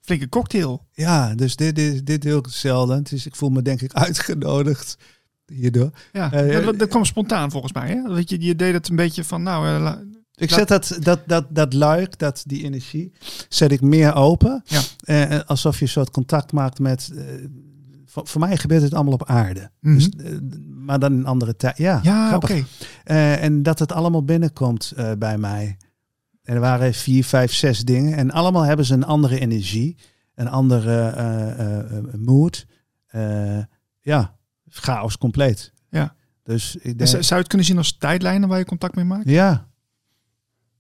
flinke 0.02 0.30
cocktail. 0.30 0.86
Ja, 0.92 1.36
dus 1.36 1.56
dit, 1.56 1.76
dit, 1.76 2.06
dit 2.06 2.22
doe 2.22 2.40
ik 2.40 2.48
zelden. 2.50 3.04
Dus 3.04 3.26
ik 3.26 3.36
voel 3.36 3.50
me 3.50 3.62
denk 3.62 3.82
ik 3.82 3.94
uitgenodigd 4.08 4.98
hierdoor. 5.46 5.92
Ja, 6.12 6.46
uh, 6.46 6.66
dat, 6.66 6.80
dat 6.80 6.90
kwam 6.90 7.06
spontaan 7.06 7.52
volgens 7.52 7.74
mij. 7.74 7.88
Hè? 7.88 8.14
Weet 8.14 8.30
je, 8.30 8.42
je 8.42 8.56
deed 8.56 8.74
het 8.74 8.90
een 8.90 8.96
beetje 8.96 9.24
van, 9.24 9.44
nou... 9.44 9.68
Uh, 9.68 9.92
ik 10.36 10.50
zet 10.50 10.68
dat, 10.68 10.98
dat, 11.00 11.20
dat, 11.26 11.46
dat 11.50 11.74
luik, 11.74 12.20
dat, 12.20 12.44
die 12.46 12.64
energie, 12.64 13.12
zet 13.50 13.72
ik 13.72 13.82
meer 13.82 14.16
open. 14.16 14.64
Ja. 14.66 14.82
Uh, 15.06 15.40
alsof 15.46 15.78
je 15.78 15.82
een 15.82 15.92
soort 15.92 16.12
contact 16.12 16.52
maakt 16.52 16.80
met... 16.80 17.12
voor, 18.12 18.28
voor, 18.28 18.42
mij 18.42 18.58
gebeurt 18.58 18.82
het 18.82 18.94
allemaal 18.94 19.14
op 19.14 19.26
aarde. 19.26 19.72
Mm 19.80 19.98
-hmm. 19.98 20.10
dus, 20.10 20.10
maar 20.76 21.00
dan 21.00 21.14
in 21.14 21.26
andere 21.26 21.56
tijd. 21.56 21.78
Ja, 21.78 22.00
ja 22.04 22.36
oké. 22.36 22.46
Okay. 22.46 22.66
en 23.36 23.64
dat 23.64 23.80
het 23.80 23.92
allemaal 23.92 24.24
binnenkomt 24.24 24.94
bij 25.18 25.38
mij. 25.38 25.78
En 26.44 26.56
er 26.56 26.60
waren 26.60 26.94
vier, 26.94 27.26
vijf, 27.26 27.54
zes 27.54 27.84
dingen. 27.84 28.18
En 28.18 28.32
allemaal 28.32 28.62
hebben 28.62 28.86
ze 28.86 28.94
een 28.94 29.06
andere 29.06 29.40
energie. 29.40 29.98
Een 30.36 30.48
andere 30.48 31.14
mood. 32.18 32.66
ja, 34.00 34.36
chaos 34.68 35.18
compleet. 35.18 35.74
Ja. 35.90 36.16
Dus 36.44 36.76
ik 36.76 36.98
denk... 36.98 37.10
Zou 37.10 37.26
je 37.26 37.36
het 37.36 37.48
kunnen 37.48 37.68
zien 37.68 37.78
als 37.78 37.98
tijdlijnen 37.98 38.50
waar 38.50 38.58
je 38.58 38.66
contact 38.66 38.96
mee 38.96 39.06
maakt? 39.06 39.30
Ja. 39.30 39.68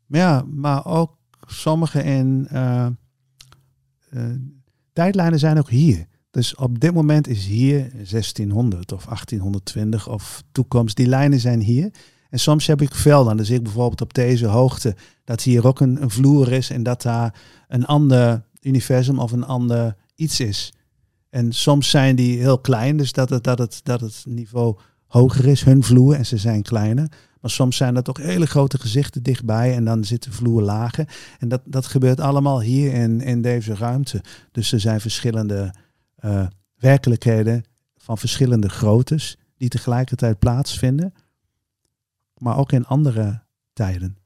Ja, 0.07 0.43
maar 0.47 0.85
ook 0.85 1.17
sommige 1.47 2.03
in... 2.03 2.47
tijdlijnen 4.93 5.39
zijn 5.39 5.57
ook 5.57 5.69
hier. 5.69 6.09
Dus 6.31 6.55
op 6.55 6.79
dit 6.79 6.93
moment 6.93 7.27
is 7.27 7.45
hier 7.45 7.91
1600 7.91 8.91
of 8.91 9.05
1820 9.05 10.09
of 10.09 10.43
toekomst. 10.51 10.95
Die 10.95 11.07
lijnen 11.07 11.39
zijn 11.39 11.59
hier. 11.59 11.91
En 12.29 12.39
soms 12.39 12.67
heb 12.67 12.81
ik 12.81 12.95
velden. 12.95 13.37
Dan 13.37 13.45
zie 13.45 13.55
ik 13.55 13.63
bijvoorbeeld 13.63 14.01
op 14.01 14.13
deze 14.13 14.45
hoogte 14.45 14.95
dat 15.23 15.41
hier 15.41 15.67
ook 15.67 15.79
een, 15.79 16.09
vloer 16.09 16.51
is 16.51 16.69
en 16.69 16.83
dat 16.83 17.01
daar 17.01 17.41
een 17.67 17.85
ander 17.85 18.43
universum 18.61 19.19
of 19.19 19.31
een 19.31 19.45
ander 19.45 19.95
iets 20.15 20.39
is. 20.39 20.73
En 21.29 21.51
soms 21.51 21.89
zijn 21.89 22.15
die 22.15 22.39
heel 22.39 22.59
klein, 22.59 22.97
dus 22.97 23.11
dat 23.11 23.29
het, 23.29 23.43
dat 23.43 23.57
het, 23.57 23.79
dat 23.83 24.01
het 24.01 24.23
niveau 24.27 24.77
hoger 25.07 25.47
is, 25.47 25.63
hun 25.63 25.83
vloer, 25.83 26.15
en 26.15 26.25
ze 26.25 26.37
zijn 26.37 26.61
kleiner. 26.61 27.11
Maar 27.41 27.51
soms 27.51 27.77
zijn 27.77 27.93
dat 27.93 28.09
ook 28.09 28.17
hele 28.17 28.45
grote 28.45 28.79
gezichten 28.79 29.23
dichtbij 29.23 29.75
en 29.75 29.85
dan 29.85 30.03
zitten 30.03 30.33
vloer 30.33 30.61
lager. 30.61 31.07
En 31.39 31.47
dat, 31.47 31.61
dat 31.65 31.85
gebeurt 31.85 32.19
allemaal 32.19 32.61
hier 32.61 32.93
in, 32.93 33.21
in 33.21 33.41
deze 33.41 33.75
ruimte. 33.75 34.21
Dus 34.51 34.71
er 34.71 34.79
zijn 34.79 35.01
verschillende 35.01 35.73
uh, 36.25 36.47
werkelijkheden 36.77 37.63
van 37.97 38.17
verschillende 38.17 38.69
groottes 38.69 39.37
die 39.57 39.69
tegelijkertijd 39.69 40.39
plaatsvinden 40.39 41.13
maar 42.41 42.57
ook 42.57 42.71
in 42.71 42.85
andere 42.85 43.41
tijden. 43.73 44.17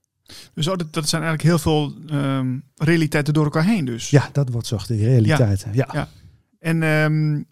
Dus 0.54 0.68
oh, 0.68 0.78
dat, 0.78 0.94
dat 0.94 1.10
zijn 1.10 1.24
eigenlijk 1.24 1.52
heel 1.52 1.72
veel 1.72 1.94
um, 2.12 2.64
realiteiten 2.76 3.34
door 3.34 3.44
elkaar 3.44 3.66
heen 3.66 3.86
dus? 3.86 4.10
Ja, 4.10 4.30
dat 4.32 4.50
wordt 4.50 4.68
zo 4.68 4.78
de 4.88 4.96
realiteit. 4.96 5.66
Ja. 5.72 5.88
ja. 5.92 6.08
En... 6.60 6.84
Um. 6.84 7.46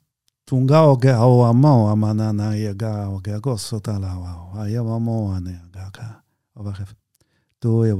Oh, 6.54 6.64
wacht 6.64 6.80
even. 6.80 6.98
Doe 7.60 7.86
je. 7.86 7.96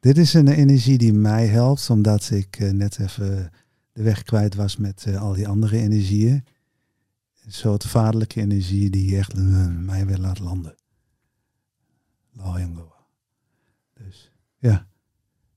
Dit 0.00 0.18
is 0.18 0.34
een 0.34 0.48
energie 0.48 0.98
die 0.98 1.12
mij 1.12 1.46
helpt, 1.46 1.90
omdat 1.90 2.30
ik 2.30 2.60
uh, 2.60 2.70
net 2.70 2.98
even 2.98 3.50
de 3.92 4.02
weg 4.02 4.22
kwijt 4.22 4.54
was 4.54 4.76
met 4.76 5.04
uh, 5.08 5.20
al 5.20 5.32
die 5.32 5.48
andere 5.48 5.78
energieën 5.78 6.44
Een 7.44 7.52
soort 7.52 7.84
vaderlijke 7.84 8.40
energie 8.40 8.90
die 8.90 9.16
echt 9.16 9.32
eh, 9.32 9.66
mij 9.66 10.06
weer 10.06 10.18
laat 10.18 10.38
landen. 10.38 10.74
Dus 13.94 14.32
ja. 14.58 14.86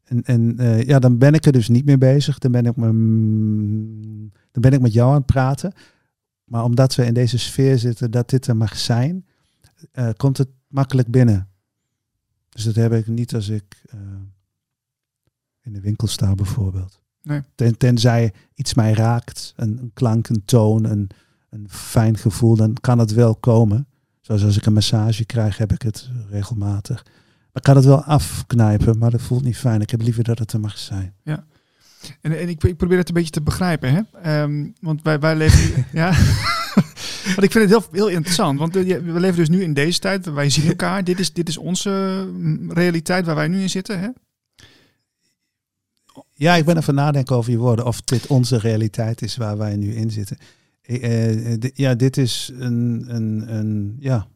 En, 0.04 0.24
en 0.24 0.60
eh, 0.60 0.82
ja, 0.82 1.00
dan 1.00 1.18
ben 1.18 1.34
ik 1.34 1.46
er 1.46 1.52
dus 1.52 1.68
niet 1.68 1.86
meer 1.86 1.98
bezig. 1.98 2.38
Dan 2.38 2.52
ben 2.52 2.66
ik, 2.66 2.76
me, 2.76 2.92
mm, 2.92 4.32
dan 4.52 4.62
ben 4.62 4.72
ik 4.72 4.82
met 4.82 4.94
jou 4.94 5.10
aan 5.10 5.18
het 5.18 5.26
praten. 5.26 5.74
Maar 6.44 6.64
omdat 6.64 6.96
we 6.96 7.06
in 7.06 7.14
deze 7.14 7.38
sfeer 7.38 7.78
zitten 7.78 8.12
dat 8.12 8.30
dit 8.30 8.48
er 8.48 8.58
mag 8.58 8.78
zijn, 8.78 9.26
eh, 9.92 10.10
komt 10.18 10.38
het 10.38 10.50
makkelijk 10.68 11.08
binnen. 11.08 11.48
Dus 12.54 12.64
dat 12.64 12.76
heb 12.76 12.94
ik 12.94 13.08
niet 13.08 13.36
als 13.36 13.50
ik 13.50 13.84
eh, 13.90 14.00
in 15.62 15.74
de 15.74 15.82
winkel 15.82 16.08
sta 16.08 16.36
bijvoorbeeld. 16.36 17.02
Nee. 17.22 17.42
Ten, 17.56 17.78
tenzij 17.78 18.34
iets 18.54 18.74
mij 18.74 18.94
raakt, 18.94 19.54
een, 19.56 19.78
een 19.78 19.92
klank, 19.94 20.30
een 20.30 20.46
toon, 20.46 20.84
een, 20.84 21.10
een 21.50 21.70
fijn 21.70 22.18
gevoel, 22.18 22.56
dan 22.56 22.74
kan 22.82 23.00
het 23.00 23.14
wel 23.14 23.36
komen. 23.36 23.88
Zoals 24.22 24.44
als 24.44 24.58
ik 24.58 24.66
een 24.66 24.74
massage 24.74 25.26
krijg, 25.26 25.58
heb 25.58 25.72
ik 25.72 25.82
het 25.82 26.10
regelmatig. 26.30 27.04
Maar 27.04 27.62
ik 27.62 27.64
kan 27.64 27.76
het 27.76 27.86
wel 27.86 28.04
afknijpen, 28.04 28.98
maar 28.98 29.12
dat 29.12 29.22
voelt 29.22 29.44
niet 29.44 29.58
fijn. 29.58 29.82
Ik 29.82 29.90
heb 29.90 30.02
liever 30.02 30.24
dat 30.24 30.40
het 30.40 30.54
er 30.54 30.60
mag 30.60 30.78
zijn. 30.78 31.14
En, 32.22 32.40
en 32.40 32.50
ik, 32.50 32.64
ik 32.64 32.78
probeer 32.78 32.98
het 32.98 33.08
een 33.08 33.14
beetje 33.14 33.30
te 33.30 33.42
begrijpen, 33.42 33.92
hè? 33.94 34.02
Ehm, 34.22 34.68
want 34.80 35.02
wij, 35.02 35.20
wij 35.20 35.36
leven. 35.36 35.86
ja. 36.02 36.12
Want 37.26 37.44
ik 37.44 37.52
vind 37.52 37.70
het 37.70 37.70
heel, 37.70 37.88
heel 37.92 38.10
interessant. 38.10 38.60
Want 38.60 38.76
eh, 38.76 38.84
we 38.84 39.20
leven 39.20 39.38
dus 39.38 39.50
nu 39.50 39.64
in 39.64 39.74
deze 39.74 40.00
tijd. 40.00 40.26
Wij 40.26 40.50
zien 40.50 40.68
elkaar. 40.68 41.04
Dit 41.04 41.20
is, 41.20 41.34
dit 41.34 41.50
is 41.50 41.58
onze 41.58 42.26
mm, 42.34 42.72
realiteit 42.72 43.26
waar 43.26 43.36
wij 43.36 43.48
nu 43.48 43.62
in 43.62 43.70
zitten. 43.70 44.00
Hè? 44.00 44.10
Ja, 46.34 46.56
ik 46.56 46.66
ben 46.66 46.78
even 46.78 46.96
nadenken 46.96 47.36
over 47.36 47.52
je 47.52 47.58
woorden. 47.58 47.86
Of 47.86 48.02
dit 48.02 48.28
onze 48.28 48.58
realiteit 48.58 49.22
is 49.22 49.38
waar 49.38 49.58
wij 49.58 49.76
nu 49.76 49.96
in 49.96 50.12
zitten. 50.12 50.38
Eh, 50.82 51.54
eh, 51.54 51.60
ja, 51.74 51.96
dit 51.96 52.18
is 52.18 52.52
een, 52.58 53.06
een, 53.08 53.56
een 53.56 53.96
ja, 54.00 54.28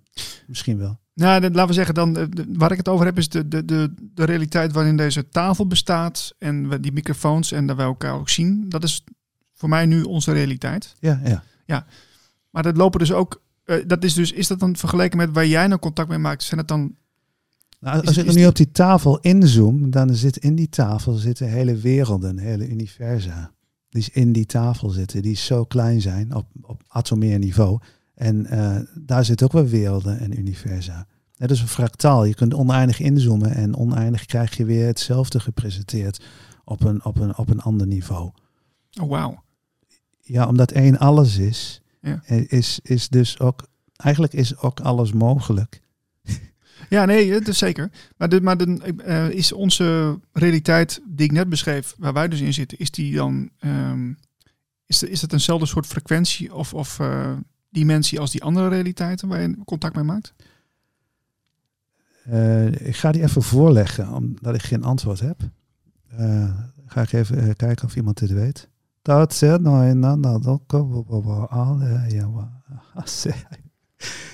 misschien 0.48 0.78
wel. 0.78 1.00
Nou, 1.14 1.42
laten 1.42 1.68
we 1.68 1.74
zeggen 1.74 1.94
dan, 1.94 2.30
waar 2.54 2.72
ik 2.72 2.78
het 2.78 2.88
over 2.88 3.06
heb, 3.06 3.18
is 3.18 3.30
de, 3.30 3.48
de, 3.48 3.66
de, 3.66 3.94
de 4.14 4.24
realiteit 4.24 4.72
waarin 4.72 4.98
deze 4.98 5.30
tafel 5.30 5.68
bestaat 5.68 6.36
en 6.38 6.82
die 6.82 6.92
microfoons 6.92 7.52
en 7.52 7.68
dat 7.68 7.76
wij 7.76 7.86
elkaar 7.86 8.14
ook 8.14 8.30
zien. 8.30 8.66
Dat 8.70 8.84
is 8.84 9.04
voor 9.54 9.70
mij 9.70 9.86
nu 9.86 10.02
onze 10.02 10.32
realiteit. 10.32 10.96
Ja, 11.00 11.22
ja. 11.66 11.86
Maar 12.58 12.66
dat 12.66 12.78
lopen 12.78 13.00
dus 13.00 13.12
ook, 13.12 13.42
eh, 13.64 13.76
dat 13.88 14.04
is 14.04 14.14
dus, 14.14 14.32
is 14.32 14.48
dat 14.48 14.60
dan 14.60 14.76
vergeleken 14.76 15.18
met 15.18 15.32
waar 15.32 15.46
jij 15.48 15.68
nou 15.68 15.80
contact 15.80 16.10
mee 16.10 16.18
maakt? 16.18 16.44
Zijn 16.44 16.60
het 16.60 16.68
dan, 16.68 16.96
Nou, 17.80 18.00
Is- 18.02 18.08
als 18.08 18.18
ik 18.18 18.26
is 18.26 18.34
nu 18.34 18.40
die- 18.40 18.48
op 18.50 18.56
die 18.56 18.72
tafel 18.72 19.20
inzoom, 19.20 19.90
dan 19.92 20.16
zit 20.16 20.38
in 20.38 20.56
die 20.56 20.70
tafel 20.70 21.14
zitten 21.14 21.48
hele 21.50 21.76
werelden, 21.76 22.38
hele 22.38 22.68
universa. 22.68 23.52
Die 23.90 24.02
is 24.02 24.10
in 24.10 24.32
die 24.32 24.46
tafel 24.46 24.90
zitten, 24.90 25.22
die 25.22 25.36
zo 25.36 25.64
klein 25.66 26.02
zijn 26.02 26.36
op, 26.36 26.46
op 26.62 26.82
atomeer 26.88 27.40
niveau. 27.40 27.80
En 28.16 28.46
eh, 28.46 28.76
daar 28.96 29.26
zit 29.26 29.44
ook 29.44 29.52
wel 29.52 29.66
werelden 29.68 30.20
en 30.20 30.40
universa. 30.40 31.08
Net 31.38 31.50
als 31.50 31.62
een 31.62 31.68
fractaal. 31.68 32.24
Je 32.26 32.36
kunt 32.36 32.54
oneindig 32.54 33.00
inzoomen 33.00 33.52
en 33.56 33.76
oneindig 33.76 34.26
krijg 34.26 34.58
je 34.58 34.66
weer 34.66 34.86
hetzelfde 34.86 35.40
gepresenteerd 35.40 36.24
op 36.64 36.84
een, 36.84 37.06
op 37.06 37.20
een, 37.20 37.38
op 37.38 37.50
een 37.50 37.62
ander 37.62 37.88
niveau. 37.88 38.32
oh 39.02 39.10
wauw. 39.10 39.44
Ja, 40.22 40.48
omdat 40.48 40.72
één 40.72 40.98
alles 41.00 41.38
is, 41.38 41.82
Ja. 42.08 42.22
eh, 42.26 42.52
is, 42.52 42.80
is 42.84 43.10
dus 43.10 43.40
ook, 43.40 43.68
eigenlijk 43.96 44.34
is 44.34 44.58
ook 44.58 44.80
alles 44.80 45.14
mogelijk. 45.14 45.82
Ja, 46.90 47.06
nee, 47.06 47.32
dat 47.32 47.48
is 47.48 47.58
zeker. 47.58 47.92
Maar, 48.18 48.30
de, 48.30 48.42
maar 48.42 48.58
de, 48.58 48.94
eh, 49.06 49.30
is 49.30 49.52
onze 49.52 50.20
realiteit 50.32 51.02
die 51.06 51.26
ik 51.26 51.32
net 51.32 51.50
beschreef, 51.50 51.96
waar 51.98 52.14
wij 52.14 52.28
dus 52.28 52.42
in 52.42 52.54
zitten, 52.54 52.78
is 52.78 52.92
die 52.92 53.16
dan, 53.16 53.50
ehm, 53.60 54.14
is, 54.86 55.00
de, 55.00 55.10
is 55.10 55.20
dat 55.20 55.34
eenzelfde 55.34 55.66
soort 55.66 55.86
frequentie 55.86 56.54
of, 56.54 56.74
of 56.74 57.00
eh, 57.00 57.32
dimensie 57.70 58.20
als 58.20 58.32
die 58.32 58.44
andere 58.44 58.68
realiteiten 58.68 59.28
waar 59.28 59.42
je 59.42 59.58
contact 59.66 59.96
mee 59.96 60.04
maakt? 60.04 60.34
Eh, 62.24 62.66
ik 62.66 62.96
ga 62.96 63.12
die 63.12 63.24
even 63.24 63.42
voorleggen, 63.42 64.14
omdat 64.14 64.56
ik 64.56 64.64
geen 64.64 64.84
antwoord 64.84 65.20
heb. 65.20 65.40
Eh, 66.08 66.50
ga 66.86 67.02
ik 67.02 67.12
even 67.12 67.38
eh, 67.38 67.56
kijken 67.56 67.86
of 67.86 67.96
iemand 67.96 68.18
dit 68.18 68.32
weet. 68.32 68.70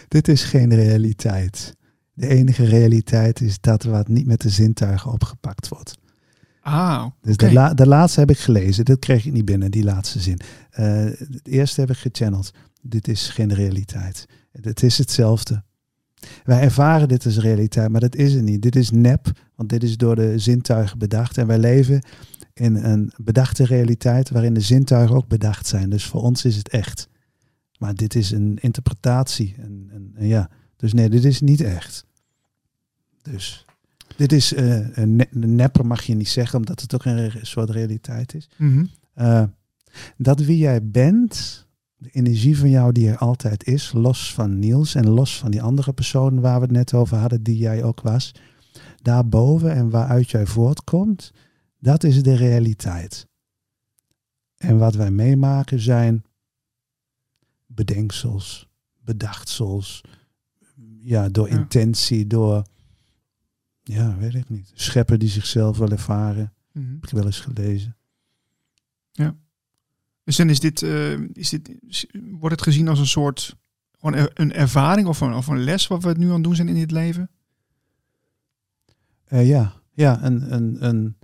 Dit 0.08 0.28
is 0.28 0.44
geen 0.44 0.74
realiteit. 0.76 1.76
De 2.14 2.28
enige 2.28 2.66
realiteit 2.66 3.42
is 3.42 3.60
dat 3.60 3.84
wat 3.84 4.08
niet 4.08 4.26
met 4.26 4.42
de 4.42 4.50
zintuigen 4.50 5.12
opgepakt 5.12 5.68
wordt. 5.68 5.98
Ah, 6.62 7.06
Dus 7.22 7.38
de, 7.38 7.54
la- 7.54 7.74
de 7.74 7.88
laatste 7.88 8.20
heb 8.20 8.30
ik 8.30 8.38
gelezen. 8.40 8.86
Dat 8.86 9.00
kreeg 9.00 9.26
ik 9.26 9.34
niet 9.34 9.46
binnen, 9.46 9.72
die 9.72 9.84
laatste 9.84 10.20
zin. 10.20 10.40
Eh, 10.70 10.86
het 11.04 11.48
eerste 11.48 11.80
heb 11.82 11.90
ik 11.90 11.98
gechanneld. 11.98 12.52
Dit 12.82 13.08
is 13.08 13.30
geen 13.30 13.54
realiteit. 13.54 14.26
Het 14.62 14.84
is 14.84 14.98
hetzelfde. 14.98 15.64
Wij 16.44 16.62
ervaren 16.62 17.08
dit 17.08 17.26
als 17.26 17.38
realiteit, 17.40 17.90
maar 17.90 18.02
dat 18.02 18.16
is 18.16 18.34
het 18.34 18.44
niet. 18.44 18.62
Dit 18.62 18.76
is 18.76 18.92
nep, 18.92 19.32
want 19.56 19.70
dit 19.70 19.84
is 19.84 19.98
door 19.98 20.16
de 20.16 20.40
zintuigen 20.40 20.98
bedacht. 21.00 21.38
En 21.38 21.48
wij 21.48 21.58
leven 21.58 22.02
in 22.54 22.76
een 22.76 23.12
bedachte 23.18 23.66
realiteit 23.66 24.30
waarin 24.30 24.54
de 24.54 24.62
zintuigen 24.62 25.16
ook 25.16 25.28
bedacht 25.28 25.68
zijn. 25.68 25.90
Dus 25.90 26.06
voor 26.06 26.22
ons 26.22 26.46
is 26.46 26.56
het 26.56 26.70
echt. 26.70 27.08
Maar 27.78 27.96
dit 27.96 28.16
is 28.16 28.32
een 28.32 28.58
interpretatie. 28.62 29.56
En, 29.58 29.90
en, 29.92 30.12
en 30.16 30.28
ja. 30.28 30.50
Dus 30.76 30.94
nee, 30.94 31.10
dit 31.10 31.24
is 31.24 31.42
niet 31.42 31.62
echt. 31.62 32.06
Dus 33.22 33.66
dit 34.16 34.32
is 34.32 34.54
eh, 34.54 34.98
een, 34.98 35.16
ne- 35.16 35.28
een 35.32 35.56
nepper 35.56 35.86
mag 35.86 36.04
je 36.04 36.14
niet 36.16 36.30
zeggen, 36.30 36.60
omdat 36.60 36.82
het 36.82 36.96
ook 36.96 37.06
een 37.06 37.32
soort 37.42 37.70
realiteit 37.70 38.34
is. 38.34 38.50
Mhm. 38.58 38.86
Eh, 39.14 39.44
dat 40.18 40.40
wie 40.40 40.58
jij 40.58 40.88
bent, 40.88 41.66
de 41.98 42.10
energie 42.10 42.58
van 42.58 42.70
jou 42.70 42.92
die 42.92 43.10
er 43.10 43.18
altijd 43.18 43.68
is, 43.68 43.92
los 43.92 44.34
van 44.34 44.60
Niels 44.60 44.96
en 44.96 45.10
los 45.10 45.40
van 45.40 45.52
die 45.52 45.62
andere 45.62 45.94
personen 45.94 46.42
waar 46.42 46.56
we 46.56 46.66
het 46.66 46.72
net 46.72 46.94
over 46.94 47.18
hadden, 47.18 47.44
die 47.44 47.58
jij 47.58 47.84
ook 47.84 48.02
was, 48.02 48.32
daarboven 49.02 49.74
en 49.74 49.90
waaruit 49.90 50.30
jij 50.30 50.46
voortkomt, 50.46 51.34
dat 51.84 52.04
is 52.04 52.24
de 52.24 52.36
realiteit. 52.36 53.28
En 54.58 54.78
wat 54.78 54.96
wij 54.96 55.12
meemaken 55.12 55.80
zijn 55.80 56.26
bedenksels, 57.66 58.70
bedachtsels, 59.00 60.02
ja, 61.00 61.30
door 61.30 61.50
Ja. 61.50 61.54
intentie, 61.58 62.28
door, 62.28 62.64
ja, 63.84 64.18
weet 64.18 64.36
ik 64.36 64.50
niet, 64.50 64.72
scheppen 64.74 65.20
die 65.20 65.30
zichzelf 65.30 65.78
wel 65.78 65.90
ervaren, 65.92 66.54
Mhm. 66.72 66.94
heb 66.94 67.04
ik 67.04 67.10
wel 67.10 67.26
eens 67.26 67.40
gelezen. 67.40 67.96
Dus 70.26 70.36
dan 70.36 70.50
is 70.50 70.60
dit, 70.60 70.82
eh, 70.82 71.20
is 71.20 71.50
dit, 71.50 71.70
wordt 72.32 72.56
het 72.56 72.62
gezien 72.64 72.88
als 72.88 73.00
een 73.00 73.08
soort, 73.08 73.56
gewoon 74.00 74.30
een 74.34 74.54
ervaring 74.54 75.08
of 75.08 75.22
een, 75.22 75.34
of 75.34 75.48
een 75.48 75.64
les 75.64 75.88
wat 75.88 76.04
we 76.04 76.10
het 76.10 76.18
nu 76.18 76.28
aan 76.28 76.34
het 76.34 76.44
doen 76.44 76.56
zijn 76.56 76.68
in 76.68 76.74
dit 76.76 76.92
leven? 76.92 77.30
Eh, 79.26 79.48
ja, 79.48 79.74
ja 79.94 80.24
een, 80.24 80.54
een, 80.54 80.86
een, 80.86 81.18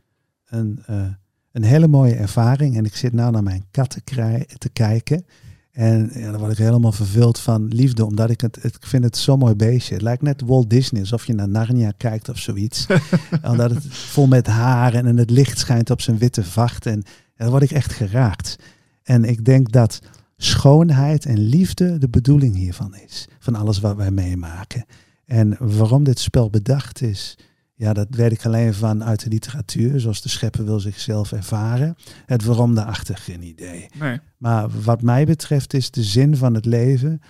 een, 0.49 0.79
eh, 0.85 1.05
een 1.51 1.63
hele 1.63 1.88
mooie 1.88 2.15
ervaring. 2.15 2.77
En 2.77 2.85
ik 2.85 2.95
zit 2.95 3.13
nou 3.13 3.31
naar 3.31 3.43
mijn 3.43 3.65
kat 3.71 3.89
te, 3.89 4.01
krij- 4.01 4.47
te 4.57 4.69
kijken. 4.69 5.25
En 5.71 6.09
ja, 6.13 6.31
dan 6.31 6.39
word 6.39 6.51
ik 6.51 6.57
helemaal 6.57 6.91
vervuld 6.91 7.39
van 7.39 7.67
liefde, 7.67 8.05
omdat 8.05 8.29
ik 8.29 8.41
het, 8.41 8.63
ik 8.63 8.75
vind 8.79 9.03
het 9.03 9.17
zo'n 9.17 9.39
mooi 9.39 9.55
beestje. 9.55 9.93
Het 9.93 10.03
lijkt 10.03 10.21
net 10.21 10.41
Walt 10.41 10.69
Disney, 10.69 11.01
alsof 11.01 11.25
je 11.25 11.33
naar 11.33 11.49
Narnia 11.49 11.91
kijkt 11.97 12.29
of 12.29 12.38
zoiets. 12.38 12.85
omdat 13.51 13.69
het 13.71 13.85
vol 13.88 14.27
met 14.27 14.47
haren 14.47 15.05
en 15.05 15.17
het 15.17 15.29
licht 15.29 15.57
schijnt 15.59 15.89
op 15.89 16.01
zijn 16.01 16.17
witte 16.17 16.43
vacht. 16.43 16.85
En, 16.85 16.93
en 16.93 17.03
dan 17.35 17.49
word 17.49 17.63
ik 17.63 17.71
echt 17.71 17.93
geraakt. 17.93 18.55
En 19.03 19.23
ik 19.23 19.45
denk 19.45 19.71
dat 19.71 19.99
schoonheid 20.38 21.25
en 21.25 21.38
liefde 21.38 21.97
de 21.97 22.09
bedoeling 22.09 22.55
hiervan 22.55 22.95
is. 22.95 23.27
Van 23.39 23.55
alles 23.55 23.79
wat 23.79 23.95
wij 23.95 24.12
meemaken. 24.12 24.85
En 25.25 25.55
waarom 25.59 26.03
dit 26.03 26.19
spel 26.19 26.49
bedacht 26.49 27.01
is, 27.01 27.38
ja, 27.80 27.94
dat 27.94 28.08
weet 28.10 28.32
ik 28.32 28.46
alleen 28.46 28.74
van 28.74 29.04
uit 29.04 29.24
de 29.24 29.30
literatuur, 29.30 30.00
zoals 30.00 30.22
de 30.22 30.30
schepper 30.30 30.65
wil 30.65 30.80
zichzelf 30.80 31.32
ervaren. 31.32 31.96
Het 32.26 32.44
waarom 32.44 32.76
daarachter 32.76 33.18
geen 33.18 33.44
idee. 33.44 33.89
Nee. 34.00 34.20
Maar 34.38 34.82
wat 34.82 35.02
mij 35.02 35.26
betreft 35.26 35.74
is 35.74 35.92
de 35.92 36.04
zin 36.04 36.36
van 36.36 36.54
het 36.54 36.65
leven 36.65 37.22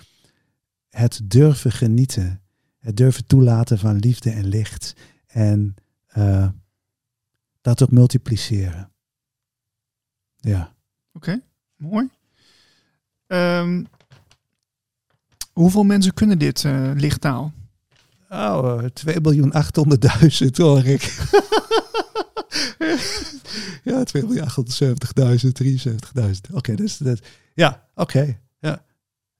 het 0.88 1.20
durven 1.24 1.72
genieten. 1.72 2.40
Het 2.78 2.96
durven 2.96 3.26
toelaten 3.26 3.78
van 3.78 3.96
liefde 3.96 4.30
en 4.30 4.46
licht. 4.46 4.94
En 5.26 5.74
eh, 6.06 6.48
dat 7.60 7.82
ook 7.82 7.90
multipliceren. 7.90 8.90
Ja. 10.36 10.74
Oké, 11.12 11.40
mooi. 11.76 12.08
Ehm, 13.26 13.84
hoeveel 15.52 15.84
mensen 15.84 16.14
kunnen 16.14 16.38
dit 16.38 16.64
eh, 16.64 16.90
lichttaal? 16.94 17.52
Oh, 18.32 18.84
2 18.84 19.20
miljoen 19.20 19.52
800.000 20.42 20.46
hoor 20.52 20.84
ik. 20.84 21.02
ja, 23.90 24.02
2 24.04 24.26
miljoen 24.26 24.48
870.000, 24.48 24.54
73.000. 26.20 26.30
Oké, 26.52 26.74
dus 26.74 26.96
dat. 26.96 27.20
Ja, 27.54 27.88
oké. 27.94 28.38
Ja. 28.58 28.84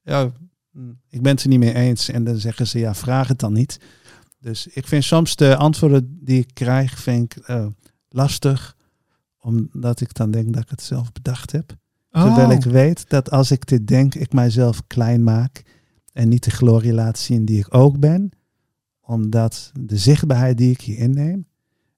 ja, 0.03 0.31
mm, 0.73 1.01
ik 1.09 1.23
ben 1.23 1.33
het 1.33 1.43
er 1.43 1.49
niet 1.49 1.59
mee 1.59 1.75
eens. 1.75 2.09
En 2.09 2.25
dan 2.25 2.37
zeggen 2.37 2.67
ze, 2.67 2.79
ja, 2.79 2.95
vraag 2.95 3.29
het 3.29 3.39
dan 3.39 3.53
niet. 3.53 3.81
Dus 4.41 4.67
ik 4.67 4.87
vind 4.87 5.05
soms 5.05 5.37
de 5.37 5.57
antwoorden 5.57 6.19
die 6.21 6.41
ik 6.41 6.51
krijg, 6.55 6.99
vind 6.99 7.37
ik 7.37 7.43
eh, 7.45 7.67
lastig. 8.09 8.77
Omdat 9.41 10.01
ik 10.01 10.15
dan 10.15 10.31
denk 10.31 10.53
dat 10.53 10.63
ik 10.63 10.71
het 10.71 10.83
zelf 10.83 11.13
bedacht 11.13 11.53
heb. 11.53 11.77
Terwijl 12.11 12.47
Oh. 12.47 12.53
ik 12.53 12.65
weet 12.65 13.09
dat 13.09 13.31
als 13.31 13.51
ik 13.51 13.67
dit 13.67 13.87
denk, 13.87 14.15
ik 14.15 14.33
mijzelf 14.33 14.83
klein 14.87 15.23
maak 15.23 15.63
en 16.13 16.29
niet 16.29 16.45
de 16.45 16.51
glorie 16.51 16.93
laat 16.93 17.19
zien 17.19 17.45
die 17.45 17.59
ik 17.59 17.75
ook 17.75 17.99
ben, 17.99 18.31
omdat 19.11 19.73
de 19.81 19.99
zichtbaarheid 19.99 20.59
die 20.59 20.71
ik 20.71 20.81
hier 20.81 20.99
inneem, 20.99 21.47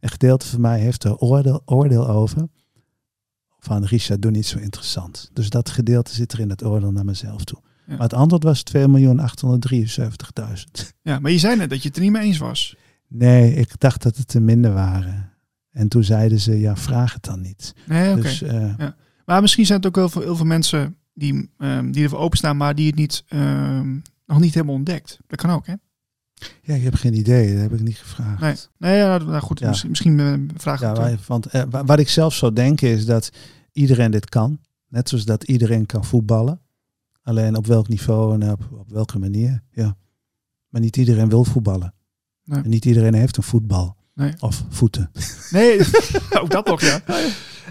een 0.00 0.08
gedeelte 0.08 0.46
van 0.46 0.60
mij 0.60 0.80
heeft 0.80 1.04
er 1.04 1.16
oordeel, 1.16 1.62
oordeel 1.64 2.08
over. 2.08 2.48
Van 3.58 3.84
Richard, 3.84 4.22
doe 4.22 4.30
niet 4.30 4.46
zo 4.46 4.58
interessant. 4.58 5.30
Dus 5.32 5.50
dat 5.50 5.70
gedeelte 5.70 6.14
zit 6.14 6.32
er 6.32 6.40
in 6.40 6.50
het 6.50 6.64
oordeel 6.64 6.92
naar 6.92 7.04
mezelf 7.04 7.44
toe. 7.44 7.58
Ja. 7.86 7.92
Maar 7.92 8.02
het 8.02 8.14
antwoord 8.14 8.42
was 8.42 8.62
2.873.000. 8.76 8.84
Ja, 11.02 11.18
maar 11.18 11.30
je 11.30 11.38
zei 11.38 11.56
net 11.56 11.70
dat 11.70 11.82
je 11.82 11.88
het 11.88 11.96
er 11.96 12.02
niet 12.02 12.12
mee 12.12 12.22
eens 12.22 12.38
was. 12.38 12.76
Nee, 13.08 13.54
ik 13.54 13.80
dacht 13.80 14.02
dat 14.02 14.16
het 14.16 14.34
er 14.34 14.42
minder 14.42 14.72
waren. 14.72 15.32
En 15.70 15.88
toen 15.88 16.04
zeiden 16.04 16.40
ze, 16.40 16.58
ja, 16.58 16.76
vraag 16.76 17.12
het 17.12 17.24
dan 17.24 17.40
niet. 17.40 17.74
Nee, 17.86 18.12
oké. 18.12 18.20
Dus 18.22 18.42
eh, 18.42 18.74
Maar 19.24 19.40
misschien 19.40 19.66
zijn 19.66 19.78
het 19.78 19.86
ook 19.86 19.94
wel 19.96 20.08
veel, 20.08 20.22
heel 20.22 20.36
veel 20.36 20.46
mensen 20.46 20.96
die, 21.14 21.50
ehm, 21.58 21.90
die 21.90 22.02
ervoor 22.02 22.18
openstaan, 22.18 22.56
maar 22.56 22.74
die 22.74 22.86
het 22.86 22.96
niet, 22.96 23.24
ehm, 23.28 23.98
nog 24.26 24.40
niet 24.40 24.54
hebben 24.54 24.74
ontdekt. 24.74 25.18
Dat 25.26 25.40
kan 25.40 25.50
ook, 25.50 25.66
hè? 25.66 25.74
Ja, 26.62 26.74
ik 26.74 26.82
heb 26.82 26.94
geen 26.94 27.14
idee. 27.14 27.52
Dat 27.52 27.62
heb 27.62 27.72
ik 27.72 27.80
niet 27.80 27.96
gevraagd. 27.96 28.40
Nee, 28.40 28.54
nee 28.78 28.96
ja, 28.96 29.18
nou 29.18 29.40
goed, 29.42 29.58
Ja. 29.58 29.68
misschien, 29.68 29.88
misschien 29.90 30.20
eh, 30.20 30.32
vraag 30.56 30.82
ik 30.82 30.96
Ja, 30.96 31.14
want 31.26 31.46
eh, 31.46 31.62
wa- 31.70 31.84
wat 31.84 31.98
ik 31.98 32.08
zelf 32.08 32.34
zou 32.34 32.52
denken 32.52 32.88
is 32.88 33.04
dat 33.06 33.30
iedereen 33.72 34.10
dit 34.10 34.28
kan. 34.28 34.58
Net 34.88 35.08
zoals 35.08 35.24
dat 35.24 35.42
iedereen 35.44 35.86
kan 35.86 36.04
voetballen. 36.04 36.60
Alleen 37.22 37.56
op 37.56 37.66
welk 37.66 37.88
niveau 37.88 38.34
en 38.40 38.50
op, 38.52 38.68
op 38.72 38.88
welke 38.90 39.18
manier. 39.18 39.62
Ja. 39.70 39.96
Maar 40.68 40.80
niet 40.80 40.96
iedereen 40.96 41.28
wil 41.28 41.44
voetballen. 41.44 41.94
Nee. 42.44 42.62
En 42.62 42.70
niet 42.70 42.84
iedereen 42.84 43.14
heeft 43.14 43.36
een 43.36 43.42
voetbal. 43.42 43.96
Nee. 44.14 44.32
Of 44.40 44.64
voeten. 44.68 45.10
Nee, 45.50 45.80
ook 46.42 46.50
dat 46.50 46.66
nog, 46.66 46.80
ja. 46.90 47.00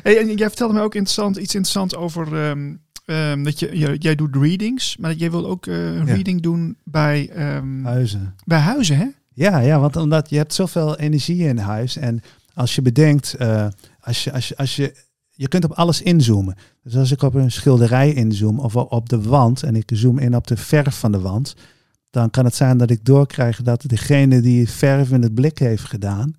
Hey, 0.03 0.17
en 0.19 0.35
jij 0.35 0.47
vertelde 0.47 0.73
mij 0.73 0.83
ook 0.83 0.95
interessant, 0.95 1.35
iets 1.37 1.55
interessants 1.55 1.95
over 1.95 2.43
ehm, 2.49 2.75
ehm, 3.11 3.43
dat 3.43 3.59
je, 3.59 3.77
je- 3.79 3.95
jij 3.99 4.15
doet 4.15 4.35
readings, 4.35 4.97
maar 4.97 5.13
jij 5.13 5.31
wil 5.31 5.45
ook 5.47 5.65
eh, 5.67 5.85
een 5.95 6.05
Ja. 6.05 6.13
reading 6.13 6.41
doen 6.41 6.77
bij, 6.83 7.29
ehm, 7.29 7.83
Huizen. 7.83 8.35
bij 8.45 8.59
huizen, 8.59 8.97
hè? 8.97 9.05
Ja, 9.33 9.59
ja, 9.59 9.79
want 9.79 9.95
omdat 9.95 10.29
je 10.29 10.37
hebt 10.37 10.53
zoveel 10.53 10.97
energie 10.97 11.47
in 11.47 11.57
huis. 11.57 11.95
En 11.97 12.21
als 12.53 12.75
je 12.75 12.81
bedenkt, 12.81 13.33
eh, 13.33 13.67
als 13.99 14.23
je, 14.23 14.31
als 14.33 14.47
je, 14.47 14.57
als 14.57 14.75
je, 14.75 14.93
je 15.29 15.47
kunt 15.47 15.63
op 15.63 15.71
alles 15.71 16.01
inzoomen. 16.01 16.55
Dus 16.83 16.95
als 16.95 17.11
ik 17.11 17.21
op 17.21 17.33
een 17.33 17.51
schilderij 17.51 18.13
inzoom 18.13 18.59
of 18.59 18.75
op 18.75 18.91
op 18.91 19.09
de 19.09 19.21
wand 19.21 19.63
en 19.63 19.75
ik 19.75 19.89
zoom 19.93 20.17
in 20.17 20.35
op 20.35 20.47
de 20.47 20.57
verf 20.57 20.95
van 20.99 21.11
de 21.11 21.19
wand, 21.19 21.55
dan 22.09 22.29
kan 22.29 22.45
het 22.45 22.55
zijn 22.55 22.77
dat 22.77 22.89
ik 22.89 23.05
doorkrijg 23.05 23.61
dat 23.61 23.83
degene 23.87 24.41
die 24.41 24.69
verf 24.69 25.11
in 25.11 25.21
het 25.21 25.33
blik 25.33 25.57
heeft 25.59 25.83
gedaan, 25.83 26.33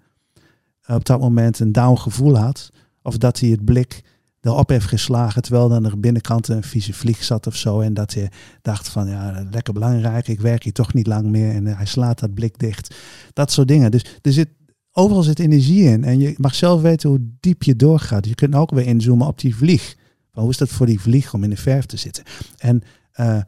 op 0.86 1.04
dat 1.04 1.20
moment 1.20 1.58
een 1.58 1.72
down 1.72 1.96
gevoel 2.00 2.36
had. 2.38 2.70
Of 3.02 3.18
dat 3.18 3.40
hij 3.40 3.48
het 3.48 3.64
blik 3.64 4.02
erop 4.42 4.68
heeft 4.68 4.86
geslagen 4.86 5.42
terwijl 5.42 5.68
dan 5.68 5.84
er 5.84 6.00
binnenkant 6.00 6.48
een 6.48 6.62
vieze 6.62 6.92
vlieg 6.92 7.24
zat 7.24 7.46
of 7.46 7.56
zo. 7.56 7.80
En 7.80 7.94
dat 7.94 8.14
hij 8.14 8.30
dacht 8.62 8.88
van 8.88 9.08
ja, 9.08 9.46
lekker 9.50 9.72
belangrijk, 9.72 10.28
ik 10.28 10.40
werk 10.40 10.62
hier 10.62 10.72
toch 10.72 10.94
niet 10.94 11.06
lang 11.06 11.26
meer. 11.26 11.50
En 11.50 11.66
hij 11.66 11.86
slaat 11.86 12.18
dat 12.18 12.34
blik 12.34 12.58
dicht. 12.58 12.94
Dat 13.32 13.52
soort 13.52 13.68
dingen. 13.68 13.90
Dus 13.90 14.04
er 14.22 14.32
zit, 14.32 14.48
overal 14.92 15.22
zit 15.22 15.38
energie 15.38 15.82
in. 15.82 16.04
En 16.04 16.18
je 16.18 16.34
mag 16.36 16.54
zelf 16.54 16.80
weten 16.80 17.08
hoe 17.08 17.28
diep 17.40 17.62
je 17.62 17.76
doorgaat. 17.76 18.26
Je 18.26 18.34
kunt 18.34 18.54
ook 18.54 18.70
weer 18.70 18.86
inzoomen 18.86 19.26
op 19.26 19.38
die 19.38 19.56
vlieg. 19.56 19.96
Van 20.32 20.42
hoe 20.42 20.50
is 20.50 20.58
dat 20.58 20.68
voor 20.68 20.86
die 20.86 21.00
vlieg 21.00 21.34
om 21.34 21.44
in 21.44 21.50
de 21.50 21.56
verf 21.56 21.86
te 21.86 21.96
zitten? 21.96 22.24
En, 22.58 22.82
eh, 23.12 23.40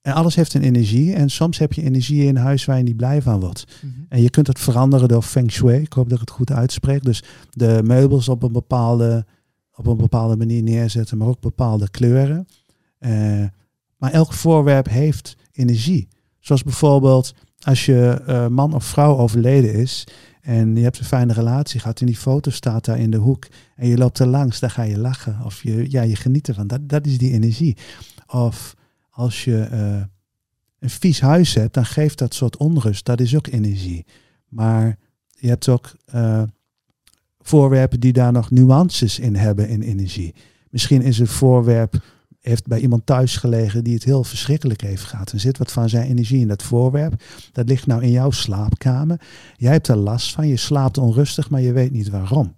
en 0.00 0.14
alles 0.14 0.34
heeft 0.34 0.54
een 0.54 0.62
energie. 0.62 1.14
En 1.14 1.30
soms 1.30 1.58
heb 1.58 1.72
je 1.72 1.82
energie 1.82 2.24
in 2.24 2.36
huis 2.36 2.64
waar 2.64 2.76
je 2.76 2.82
niet 2.82 2.96
blij 2.96 3.22
van 3.22 3.40
wordt. 3.40 3.64
En 4.08 4.22
je 4.22 4.30
kunt 4.30 4.46
het 4.46 4.58
veranderen 4.58 5.08
door 5.08 5.22
feng 5.22 5.50
shui. 5.50 5.80
Ik 5.82 5.92
hoop 5.92 6.08
dat 6.08 6.20
ik 6.20 6.28
het 6.28 6.36
goed 6.36 6.52
uitspreek. 6.52 7.04
Dus 7.04 7.22
de 7.50 7.80
meubels 7.84 8.28
op 8.28 8.42
een 8.42 8.52
bepaalde, 8.52 9.26
op 9.78 9.86
een 9.86 9.96
bepaalde 9.96 10.36
manier 10.36 10.62
neerzetten, 10.62 11.18
maar 11.18 11.28
ook 11.28 11.40
bepaalde 11.40 11.90
kleuren. 11.90 12.46
Eh, 12.98 13.44
maar 13.96 14.12
elk 14.12 14.32
voorwerp 14.32 14.88
heeft 14.88 15.36
energie. 15.52 16.08
Zoals 16.40 16.62
bijvoorbeeld 16.62 17.34
als 17.60 17.86
je 17.86 18.22
eh, 18.26 18.46
man 18.46 18.74
of 18.74 18.84
vrouw 18.84 19.16
overleden 19.16 19.74
is 19.74 20.06
en 20.40 20.76
je 20.76 20.82
hebt 20.82 20.98
een 20.98 21.04
fijne 21.04 21.32
relatie 21.32 21.80
gehad 21.80 22.00
en 22.00 22.06
die 22.06 22.16
foto 22.16 22.50
staat 22.50 22.84
daar 22.84 22.98
in 22.98 23.10
de 23.10 23.16
hoek 23.16 23.46
en 23.76 23.88
je 23.88 23.98
loopt 23.98 24.18
er 24.18 24.26
langs, 24.26 24.60
dan 24.60 24.70
ga 24.70 24.82
je 24.82 24.98
lachen 24.98 25.40
of 25.44 25.62
je, 25.62 25.90
ja, 25.90 26.02
je 26.02 26.16
geniet 26.16 26.48
ervan. 26.48 26.66
Dat, 26.66 26.88
dat 26.88 27.06
is 27.06 27.18
die 27.18 27.32
energie. 27.32 27.76
Of 28.26 28.74
als 29.10 29.44
je 29.44 29.60
eh, 29.60 30.02
een 30.78 30.90
vies 30.90 31.20
huis 31.20 31.54
hebt, 31.54 31.74
dan 31.74 31.86
geeft 31.86 32.18
dat 32.18 32.34
soort 32.34 32.56
onrust. 32.56 33.04
Dat 33.04 33.20
is 33.20 33.36
ook 33.36 33.46
energie. 33.46 34.06
Maar 34.48 34.98
je 35.28 35.48
hebt 35.48 35.68
ook 35.68 35.94
voorwerpen 37.48 38.00
die 38.00 38.12
daar 38.12 38.32
nog 38.32 38.50
nuances 38.50 39.18
in 39.18 39.36
hebben 39.36 39.68
in 39.68 39.82
energie. 39.82 40.34
Misschien 40.70 41.02
is 41.02 41.18
een 41.18 41.26
voorwerp, 41.26 42.02
heeft 42.40 42.66
bij 42.66 42.80
iemand 42.80 43.06
thuis 43.06 43.36
gelegen 43.36 43.84
die 43.84 43.94
het 43.94 44.04
heel 44.04 44.24
verschrikkelijk 44.24 44.80
heeft 44.80 45.04
gehad. 45.04 45.32
Er 45.32 45.40
zit 45.40 45.58
wat 45.58 45.72
van 45.72 45.88
zijn 45.88 46.08
energie 46.08 46.40
in 46.40 46.48
dat 46.48 46.62
voorwerp. 46.62 47.22
Dat 47.52 47.68
ligt 47.68 47.86
nou 47.86 48.02
in 48.02 48.10
jouw 48.10 48.30
slaapkamer. 48.30 49.20
Jij 49.56 49.72
hebt 49.72 49.88
er 49.88 49.96
last 49.96 50.32
van, 50.32 50.48
je 50.48 50.56
slaapt 50.56 50.98
onrustig, 50.98 51.50
maar 51.50 51.60
je 51.60 51.72
weet 51.72 51.92
niet 51.92 52.10
waarom. 52.10 52.54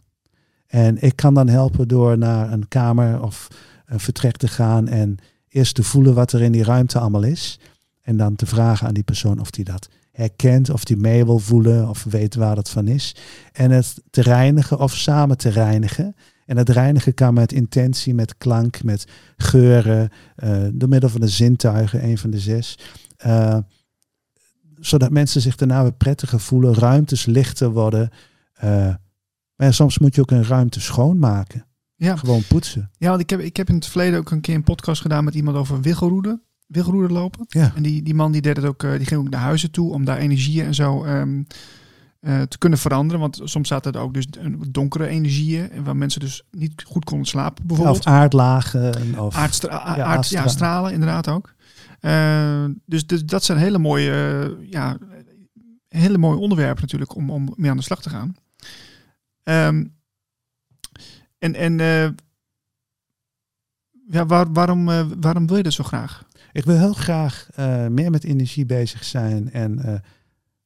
En 0.66 1.02
ik 1.02 1.16
kan 1.16 1.34
dan 1.34 1.48
helpen 1.48 1.88
door 1.88 2.18
naar 2.18 2.52
een 2.52 2.68
kamer 2.68 3.22
of 3.22 3.48
een 3.86 4.00
vertrek 4.00 4.36
te 4.36 4.48
gaan 4.48 4.88
en 4.88 5.16
eerst 5.48 5.74
te 5.74 5.82
voelen 5.82 6.14
wat 6.14 6.32
er 6.32 6.42
in 6.42 6.52
die 6.52 6.64
ruimte 6.64 6.98
allemaal 6.98 7.22
is. 7.22 7.60
En 8.00 8.16
dan 8.16 8.36
te 8.36 8.46
vragen 8.46 8.86
aan 8.86 8.94
die 8.94 9.02
persoon 9.02 9.40
of 9.40 9.50
die 9.50 9.64
dat 9.64 9.88
herkent, 10.10 10.70
of 10.70 10.84
die 10.84 10.96
mee 10.96 11.24
wil 11.24 11.38
voelen, 11.38 11.88
of 11.88 12.04
weet 12.04 12.34
waar 12.34 12.54
dat 12.54 12.70
van 12.70 12.88
is. 12.88 13.16
En 13.52 13.70
het 13.70 14.02
te 14.10 14.22
reinigen 14.22 14.78
of 14.78 14.96
samen 14.96 15.36
te 15.36 15.48
reinigen. 15.48 16.14
En 16.46 16.56
het 16.56 16.68
reinigen 16.68 17.14
kan 17.14 17.34
met 17.34 17.52
intentie, 17.52 18.14
met 18.14 18.38
klank, 18.38 18.82
met 18.82 19.06
geuren, 19.36 20.10
eh, 20.36 20.64
door 20.72 20.88
middel 20.88 21.08
van 21.08 21.20
de 21.20 21.28
zintuigen, 21.28 22.04
een 22.04 22.18
van 22.18 22.30
de 22.30 22.38
zes. 22.38 22.78
Eh, 23.16 23.58
zodat 24.74 25.10
mensen 25.10 25.40
zich 25.40 25.56
daarna 25.56 25.82
weer 25.82 25.92
prettiger 25.92 26.40
voelen, 26.40 26.74
ruimtes 26.74 27.26
lichter 27.26 27.70
worden. 27.70 28.10
Eh, 28.52 28.94
maar 29.56 29.74
soms 29.74 29.98
moet 29.98 30.14
je 30.14 30.20
ook 30.20 30.30
een 30.30 30.44
ruimte 30.44 30.80
schoonmaken. 30.80 31.66
Ja. 31.94 32.16
Gewoon 32.16 32.42
poetsen. 32.48 32.90
Ja, 32.98 33.08
want 33.08 33.20
ik 33.20 33.30
heb, 33.30 33.40
ik 33.40 33.56
heb 33.56 33.68
in 33.68 33.74
het 33.74 33.86
verleden 33.86 34.18
ook 34.18 34.30
een 34.30 34.40
keer 34.40 34.54
een 34.54 34.62
podcast 34.62 35.00
gedaan 35.02 35.24
met 35.24 35.34
iemand 35.34 35.56
over 35.56 35.80
wiggelroeden. 35.80 36.42
Wiggelroeden 36.70 37.12
lopen. 37.12 37.44
Ja. 37.48 37.72
En 37.74 37.82
die, 37.82 38.02
die 38.02 38.14
man 38.14 38.32
die 38.32 38.40
deed 38.40 38.56
het 38.56 38.64
ook, 38.66 38.82
eh, 38.82 38.90
die 38.96 39.06
ging 39.06 39.20
ook 39.20 39.30
naar 39.30 39.40
huizen 39.40 39.70
toe 39.70 39.92
om 39.92 40.04
daar 40.04 40.18
energieën 40.18 40.64
en 40.66 40.74
zo 40.74 41.04
ehm, 41.04 41.42
eh, 42.20 42.42
te 42.42 42.58
kunnen 42.58 42.78
veranderen. 42.78 43.20
Want 43.20 43.40
soms 43.44 43.68
zaten 43.68 43.92
er 43.92 44.00
ook 44.00 44.14
dus 44.14 44.26
een- 44.38 44.64
donkere 44.70 45.06
energieën 45.06 45.70
en 45.70 45.84
waar 45.84 45.96
mensen 45.96 46.20
dus 46.20 46.42
niet 46.50 46.82
goed 46.86 47.04
konden 47.04 47.26
slapen 47.26 47.62
Ja, 47.62 47.66
bijvoorbeeld. 47.68 47.98
of 47.98 48.06
aardlagen. 48.06 49.18
Of, 49.18 49.34
Aardstra- 49.34 49.72
a- 49.74 49.96
ja, 49.96 50.04
aard- 50.04 50.16
aardstra- 50.16 50.40
ja, 50.42 50.48
stralen 50.48 50.92
inderdaad 50.92 51.28
ook. 51.28 51.54
Eh, 52.00 52.64
dus, 52.86 53.06
dus 53.06 53.24
dat 53.24 53.44
zijn 53.44 53.58
hele 53.58 53.78
mooie, 53.78 54.56
ja, 54.70 54.96
hele 55.88 56.18
mooie 56.18 56.38
onderwerpen 56.38 56.82
natuurlijk 56.82 57.14
om, 57.16 57.30
om 57.30 57.52
mee 57.56 57.70
aan 57.70 57.76
de 57.76 57.82
slag 57.82 58.02
te 58.02 58.10
gaan. 58.10 58.34
Ehm, 59.42 59.84
en 61.38 61.54
en 61.54 61.78
ja, 64.10 64.26
waar, 64.26 64.52
waarom, 64.52 64.84
waarom 65.20 65.46
wil 65.46 65.56
je 65.56 65.62
dat 65.62 65.72
zo 65.72 65.84
graag? 65.84 66.28
Ik 66.52 66.64
wil 66.64 66.76
heel 66.76 66.92
graag 66.92 67.48
eh, 67.54 67.86
meer 67.86 68.10
met 68.10 68.24
energie 68.24 68.66
bezig 68.66 69.04
zijn 69.04 69.52
en 69.52 69.78
eh, 69.78 69.94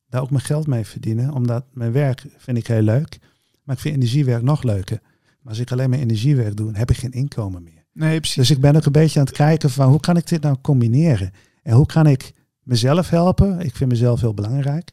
daar 0.08 0.22
ook 0.22 0.30
mijn 0.30 0.42
geld 0.42 0.66
mee 0.66 0.84
verdienen. 0.84 1.32
Omdat 1.32 1.64
mijn 1.72 1.92
werk 1.92 2.26
vind 2.36 2.58
ik 2.58 2.66
heel 2.66 2.82
leuk. 2.82 3.18
Maar 3.62 3.74
ik 3.74 3.82
vind 3.82 3.94
energiewerk 3.94 4.42
nog 4.42 4.62
leuker. 4.62 5.00
Maar 5.40 5.52
als 5.52 5.58
ik 5.58 5.72
alleen 5.72 5.90
maar 5.90 5.98
energiewerk 5.98 6.56
doe, 6.56 6.70
heb 6.72 6.90
ik 6.90 6.96
geen 6.96 7.12
inkomen 7.12 7.62
meer. 7.62 7.84
Nee, 7.92 8.18
precies. 8.18 8.36
Dus 8.36 8.50
ik 8.50 8.60
ben 8.60 8.76
ook 8.76 8.84
een 8.84 8.92
beetje 8.92 9.18
aan 9.20 9.26
het 9.26 9.34
kijken 9.34 9.70
van 9.70 9.88
hoe 9.88 10.00
kan 10.00 10.16
ik 10.16 10.28
dit 10.28 10.42
nou 10.42 10.56
combineren? 10.60 11.32
En 11.62 11.74
hoe 11.74 11.86
kan 11.86 12.06
ik 12.06 12.32
mezelf 12.62 13.10
helpen? 13.10 13.60
Ik 13.60 13.76
vind 13.76 13.90
mezelf 13.90 14.20
heel 14.20 14.34
belangrijk. 14.34 14.90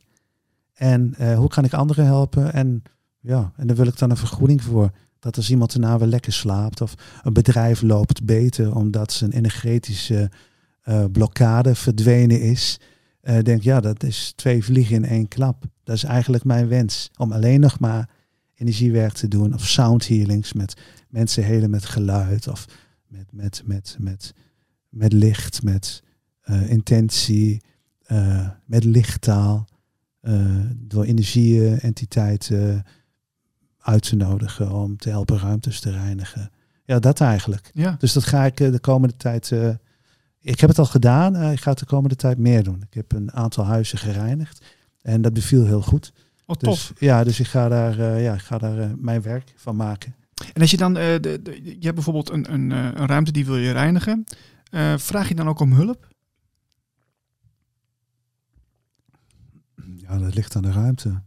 En 0.74 1.14
eh, 1.18 1.38
hoe 1.38 1.50
kan 1.50 1.64
ik 1.64 1.74
anderen 1.74 2.06
helpen? 2.06 2.54
En 2.54 2.84
ja, 3.20 3.52
en 3.56 3.68
daar 3.68 3.76
wil 3.76 3.88
ik 3.88 3.98
dan 3.98 4.10
een 4.10 4.18
vergoeding 4.18 4.62
voor. 4.64 4.92
Dat 5.20 5.38
als 5.38 5.50
iemand 5.50 5.72
daarna 5.72 5.98
weer 5.98 6.08
lekker 6.08 6.34
slaapt 6.34 6.82
of 6.82 6.94
een 7.24 7.34
bedrijf 7.34 7.82
loopt 7.82 8.26
beter 8.26 8.76
omdat 8.76 9.12
zijn 9.12 9.32
energetische 9.32 10.32
eh, 10.82 11.06
blokkade 11.12 11.76
verdwenen 11.76 12.42
is. 12.42 12.80
eh 13.22 13.40
denk 13.40 13.62
ja, 13.62 13.80
dat 13.80 14.04
is 14.04 14.34
twee 14.36 14.64
vliegen 14.64 14.96
in 14.96 15.06
één 15.06 15.28
klap. 15.28 15.64
Dat 15.84 15.96
is 15.96 16.04
eigenlijk 16.04 16.44
mijn 16.44 16.68
wens. 16.68 17.10
Om 17.18 17.32
alleen 17.32 17.60
nog 17.60 17.80
maar 17.80 18.10
energiewerk 18.56 19.14
te 19.14 19.28
doen 19.28 19.54
of 19.54 19.68
sound 19.68 20.08
healings 20.08 20.54
met 20.54 20.82
mensen 21.10 21.44
helen 21.44 21.70
met 21.70 21.86
geluid 21.86 22.48
of 22.48 22.66
met, 23.08 23.26
met, 23.32 23.64
met, 23.66 23.96
met, 24.00 24.34
met 24.90 25.14
licht, 25.14 25.64
met 25.64 26.04
eh, 26.42 26.70
intentie, 26.70 27.62
met 28.66 28.84
lichttaal, 28.84 29.68
door 30.76 31.04
energieën, 31.04 31.80
entiteiten 31.80 32.84
uit 33.78 34.04
te 34.04 34.16
nodigen 34.16 34.72
om 34.72 34.98
te 34.98 35.10
helpen 35.10 35.40
ruimtes 35.40 35.80
te 35.80 35.92
reinigen. 35.92 36.52
Ja, 36.86 37.00
dat 37.00 37.22
eigenlijk. 37.22 37.72
ja. 37.74 37.96
Dus 38.00 38.14
dat 38.14 38.24
ga 38.24 38.46
ik 38.46 38.58
de 38.58 38.80
komende 38.80 39.18
tijd. 39.18 39.52
Ik 40.42 40.60
heb 40.60 40.70
het 40.70 40.80
al 40.80 40.86
gedaan. 40.86 41.36
eh, 41.36 41.52
ik 41.52 41.60
ga 41.62 41.70
het 41.70 41.80
de 41.80 41.86
komende 41.86 42.16
tijd 42.16 42.38
meer 42.38 42.64
doen. 42.64 42.82
Ik 42.82 42.94
heb 42.94 43.12
een 43.12 43.32
aantal 43.34 43.66
huizen 43.66 43.98
gereinigd. 43.98 44.66
En 45.02 45.22
dat 45.22 45.34
beviel 45.34 45.66
heel 45.66 45.82
goed. 45.82 46.14
Oh, 46.46 46.56
tof. 46.56 46.88
Dus 46.88 46.92
ja, 47.00 47.24
dus 47.24 47.40
ik 47.40 47.48
ga 47.48 47.68
daar, 47.70 48.00
eh, 48.00 48.24
ja, 48.24 48.34
ik 48.34 48.40
ga 48.42 48.58
daar 48.58 48.78
eh, 48.80 48.90
mijn 48.98 49.22
werk 49.22 49.54
van 49.56 49.76
maken. 49.76 50.16
En 50.54 50.62
als 50.62 50.72
je 50.72 50.78
dan, 50.78 50.94
de, 50.94 51.40
de- 51.44 51.62
je 51.64 51.80
hebt 51.82 51.96
bijvoorbeeld 51.96 52.30
een, 52.30 52.54
een, 52.54 52.72
een 52.72 53.06
ruimte 53.08 53.32
die 53.32 53.46
wil 53.46 53.58
je 53.58 53.72
reinigen. 53.72 54.24
Vraag 54.98 55.28
je 55.28 55.36
dan 55.36 55.48
ook 55.50 55.60
om 55.60 55.74
hulp? 55.74 56.08
Ja, 59.96 60.18
dat 60.18 60.36
ligt 60.36 60.56
aan 60.56 60.62
de 60.62 60.72
ruimte. 60.72 61.22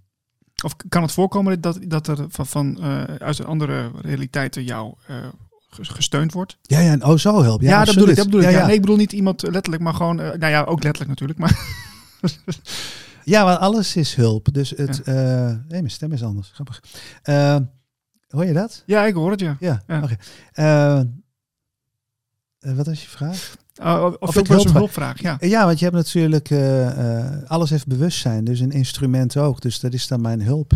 Of 0.64 0.76
kan 0.88 1.02
het 1.02 1.12
voorkomen 1.12 1.60
dat, 1.60 1.78
dat 1.86 2.06
er 2.08 2.26
van, 2.28 2.46
van 2.46 2.80
uit 3.18 3.44
andere 3.44 3.90
realiteiten 4.00 4.64
jou 4.64 4.94
gesteund 5.80 6.32
wordt? 6.32 6.58
Ja, 6.62 6.78
ja, 6.78 6.92
en 6.92 7.04
oh, 7.04 7.16
zo 7.16 7.42
help. 7.42 7.60
Ja, 7.60 7.68
Ja, 7.68 7.84
dat 7.84 7.94
bedoel 7.94 8.08
ik. 8.08 8.16
Dat 8.16 8.24
bedoel 8.24 8.40
ik. 8.40 8.50
Ja. 8.50 8.66
Nee, 8.66 8.74
ik 8.74 8.80
bedoel 8.80 8.96
niet 8.96 9.12
iemand 9.12 9.42
letterlijk, 9.42 9.82
maar 9.82 9.94
gewoon, 9.94 10.20
eh, 10.20 10.26
nou 10.26 10.52
ja, 10.52 10.62
ook 10.62 10.82
letterlijk 10.82 11.08
natuurlijk. 11.08 11.38
Maar 11.38 11.58
Ja, 13.24 13.44
want 13.44 13.58
alles 13.58 13.96
is 13.96 14.14
hulp. 14.14 14.48
Dus 14.52 14.70
het... 14.70 15.02
eh 15.02 15.14
nee, 15.46 15.58
mijn 15.68 15.90
stem 15.90 16.12
is 16.12 16.22
anders. 16.22 16.50
Grappig. 16.54 16.82
Eh, 17.22 17.56
hoor 18.28 18.44
je 18.44 18.52
dat? 18.52 18.82
ja, 18.86 19.04
ik 19.04 19.14
hoor 19.14 19.30
het, 19.30 19.40
ja. 19.40 19.56
Ja, 19.60 19.82
eh, 20.52 21.00
wat 22.58 22.86
was 22.86 23.02
je 23.02 23.08
vraag? 23.08 23.56
Uh, 23.82 24.04
of, 24.04 24.14
Of 24.14 24.36
of 24.36 24.48
hulp 24.48 24.66
een 24.66 24.72
hulpvraag, 24.72 25.20
ja. 25.20 25.36
Ja, 25.40 25.64
want 25.64 25.78
je 25.78 25.84
hebt 25.84 25.96
natuurlijk... 25.96 26.52
alles 27.46 27.70
heeft 27.70 27.86
bewustzijn, 27.86 28.44
dus 28.44 28.60
een 28.60 28.70
instrument 28.70 29.36
ook. 29.36 29.60
Dus 29.60 29.80
dat 29.80 29.92
is 29.92 30.06
dan 30.06 30.20
mijn 30.20 30.42
hulp. 30.42 30.72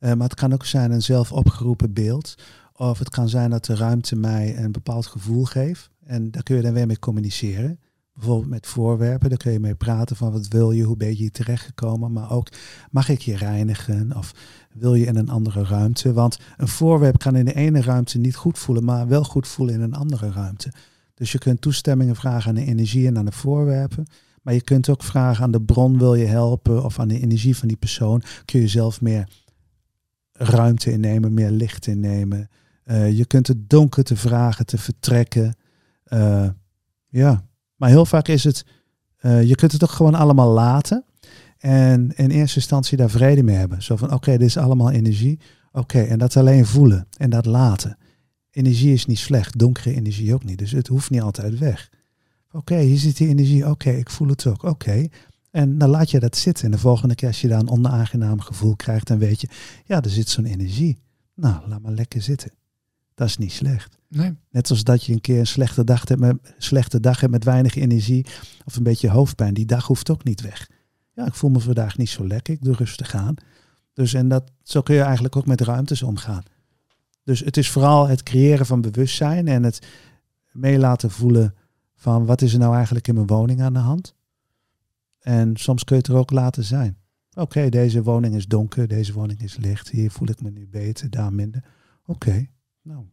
Maar 0.00 0.16
het 0.16 0.34
kan 0.34 0.52
ook 0.52 0.64
zijn 0.64 0.90
een 0.90 1.02
zelf 1.02 1.32
opgeroepen 1.32 1.92
beeld. 1.92 2.34
Of 2.80 2.98
het 2.98 3.08
kan 3.08 3.28
zijn 3.28 3.50
dat 3.50 3.64
de 3.64 3.74
ruimte 3.74 4.16
mij 4.16 4.58
een 4.58 4.72
bepaald 4.72 5.06
gevoel 5.06 5.44
geeft. 5.44 5.90
En 6.04 6.30
daar 6.30 6.42
kun 6.42 6.56
je 6.56 6.62
dan 6.62 6.72
weer 6.72 6.86
mee 6.86 6.98
communiceren. 6.98 7.78
Bijvoorbeeld 8.14 8.50
met 8.50 8.66
voorwerpen, 8.66 9.28
daar 9.28 9.38
kun 9.38 9.52
je 9.52 9.60
mee 9.60 9.74
praten 9.74 10.16
van 10.16 10.32
wat 10.32 10.48
wil 10.48 10.70
je, 10.70 10.82
hoe 10.82 10.96
ben 10.96 11.08
je 11.08 11.14
hier 11.14 11.30
terechtgekomen. 11.30 12.12
Maar 12.12 12.30
ook, 12.30 12.48
mag 12.90 13.08
ik 13.08 13.20
je 13.20 13.36
reinigen 13.36 14.16
of 14.16 14.34
wil 14.72 14.94
je 14.94 15.06
in 15.06 15.16
een 15.16 15.28
andere 15.28 15.64
ruimte? 15.64 16.12
Want 16.12 16.38
een 16.56 16.68
voorwerp 16.68 17.18
kan 17.18 17.36
in 17.36 17.44
de 17.44 17.54
ene 17.54 17.82
ruimte 17.82 18.18
niet 18.18 18.36
goed 18.36 18.58
voelen, 18.58 18.84
maar 18.84 19.08
wel 19.08 19.24
goed 19.24 19.48
voelen 19.48 19.74
in 19.74 19.80
een 19.80 19.94
andere 19.94 20.30
ruimte. 20.30 20.72
Dus 21.14 21.32
je 21.32 21.38
kunt 21.38 21.60
toestemmingen 21.60 22.16
vragen 22.16 22.48
aan 22.48 22.54
de 22.54 22.64
energie 22.64 23.06
en 23.06 23.18
aan 23.18 23.24
de 23.24 23.32
voorwerpen. 23.32 24.06
Maar 24.42 24.54
je 24.54 24.62
kunt 24.62 24.88
ook 24.88 25.02
vragen 25.02 25.44
aan 25.44 25.50
de 25.50 25.62
bron, 25.62 25.98
wil 25.98 26.14
je 26.14 26.26
helpen? 26.26 26.84
Of 26.84 26.98
aan 26.98 27.08
de 27.08 27.20
energie 27.20 27.56
van 27.56 27.68
die 27.68 27.76
persoon. 27.76 28.22
Kun 28.44 28.60
je 28.60 28.68
zelf 28.68 29.00
meer 29.00 29.28
ruimte 30.32 30.92
innemen, 30.92 31.34
meer 31.34 31.50
licht 31.50 31.86
innemen. 31.86 32.48
Eh, 32.90 33.12
je 33.12 33.24
kunt 33.24 33.46
het 33.46 33.70
donker 33.70 34.04
te 34.04 34.16
vragen, 34.16 34.66
te 34.66 34.78
vertrekken. 34.78 35.54
Eh, 36.04 36.48
ja, 37.08 37.44
maar 37.76 37.88
heel 37.88 38.06
vaak 38.06 38.28
is 38.28 38.44
het, 38.44 38.64
eh, 39.16 39.42
je 39.42 39.54
kunt 39.54 39.72
het 39.72 39.82
ook 39.82 39.90
gewoon 39.90 40.14
allemaal 40.14 40.52
laten. 40.52 41.04
En 41.58 42.12
in 42.16 42.30
eerste 42.30 42.56
instantie 42.56 42.96
daar 42.96 43.10
vrede 43.10 43.42
mee 43.42 43.56
hebben. 43.56 43.82
Zo 43.82 43.96
van, 43.96 44.12
oké, 44.12 44.30
dit 44.30 44.46
is 44.46 44.56
allemaal 44.56 44.90
energie. 44.90 45.40
Oké, 45.72 46.00
en 46.02 46.18
dat 46.18 46.36
alleen 46.36 46.66
voelen 46.66 47.06
en 47.16 47.30
dat 47.30 47.46
laten. 47.46 47.98
Energie 48.50 48.92
is 48.92 49.06
niet 49.06 49.18
slecht, 49.18 49.58
donkere 49.58 49.94
energie 49.94 50.34
ook 50.34 50.44
niet. 50.44 50.58
Dus 50.58 50.70
het 50.70 50.86
hoeft 50.86 51.10
niet 51.10 51.22
altijd 51.22 51.58
weg. 51.58 51.90
Oké, 52.52 52.78
hier 52.78 52.98
zit 52.98 53.16
die 53.16 53.28
energie. 53.28 53.68
Oké, 53.68 53.90
ik 53.90 54.10
voel 54.10 54.28
het 54.28 54.46
ook. 54.46 54.62
Oké. 54.62 55.06
En 55.50 55.78
dan 55.78 55.88
laat 55.88 56.10
je 56.10 56.20
dat 56.20 56.36
zitten. 56.36 56.64
En 56.64 56.70
de 56.70 56.78
volgende 56.78 57.14
keer 57.14 57.28
als 57.28 57.40
je 57.40 57.48
daar 57.48 57.60
een 57.60 57.70
onaangenaam 57.70 58.40
gevoel 58.40 58.76
krijgt, 58.76 59.06
dan 59.06 59.18
weet 59.18 59.40
je, 59.40 59.48
ja, 59.84 60.02
er 60.02 60.10
zit 60.10 60.28
zo'n 60.28 60.44
energie. 60.44 60.98
Nou, 61.34 61.68
laat 61.68 61.82
maar 61.82 61.92
lekker 61.92 62.22
zitten. 62.22 62.50
Dat 63.20 63.28
is 63.28 63.36
niet 63.36 63.52
slecht. 63.52 63.98
Nee. 64.08 64.36
Net 64.50 64.70
als 64.70 64.84
dat 64.84 65.04
je 65.04 65.12
een 65.12 65.20
keer 65.20 65.38
een 65.38 65.46
slechte 65.46 65.84
dag 65.84 66.08
hebt 66.08 66.20
met, 66.20 66.54
slechte 66.58 67.00
dag 67.00 67.20
hebt 67.20 67.32
met 67.32 67.44
weinig 67.44 67.76
energie 67.76 68.26
of 68.64 68.76
een 68.76 68.82
beetje 68.82 69.08
hoofdpijn. 69.08 69.54
Die 69.54 69.66
dag 69.66 69.86
hoeft 69.86 70.10
ook 70.10 70.24
niet 70.24 70.40
weg. 70.40 70.70
Ja, 71.14 71.26
ik 71.26 71.34
voel 71.34 71.50
me 71.50 71.60
vandaag 71.60 71.96
niet 71.96 72.08
zo 72.08 72.26
lekker. 72.26 72.54
Ik 72.54 72.64
doe 72.64 72.74
rustig 72.74 73.14
aan. 73.14 73.34
Dus 73.92 74.14
en 74.14 74.28
dat, 74.28 74.52
zo 74.62 74.82
kun 74.82 74.94
je 74.94 75.00
eigenlijk 75.00 75.36
ook 75.36 75.46
met 75.46 75.60
ruimtes 75.60 76.02
omgaan. 76.02 76.42
Dus 77.24 77.40
het 77.40 77.56
is 77.56 77.70
vooral 77.70 78.08
het 78.08 78.22
creëren 78.22 78.66
van 78.66 78.80
bewustzijn 78.80 79.48
en 79.48 79.62
het 79.62 79.86
mee 80.52 80.78
laten 80.78 81.10
voelen 81.10 81.54
van 81.94 82.26
wat 82.26 82.42
is 82.42 82.52
er 82.52 82.58
nou 82.58 82.74
eigenlijk 82.74 83.08
in 83.08 83.14
mijn 83.14 83.26
woning 83.26 83.62
aan 83.62 83.72
de 83.72 83.78
hand. 83.78 84.14
En 85.18 85.56
soms 85.56 85.84
kun 85.84 85.96
je 85.96 86.02
het 86.02 86.10
er 86.10 86.18
ook 86.18 86.30
laten 86.30 86.64
zijn. 86.64 86.96
Oké, 87.34 87.68
deze 87.68 88.02
woning 88.02 88.34
is 88.34 88.46
donker, 88.46 88.88
deze 88.88 89.12
woning 89.12 89.42
is 89.42 89.56
licht. 89.56 89.90
Hier 89.90 90.10
voel 90.10 90.28
ik 90.28 90.42
me 90.42 90.50
nu 90.50 90.68
beter, 90.68 91.10
daar 91.10 91.32
minder. 91.32 91.64
Oké, 92.06 92.48
nou, 92.82 93.04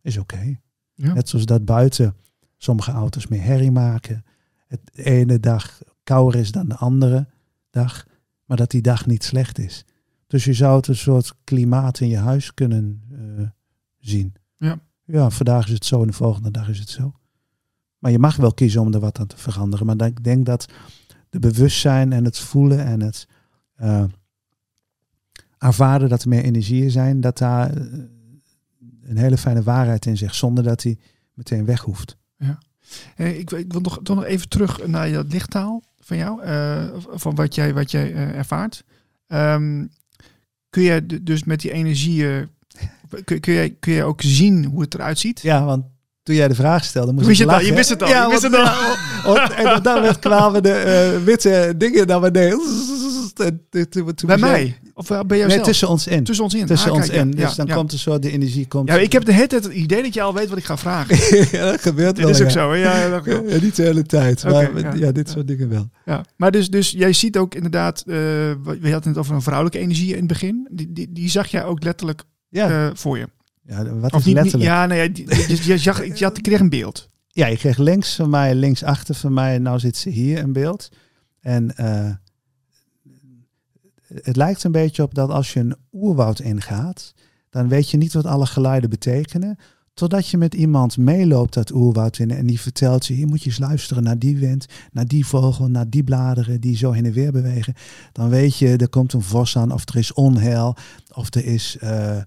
is 0.00 0.18
oké. 0.18 0.58
Ja. 0.94 1.12
Net 1.12 1.28
zoals 1.28 1.46
dat 1.46 1.64
buiten 1.64 2.14
sommige 2.56 2.90
auto's 2.90 3.26
meer 3.26 3.42
herrie 3.42 3.70
maken. 3.70 4.24
Het 4.66 4.80
de 4.92 5.04
ene 5.04 5.40
dag 5.40 5.82
kouder 6.02 6.40
is 6.40 6.52
dan 6.52 6.68
de 6.68 6.76
andere 6.76 7.26
dag. 7.70 8.06
Maar 8.44 8.56
dat 8.56 8.70
die 8.70 8.82
dag 8.82 9.06
niet 9.06 9.24
slecht 9.24 9.58
is. 9.58 9.84
Dus 10.26 10.44
je 10.44 10.52
zou 10.52 10.76
het 10.76 10.86
een 10.86 10.96
soort 10.96 11.34
klimaat 11.44 12.00
in 12.00 12.08
je 12.08 12.16
huis 12.16 12.54
kunnen 12.54 13.02
eh, 13.12 13.46
zien. 13.98 14.34
Ja. 14.56 14.78
Ja, 15.04 15.30
vandaag 15.30 15.66
is 15.66 15.72
het 15.72 15.84
zo 15.84 16.00
en 16.00 16.06
de 16.06 16.12
volgende 16.12 16.50
dag 16.50 16.68
is 16.68 16.78
het 16.78 16.88
zo. 16.88 17.12
Maar 17.98 18.10
je 18.10 18.18
mag 18.18 18.36
wel 18.36 18.54
kiezen 18.54 18.80
om 18.80 18.94
er 18.94 19.00
wat 19.00 19.18
aan 19.18 19.26
te 19.26 19.36
veranderen. 19.36 19.86
Maar 19.86 20.06
ik 20.06 20.24
denk 20.24 20.46
dat 20.46 20.68
de 21.30 21.38
bewustzijn 21.38 22.12
en 22.12 22.24
het 22.24 22.38
voelen 22.38 22.84
en 22.84 23.00
het 23.00 23.28
eh, 23.74 24.04
ervaren 25.58 26.08
dat 26.08 26.22
er 26.22 26.28
meer 26.28 26.42
energieën 26.42 26.90
zijn, 26.90 27.20
dat 27.20 27.38
daar 27.38 27.76
eh, 27.76 27.98
een 29.08 29.16
hele 29.16 29.36
fijne 29.38 29.62
waarheid 29.62 30.06
in 30.06 30.16
zegt, 30.16 30.34
zonder 30.34 30.64
dat 30.64 30.80
die 30.80 30.98
meteen 31.34 31.64
weg 31.64 31.80
hoeft. 31.80 32.16
Eh, 33.16 33.38
ik, 33.38 33.50
ik 33.50 33.72
wil 33.72 33.80
nog, 33.80 34.00
toch 34.02 34.16
nog 34.16 34.24
even 34.24 34.48
terug 34.48 34.86
naar 34.86 35.12
dat 35.12 35.32
lichttaal 35.32 35.82
van 36.00 36.16
jou, 36.16 36.42
eh, 36.42 36.84
van 37.14 37.34
wat 37.34 37.54
jij, 37.54 37.74
wat 37.74 37.90
jij 37.90 38.12
eh, 38.14 38.36
ervaart. 38.36 38.84
Ehm, 39.26 39.84
kun 40.70 40.82
je 40.82 41.06
d- 41.06 41.26
dus 41.26 41.44
met 41.44 41.60
die 41.60 41.72
energieën, 41.72 42.48
kun, 43.24 43.40
kun, 43.40 43.52
jij, 43.54 43.76
kun 43.80 43.92
je 43.92 44.04
ook 44.04 44.20
zien 44.22 44.64
hoe 44.64 44.80
het 44.80 44.94
eruit 44.94 45.18
ziet? 45.18 45.40
Ja, 45.40 45.64
want 45.64 45.84
toen 46.22 46.34
jij 46.34 46.48
de 46.48 46.54
vraag 46.54 46.84
stelde, 46.84 47.12
moest 47.12 47.26
Wist 47.26 47.40
ik 47.40 47.46
al? 47.46 47.52
lachen. 47.52 47.68
Je 47.68 47.74
wist 47.74 47.88
het 47.88 48.02
al, 48.02 48.08
Ja, 48.08 48.22
je 48.24 48.28
wist 48.28 48.42
want- 48.42 48.54
het 48.56 49.24
al. 49.24 49.34
ja, 49.34 49.56
en 49.74 49.82
dan 49.82 50.02
werd 50.02 50.18
kwamen 50.18 50.62
de 50.62 51.20
witte 51.24 51.74
dingen 51.76 52.06
naar 52.06 52.20
beneden. 52.20 52.58
En 53.32 53.66
toen- 53.70 54.14
toen 54.14 54.28
Bij 54.28 54.38
mij? 54.38 54.78
Of 54.94 55.10
eh, 55.10 55.20
bij 55.20 55.36
jou 55.36 55.48
Nee, 55.48 55.56
zelf? 55.56 55.68
tussen 55.68 55.88
ons 55.88 56.06
in. 56.06 56.24
Tussen 56.24 56.44
ons 56.44 56.54
in. 56.54 56.66
Tussen 56.66 56.90
Ah, 56.90 56.96
ons 56.96 57.06
kijk, 57.08 57.20
in. 57.20 57.32
ja, 57.36 57.46
Dus 57.46 57.54
dan 57.54 57.68
komt 57.68 57.92
er 57.92 57.98
zo, 57.98 58.18
de 58.18 58.30
energie 58.30 58.66
komt. 58.68 58.88
Ja, 58.88 58.96
ik 58.96 59.12
heb 59.12 59.24
de 59.24 59.32
hele 59.32 59.46
tijd 59.46 59.64
het 59.64 59.72
idee 59.72 60.02
dat 60.02 60.14
je 60.14 60.22
al 60.22 60.34
weet 60.34 60.48
wat 60.48 60.58
ik 60.58 60.64
ga 60.64 60.76
vragen. 60.78 61.16
ja, 61.58 61.70
dat 61.70 61.80
gebeurt 61.80 62.14
Dit 62.16 62.24
wel. 62.24 62.34
is 62.34 62.40
ook 62.42 62.50
zo, 62.50 62.72
hè? 62.72 63.10
Dat 63.10 63.24
Ja, 63.50 63.60
niet 63.60 63.76
de 63.76 63.82
hele 63.82 64.02
tijd. 64.02 64.44
Maar 64.44 64.98
ja. 64.98 65.12
dit 65.12 65.28
soort 65.30 65.46
dingen 65.48 65.68
wel. 65.68 65.90
Ja. 66.04 66.24
Maar 66.36 66.50
dus, 66.50 66.70
dus 66.70 66.90
jij 66.90 67.12
ziet 67.12 67.36
ook 67.36 67.54
inderdaad, 67.54 67.98
eh, 68.00 68.14
we 68.64 68.78
hadden 68.90 69.08
het 69.08 69.18
over 69.18 69.34
een 69.34 69.42
vrouwelijke 69.42 69.78
energie 69.78 70.10
in 70.12 70.18
het 70.18 70.26
begin. 70.26 70.68
Die, 70.70 70.92
die, 70.92 71.12
die 71.12 71.28
zag 71.30 71.46
jij 71.46 71.64
ook 71.64 71.82
letterlijk 71.84 72.22
Ja, 72.48 72.68
eh, 72.70 72.90
voor 72.94 73.18
je. 73.18 73.28
ja 73.66 73.94
wat 73.94 74.12
Of 74.12 74.18
is 74.20 74.24
niet, 74.26 74.34
letterlijk? 74.34 74.70
ja, 74.70 74.86
nee, 74.86 75.10
je, 75.14 75.58
je, 75.62 75.78
zag, 75.78 76.04
je 76.18 76.24
had, 76.24 76.36
je 76.36 76.42
kreeg 76.42 76.60
een 76.60 76.68
beeld. 76.68 77.08
Ja, 77.28 77.46
je 77.46 77.56
kreeg 77.56 77.78
links 77.78 78.14
van 78.14 78.30
mij, 78.30 78.54
links 78.54 78.82
achter 78.82 79.14
van 79.14 79.32
mij. 79.32 79.54
En 79.54 79.62
nou 79.62 79.78
zit 79.78 79.96
ze 79.96 80.10
hier 80.10 80.38
in 80.38 80.52
beeld. 80.52 80.88
En 81.40 81.76
eh, 81.76 82.10
het 84.14 84.36
lijkt 84.36 84.64
een 84.64 84.72
beetje 84.72 85.02
op 85.02 85.14
dat 85.14 85.30
als 85.30 85.52
je 85.52 85.60
een 85.60 85.76
oerwoud 85.92 86.40
ingaat, 86.40 87.14
dan 87.50 87.68
weet 87.68 87.90
je 87.90 87.96
niet 87.96 88.12
wat 88.12 88.26
alle 88.26 88.46
geluiden 88.46 88.90
betekenen. 88.90 89.56
Totdat 89.94 90.28
je 90.28 90.36
met 90.36 90.54
iemand 90.54 90.96
meeloopt 90.96 91.54
dat 91.54 91.72
oerwoud 91.72 92.18
in 92.18 92.30
en 92.30 92.46
die 92.46 92.60
vertelt 92.60 93.06
je, 93.06 93.14
hier 93.14 93.26
moet 93.26 93.42
je 93.42 93.48
eens 93.48 93.58
luisteren 93.58 94.02
naar 94.02 94.18
die 94.18 94.36
wind, 94.36 94.66
naar 94.92 95.06
die 95.06 95.26
vogel, 95.26 95.68
naar 95.68 95.90
die 95.90 96.04
bladeren 96.04 96.60
die 96.60 96.76
zo 96.76 96.92
heen 96.92 97.04
en 97.04 97.12
weer 97.12 97.32
bewegen. 97.32 97.74
Dan 98.12 98.28
weet 98.28 98.56
je, 98.56 98.76
er 98.76 98.88
komt 98.88 99.12
een 99.12 99.22
vos 99.22 99.56
aan 99.56 99.72
of 99.72 99.88
er 99.88 99.96
is 99.96 100.12
onheil 100.12 100.76
of 101.14 101.34
er 101.34 101.44
is 101.44 101.76
eh, 101.80 102.16
eh, 102.16 102.24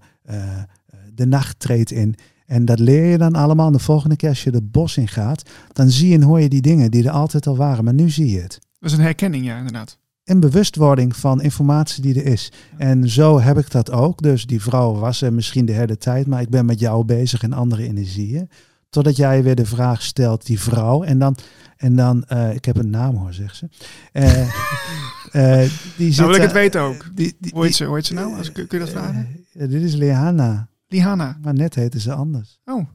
de 1.14 1.26
nacht 1.26 1.58
treedt 1.58 1.90
in. 1.90 2.14
En 2.46 2.64
dat 2.64 2.78
leer 2.78 3.04
je 3.04 3.18
dan 3.18 3.34
allemaal. 3.34 3.70
De 3.70 3.78
volgende 3.78 4.16
keer 4.16 4.28
als 4.28 4.44
je 4.44 4.50
het 4.50 4.70
bos 4.70 4.96
in 4.96 5.08
gaat, 5.08 5.50
dan 5.72 5.90
zie 5.90 6.08
je 6.08 6.14
en 6.14 6.22
hoor 6.22 6.40
je 6.40 6.48
die 6.48 6.62
dingen 6.62 6.90
die 6.90 7.04
er 7.04 7.10
altijd 7.10 7.46
al 7.46 7.56
waren. 7.56 7.84
Maar 7.84 7.94
nu 7.94 8.10
zie 8.10 8.30
je 8.30 8.40
het. 8.40 8.58
Dat 8.78 8.90
is 8.90 8.96
een 8.96 9.04
herkenning, 9.04 9.44
ja, 9.44 9.56
inderdaad. 9.58 9.98
Een 10.32 10.40
bewustwording 10.40 11.16
van 11.16 11.42
informatie 11.42 12.02
die 12.02 12.14
er 12.22 12.26
is. 12.26 12.52
En 12.76 13.08
zo 13.08 13.40
heb 13.40 13.58
ik 13.58 13.70
dat 13.70 13.90
ook. 13.90 14.22
Dus 14.22 14.46
die 14.46 14.62
vrouw 14.62 14.94
was 14.94 15.22
er 15.22 15.32
misschien 15.32 15.64
de 15.64 15.72
hele 15.72 15.96
tijd, 15.96 16.26
maar 16.26 16.40
ik 16.40 16.48
ben 16.48 16.64
met 16.64 16.80
jou 16.80 17.04
bezig 17.04 17.42
in 17.42 17.52
andere 17.52 17.82
energieën. 17.82 18.50
Totdat 18.90 19.16
jij 19.16 19.42
weer 19.42 19.54
de 19.54 19.66
vraag 19.66 20.02
stelt, 20.02 20.46
die 20.46 20.60
vrouw. 20.60 21.02
En 21.02 21.18
dan, 21.18 21.36
en 21.76 21.96
dan 21.96 22.24
eh, 22.24 22.54
ik 22.54 22.64
heb 22.64 22.76
een 22.76 22.90
naam 22.90 23.16
hoor, 23.16 23.32
zegt 23.32 23.56
ze. 23.56 23.68
Eh, 24.12 24.22
die 25.96 26.12
zit 26.12 26.16
Nou 26.16 26.28
wil 26.28 26.36
ik 26.36 26.42
het 26.42 26.52
weten 26.52 26.80
ook. 26.80 27.10
Die, 27.14 27.36
die, 27.38 27.52
Hoe 27.54 27.64
heet 27.64 27.74
ze, 27.74 27.84
hoe 27.84 27.94
heet 27.94 28.06
ze 28.06 28.14
nou? 28.14 28.36
Als, 28.36 28.52
kun 28.52 28.66
kun 28.66 28.78
je 28.78 28.84
dat 28.84 28.94
vragen? 28.94 29.28
dit 29.52 29.82
is 29.82 29.94
Leana. 29.94 30.68
Lihana. 30.86 31.38
Maar 31.42 31.54
net 31.54 31.74
heette 31.74 32.00
ze 32.00 32.12
anders. 32.12 32.60
Oh, 32.64 32.86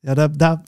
Ja, 0.00 0.14
daar, 0.14 0.36
daar, 0.36 0.62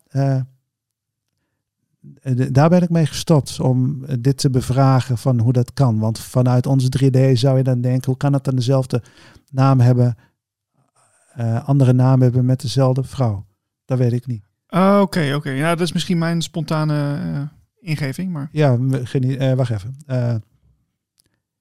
daar 2.50 2.68
ben 2.68 2.82
ik 2.82 2.90
mee 2.90 3.06
gestopt 3.06 3.60
om 3.60 4.04
eh, 4.04 4.16
dit 4.20 4.36
te 4.36 4.50
bevragen 4.50 5.18
van 5.18 5.38
hoe 5.38 5.52
dat 5.52 5.72
kan. 5.72 5.98
Want 5.98 6.18
vanuit 6.18 6.66
ons 6.66 6.84
3D 6.84 7.32
zou 7.32 7.56
je 7.56 7.62
dan 7.62 7.80
denken, 7.80 8.06
hoe 8.06 8.16
kan 8.16 8.32
het 8.32 8.44
dan 8.44 8.56
dezelfde 8.56 9.02
naam 9.50 9.80
hebben, 9.80 10.16
eh, 11.32 11.68
andere 11.68 11.92
naam 11.92 12.22
hebben 12.22 12.44
met 12.44 12.60
dezelfde 12.60 13.04
vrouw? 13.04 13.46
Dat 13.84 13.98
weet 13.98 14.12
ik 14.12 14.26
niet. 14.26 14.50
Oh, 14.70 14.98
oké, 15.00 15.34
oké. 15.34 15.50
Ja, 15.50 15.70
dat 15.74 15.86
is 15.86 15.92
misschien 15.92 16.18
mijn 16.18 16.42
spontane 16.42 17.14
eh, 17.14 17.42
ingeving, 17.90 18.32
maar... 18.32 18.48
Ja, 18.52 18.78
geen 18.90 19.38
eh, 19.38 19.52
wacht 19.52 19.70
even. 19.70 19.96
Eh, 20.06 20.34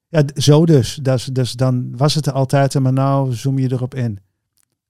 ja, 0.08 0.24
zo 0.34 0.66
dus. 0.66 1.00
dus. 1.02 1.26
Dus 1.26 1.52
dan 1.52 1.98
was 1.98 2.14
het 2.16 2.26
er 2.26 2.34
altijd, 2.34 2.80
maar 2.80 2.94
nou 2.94 3.34
zoom 3.34 3.60
je 3.60 3.72
erop 3.72 3.96
in. 3.96 4.20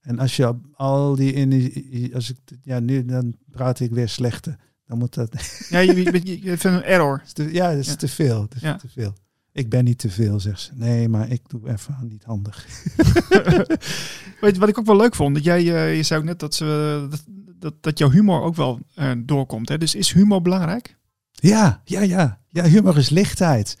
En 0.00 0.18
als 0.18 0.36
je 0.36 0.54
al 0.72 1.14
die 1.14 1.34
energie, 1.34 2.14
als 2.14 2.30
ik, 2.30 2.38
ja, 2.62 2.80
nu 2.80 3.04
dan 3.04 3.36
praat 3.50 3.80
ik 3.80 3.90
weer 3.90 4.08
slechter. 4.08 4.56
Dan 4.90 4.98
moet 4.98 5.14
dat. 5.14 5.66
Ja, 5.68 5.78
je, 5.78 5.94
je, 5.94 6.20
je, 6.24 6.42
je 6.42 6.48
hebt 6.48 6.64
een 6.64 6.82
error. 6.82 7.22
te- 7.32 7.52
ja, 7.52 7.68
dat 7.70 7.78
is 7.78 7.86
Ja. 7.86 7.94
te 7.96 8.08
veel. 8.08 8.40
Dat 8.40 8.54
is 8.54 8.60
Ja. 8.60 8.76
te 8.76 8.88
veel. 8.88 9.14
Ik 9.52 9.68
ben 9.70 9.84
niet 9.84 9.98
te 9.98 10.10
veel, 10.10 10.40
zegt 10.40 10.60
ze. 10.60 10.70
Nee, 10.74 11.08
maar 11.08 11.30
ik 11.30 11.40
doe 11.48 11.70
even 11.70 11.96
niet 12.08 12.24
handig. 12.24 12.66
Weet 14.40 14.54
je 14.54 14.60
wat 14.60 14.68
ik 14.68 14.78
ook 14.78 14.86
wel 14.86 14.96
leuk 14.96 15.14
vond? 15.14 15.34
Dat 15.34 15.44
jij, 15.44 15.58
eh, 15.74 15.96
je 15.96 16.02
zei 16.02 16.20
ook 16.20 16.26
net 16.26 16.38
dat, 16.38 16.54
ze, 16.54 17.06
dat, 17.10 17.24
dat, 17.58 17.74
dat 17.80 17.98
jouw 17.98 18.10
humor 18.10 18.42
ook 18.42 18.56
wel 18.56 18.80
eh, 18.94 19.10
doorkomt. 19.18 19.68
Hè? 19.68 19.78
Dus 19.78 19.94
is 19.94 20.12
humor 20.12 20.42
belangrijk? 20.42 20.96
Ja, 21.32 21.80
ja, 21.84 22.00
ja. 22.00 22.40
Ja, 22.48 22.64
humor 22.64 22.96
is 22.98 23.08
lichtheid. 23.08 23.78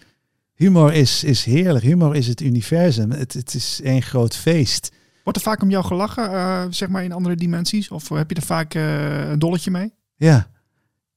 Humor 0.54 0.92
is, 0.92 1.24
is 1.24 1.44
heerlijk. 1.44 1.84
Humor 1.84 2.16
is 2.16 2.26
het 2.26 2.40
universum. 2.40 3.10
Het, 3.10 3.32
het 3.32 3.54
is 3.54 3.80
één 3.82 4.02
groot 4.02 4.36
feest. 4.36 4.92
Wordt 5.24 5.38
er 5.38 5.44
vaak 5.44 5.62
om 5.62 5.70
jou 5.70 5.84
gelachen, 5.84 6.30
eh, 6.32 6.64
zeg 6.70 6.88
maar 6.88 7.04
in 7.04 7.12
andere 7.12 7.34
dimensies? 7.36 7.88
Of 7.90 8.08
heb 8.08 8.30
je 8.30 8.36
er 8.36 8.42
vaak 8.42 8.74
een 8.74 9.38
dolletje 9.38 9.70
mee? 9.70 9.92
Ja, 10.16 10.50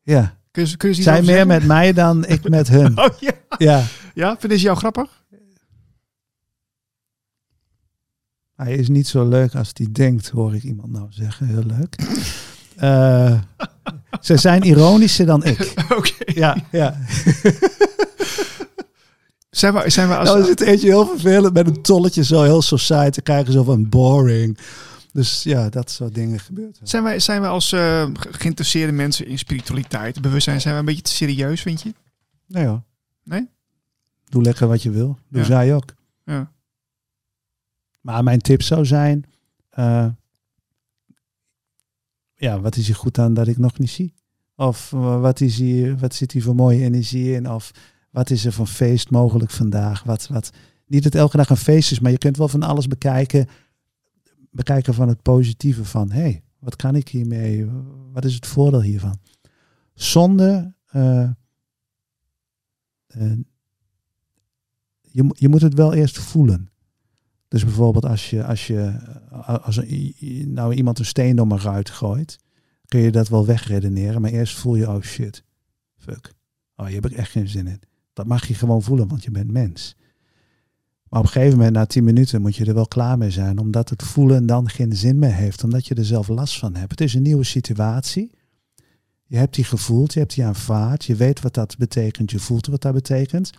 ja. 0.03 0.37
Kun 0.51 0.67
je, 0.67 0.77
kun 0.77 0.95
Zij 0.95 1.13
meer 1.13 1.25
zeggen? 1.25 1.47
met 1.47 1.65
mij 1.65 1.93
dan 1.93 2.25
ik 2.25 2.49
met 2.49 2.67
hun. 2.67 2.97
Oh 3.03 3.19
ja. 3.19 3.31
Ja. 3.57 3.83
Ja, 4.13 4.35
vinden 4.39 4.57
ze 4.59 4.65
jou 4.65 4.77
grappig? 4.77 5.23
Hij 8.55 8.75
is 8.75 8.89
niet 8.89 9.07
zo 9.07 9.27
leuk 9.27 9.55
als 9.55 9.71
hij 9.73 9.87
denkt, 9.91 10.29
hoor 10.29 10.55
ik 10.55 10.63
iemand 10.63 10.91
nou 10.91 11.07
zeggen. 11.09 11.47
Heel 11.47 11.63
leuk. 11.63 11.95
Eh, 12.75 13.39
ze 14.21 14.37
zijn 14.37 14.61
ironischer 14.61 15.25
dan 15.25 15.43
ik. 15.43 15.73
Oké. 15.97 16.13
Ja, 16.25 16.57
ja. 16.71 16.97
Zijn 19.49 19.73
we, 19.73 19.89
zijn 19.89 20.07
we 20.07 20.17
als... 20.17 20.29
Nou 20.29 20.41
is 20.41 20.47
het 20.47 20.61
eentje 20.61 20.87
heel 20.87 21.07
vervelend 21.07 21.53
met 21.53 21.67
een 21.67 21.81
tolletje 21.81 22.23
zo 22.23 22.43
heel 22.43 22.61
society. 22.61 23.21
Krijgen 23.21 23.45
ze 23.45 23.51
zo 23.51 23.63
van 23.63 23.89
boring. 23.89 24.57
Dus 25.13 25.43
ja, 25.43 25.69
dat 25.69 25.91
soort 25.91 26.13
dingen 26.13 26.39
gebeurt. 26.39 26.79
Zijn 26.83 27.03
wij, 27.03 27.19
zijn 27.19 27.41
wij 27.41 27.49
als 27.49 27.71
eh, 27.71 28.09
ge- 28.13 28.33
geïnteresseerde 28.33 28.91
mensen 28.93 29.25
in 29.27 29.37
spiritualiteit, 29.37 30.21
bewustzijn, 30.21 30.61
zijn 30.61 30.73
we 30.73 30.79
een 30.79 30.85
beetje 30.85 31.01
te 31.01 31.11
serieus, 31.11 31.61
vind 31.61 31.81
je? 31.81 31.93
Nee 32.47 32.65
hoor. 32.65 32.83
Nee? 33.23 33.49
Doe 34.29 34.43
lekker 34.43 34.67
wat 34.67 34.83
je 34.83 34.89
wil. 34.89 35.17
Doe 35.29 35.41
Ja. 35.41 35.45
zij 35.47 35.75
ook. 35.75 35.93
Ja. 36.25 36.51
Maar 38.01 38.23
mijn 38.23 38.39
tip 38.39 38.61
zou 38.61 38.85
zijn... 38.85 39.23
eh, 39.69 40.07
ja, 42.35 42.59
wat 42.59 42.75
is 42.75 42.89
er 42.89 42.95
goed 42.95 43.17
aan 43.19 43.33
dat 43.33 43.47
ik 43.47 43.57
nog 43.57 43.79
niet 43.79 43.89
zie? 43.89 44.13
Of 44.55 44.93
eh, 44.93 45.21
wat, 45.21 45.41
is 45.41 45.57
hier, 45.57 45.97
wat 45.97 46.15
zit 46.15 46.31
hier 46.31 46.43
voor 46.43 46.55
mooie 46.55 46.83
energie 46.83 47.33
in? 47.35 47.49
Of 47.49 47.71
wat 48.09 48.29
is 48.29 48.45
er 48.45 48.51
van 48.51 48.67
feest 48.67 49.09
mogelijk 49.09 49.51
vandaag? 49.51 50.03
Wat, 50.03 50.27
wat, 50.27 50.49
niet 50.85 51.03
dat 51.03 51.15
elke 51.15 51.37
dag 51.37 51.49
een 51.49 51.57
feest 51.57 51.91
is, 51.91 51.99
maar 51.99 52.11
je 52.11 52.17
kunt 52.17 52.37
wel 52.37 52.47
van 52.47 52.63
alles 52.63 52.87
bekijken. 52.87 53.47
Bekijken 54.53 54.93
van 54.93 55.07
het 55.07 55.21
positieve 55.21 55.85
van... 55.85 56.11
hé, 56.11 56.21
hey, 56.21 56.43
wat 56.59 56.75
kan 56.75 56.95
ik 56.95 57.07
hiermee? 57.07 57.65
Wat 58.11 58.25
is 58.25 58.35
het 58.35 58.47
voordeel 58.47 58.81
hiervan? 58.81 59.17
Zonder... 59.93 60.75
eh, 60.85 61.29
eh, 63.07 63.37
je, 65.01 65.29
je 65.33 65.49
moet 65.49 65.61
het 65.61 65.73
wel 65.73 65.93
eerst 65.93 66.17
voelen. 66.19 66.69
Dus 67.47 67.63
bijvoorbeeld 67.63 68.05
als 68.05 68.29
je, 68.29 68.45
als 68.45 68.67
je 68.67 68.79
eh, 69.31 69.57
als 69.65 69.77
i- 69.83 70.45
nou 70.47 70.73
iemand 70.73 70.99
een 70.99 71.05
steen 71.05 71.35
door 71.35 71.47
mijn 71.47 71.61
ruit 71.61 71.89
gooit, 71.89 72.37
kun 72.85 72.99
je 72.99 73.11
dat 73.11 73.27
wel 73.29 73.45
wegredeneren. 73.45 74.21
Maar 74.21 74.31
eerst 74.31 74.55
voel 74.57 74.75
je, 74.75 74.89
oh 74.89 75.01
shit, 75.01 75.43
fuck. 75.97 76.33
Oh, 76.75 76.85
hier 76.85 76.95
heb 77.01 77.05
ik 77.11 77.17
echt 77.17 77.31
geen 77.31 77.47
zin 77.47 77.67
in. 77.67 77.79
Dat 78.13 78.25
mag 78.25 78.47
je 78.47 78.53
gewoon 78.53 78.81
voelen, 78.83 79.07
want 79.07 79.23
je 79.23 79.31
bent 79.31 79.51
mens. 79.51 79.95
Maar 81.13 81.21
op 81.21 81.27
een 81.27 81.33
gegeven 81.33 81.57
moment, 81.57 81.75
na 81.75 81.85
tien 81.85 82.03
minuten, 82.03 82.41
moet 82.41 82.55
je 82.55 82.65
er 82.65 82.73
wel 82.73 82.87
klaar 82.87 83.17
mee 83.17 83.29
zijn. 83.29 83.59
Omdat 83.59 83.89
het 83.89 84.03
voelen 84.03 84.45
dan 84.45 84.69
geen 84.69 84.95
zin 84.95 85.19
meer 85.19 85.33
heeft. 85.33 85.63
Omdat 85.63 85.87
je 85.87 85.95
er 85.95 86.05
zelf 86.05 86.27
last 86.27 86.59
van 86.59 86.75
hebt. 86.75 86.91
Het 86.91 87.01
is 87.01 87.13
een 87.13 87.21
nieuwe 87.21 87.43
situatie. 87.43 88.31
Je 89.25 89.37
hebt 89.37 89.55
die 89.55 89.63
gevoeld, 89.63 90.13
je 90.13 90.19
hebt 90.19 90.35
die 90.35 90.45
aanvaard. 90.45 91.05
Je 91.05 91.15
weet 91.15 91.41
wat 91.41 91.53
dat 91.53 91.77
betekent, 91.77 92.31
je 92.31 92.39
voelt 92.39 92.67
wat 92.67 92.81
dat 92.81 92.93
betekent. 92.93 93.51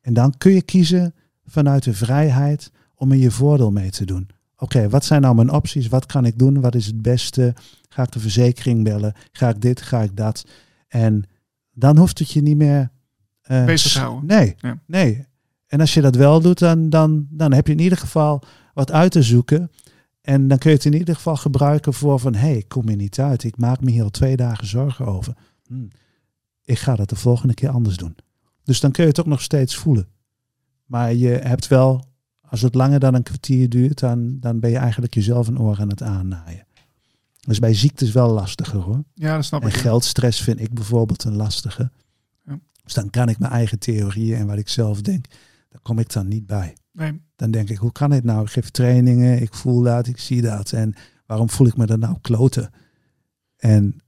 En 0.00 0.14
dan 0.14 0.34
kun 0.38 0.52
je 0.52 0.62
kiezen 0.62 1.14
vanuit 1.44 1.82
de 1.82 1.94
vrijheid 1.94 2.70
om 2.94 3.10
er 3.10 3.18
je 3.18 3.30
voordeel 3.30 3.70
mee 3.70 3.90
te 3.90 4.04
doen. 4.04 4.28
Oké, 4.56 4.88
wat 4.88 5.04
zijn 5.04 5.20
nou 5.20 5.34
mijn 5.34 5.50
opties? 5.50 5.88
Wat 5.88 6.06
kan 6.06 6.24
ik 6.24 6.38
doen? 6.38 6.60
Wat 6.60 6.74
is 6.74 6.86
het 6.86 7.02
beste? 7.02 7.54
Ga 7.88 8.02
ik 8.02 8.12
de 8.12 8.20
verzekering 8.20 8.84
bellen? 8.84 9.14
Ga 9.32 9.48
ik 9.48 9.60
dit? 9.60 9.82
Ga 9.82 10.02
ik 10.02 10.16
dat? 10.16 10.46
En 10.88 11.24
dan 11.74 11.98
hoeft 11.98 12.18
het 12.18 12.30
je 12.30 12.42
niet 12.42 12.56
meer 12.56 12.90
eh, 13.42 13.64
Bezig 13.64 13.92
te 13.92 13.98
houden. 13.98 14.26
Nee, 14.26 14.54
Ja. 14.58 14.78
nee. 14.86 15.30
En 15.72 15.80
als 15.80 15.94
je 15.94 16.00
dat 16.00 16.14
wel 16.14 16.40
doet, 16.40 16.58
dan, 16.58 16.90
dan, 16.90 17.26
dan 17.30 17.52
heb 17.52 17.66
je 17.66 17.72
in 17.72 17.78
ieder 17.78 17.98
geval 17.98 18.42
wat 18.74 18.90
uit 18.90 19.12
te 19.12 19.22
zoeken. 19.22 19.70
En 20.20 20.48
dan 20.48 20.58
kun 20.58 20.70
je 20.70 20.76
het 20.76 20.84
in 20.84 20.92
ieder 20.92 21.14
geval 21.14 21.36
gebruiken 21.36 21.94
voor 21.94 22.18
van... 22.18 22.34
hé, 22.34 22.40
hey, 22.40 22.56
ik 22.56 22.68
kom 22.68 22.88
hier 22.88 22.96
niet 22.96 23.20
uit. 23.20 23.44
Ik 23.44 23.56
maak 23.56 23.80
me 23.80 23.90
hier 23.90 24.02
al 24.02 24.10
twee 24.10 24.36
dagen 24.36 24.66
zorgen 24.66 25.06
over. 25.06 25.34
Hm, 25.66 25.84
ik 26.64 26.78
ga 26.78 26.96
dat 26.96 27.08
de 27.08 27.16
volgende 27.16 27.54
keer 27.54 27.68
anders 27.68 27.96
doen. 27.96 28.16
Dus 28.64 28.80
dan 28.80 28.90
kun 28.90 29.02
je 29.02 29.08
het 29.08 29.20
ook 29.20 29.26
nog 29.26 29.42
steeds 29.42 29.76
voelen. 29.76 30.08
Maar 30.86 31.14
je 31.14 31.28
hebt 31.28 31.68
wel, 31.68 32.04
als 32.40 32.62
het 32.62 32.74
langer 32.74 33.00
dan 33.00 33.14
een 33.14 33.22
kwartier 33.22 33.68
duurt... 33.68 33.98
dan, 33.98 34.36
dan 34.40 34.60
ben 34.60 34.70
je 34.70 34.78
eigenlijk 34.78 35.14
jezelf 35.14 35.48
een 35.48 35.60
oor 35.60 35.80
aan 35.80 35.88
het 35.88 36.02
aannaaien. 36.02 36.66
Dus 37.40 37.58
bij 37.58 37.74
ziektes 37.74 38.12
wel 38.12 38.32
lastiger 38.32 38.80
hoor. 38.80 39.04
Ja, 39.14 39.34
dat 39.34 39.44
snap 39.44 39.62
En 39.62 39.68
ik. 39.68 39.74
geldstress 39.74 40.40
vind 40.40 40.60
ik 40.60 40.74
bijvoorbeeld 40.74 41.24
een 41.24 41.36
lastige. 41.36 41.90
Ja. 42.44 42.58
Dus 42.84 42.94
dan 42.94 43.10
kan 43.10 43.28
ik 43.28 43.38
mijn 43.38 43.52
eigen 43.52 43.78
theorieën 43.78 44.36
en 44.36 44.46
wat 44.46 44.58
ik 44.58 44.68
zelf 44.68 45.00
denk, 45.00 45.26
daar 45.72 45.80
kom 45.82 45.98
ik 45.98 46.12
dan 46.12 46.28
niet 46.28 46.46
bij. 46.46 46.76
Nee. 46.90 47.20
Dan 47.36 47.50
denk 47.50 47.70
ik, 47.70 47.76
hoe 47.76 47.92
kan 47.92 48.10
dit 48.10 48.24
nou? 48.24 48.42
Ik 48.42 48.50
geef 48.50 48.70
trainingen, 48.70 49.40
ik 49.42 49.54
voel 49.54 49.82
dat, 49.82 50.06
ik 50.06 50.18
zie 50.18 50.42
dat. 50.42 50.72
En 50.72 50.94
waarom 51.26 51.50
voel 51.50 51.66
ik 51.66 51.76
me 51.76 51.86
dan 51.86 51.98
nou 51.98 52.18
kloten? 52.20 52.70
En, 53.56 54.02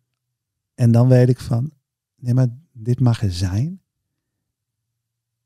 en 0.75 0.93
dan 0.93 1.09
weet 1.09 1.29
ik 1.29 1.41
van, 1.41 1.73
nee 2.17 2.35
maar 2.35 2.49
dit 2.73 3.01
mag 3.01 3.23
er 3.23 3.33
zijn. 3.33 3.81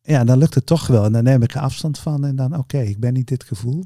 Ja, 0.01 0.25
dan 0.25 0.39
lukt 0.39 0.55
het 0.55 0.66
toch 0.66 0.87
wel. 0.87 1.05
En 1.05 1.12
dan 1.12 1.25
neem 1.25 1.43
ik 1.43 1.55
er 1.55 1.61
afstand 1.61 1.99
van 1.99 2.25
en 2.25 2.37
dan, 2.37 2.57
oké, 2.57 2.79
ik 2.79 3.01
ben 3.01 3.12
niet 3.12 3.29
dit 3.29 3.45
gevoel. 3.45 3.85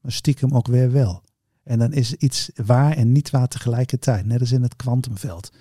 Maar 0.00 0.12
stiekem 0.12 0.54
ook 0.54 0.66
weer 0.66 0.92
wel. 0.92 1.22
En 1.62 1.78
dan 1.78 1.92
is 1.92 2.14
iets 2.14 2.50
waar 2.54 2.92
en 2.92 3.12
niet 3.12 3.30
waar 3.30 3.48
tegelijkertijd. 3.48 4.26
Net 4.26 4.40
als 4.40 4.52
in 4.52 4.62
het 4.62 4.76
kwantumveld. 4.76 5.52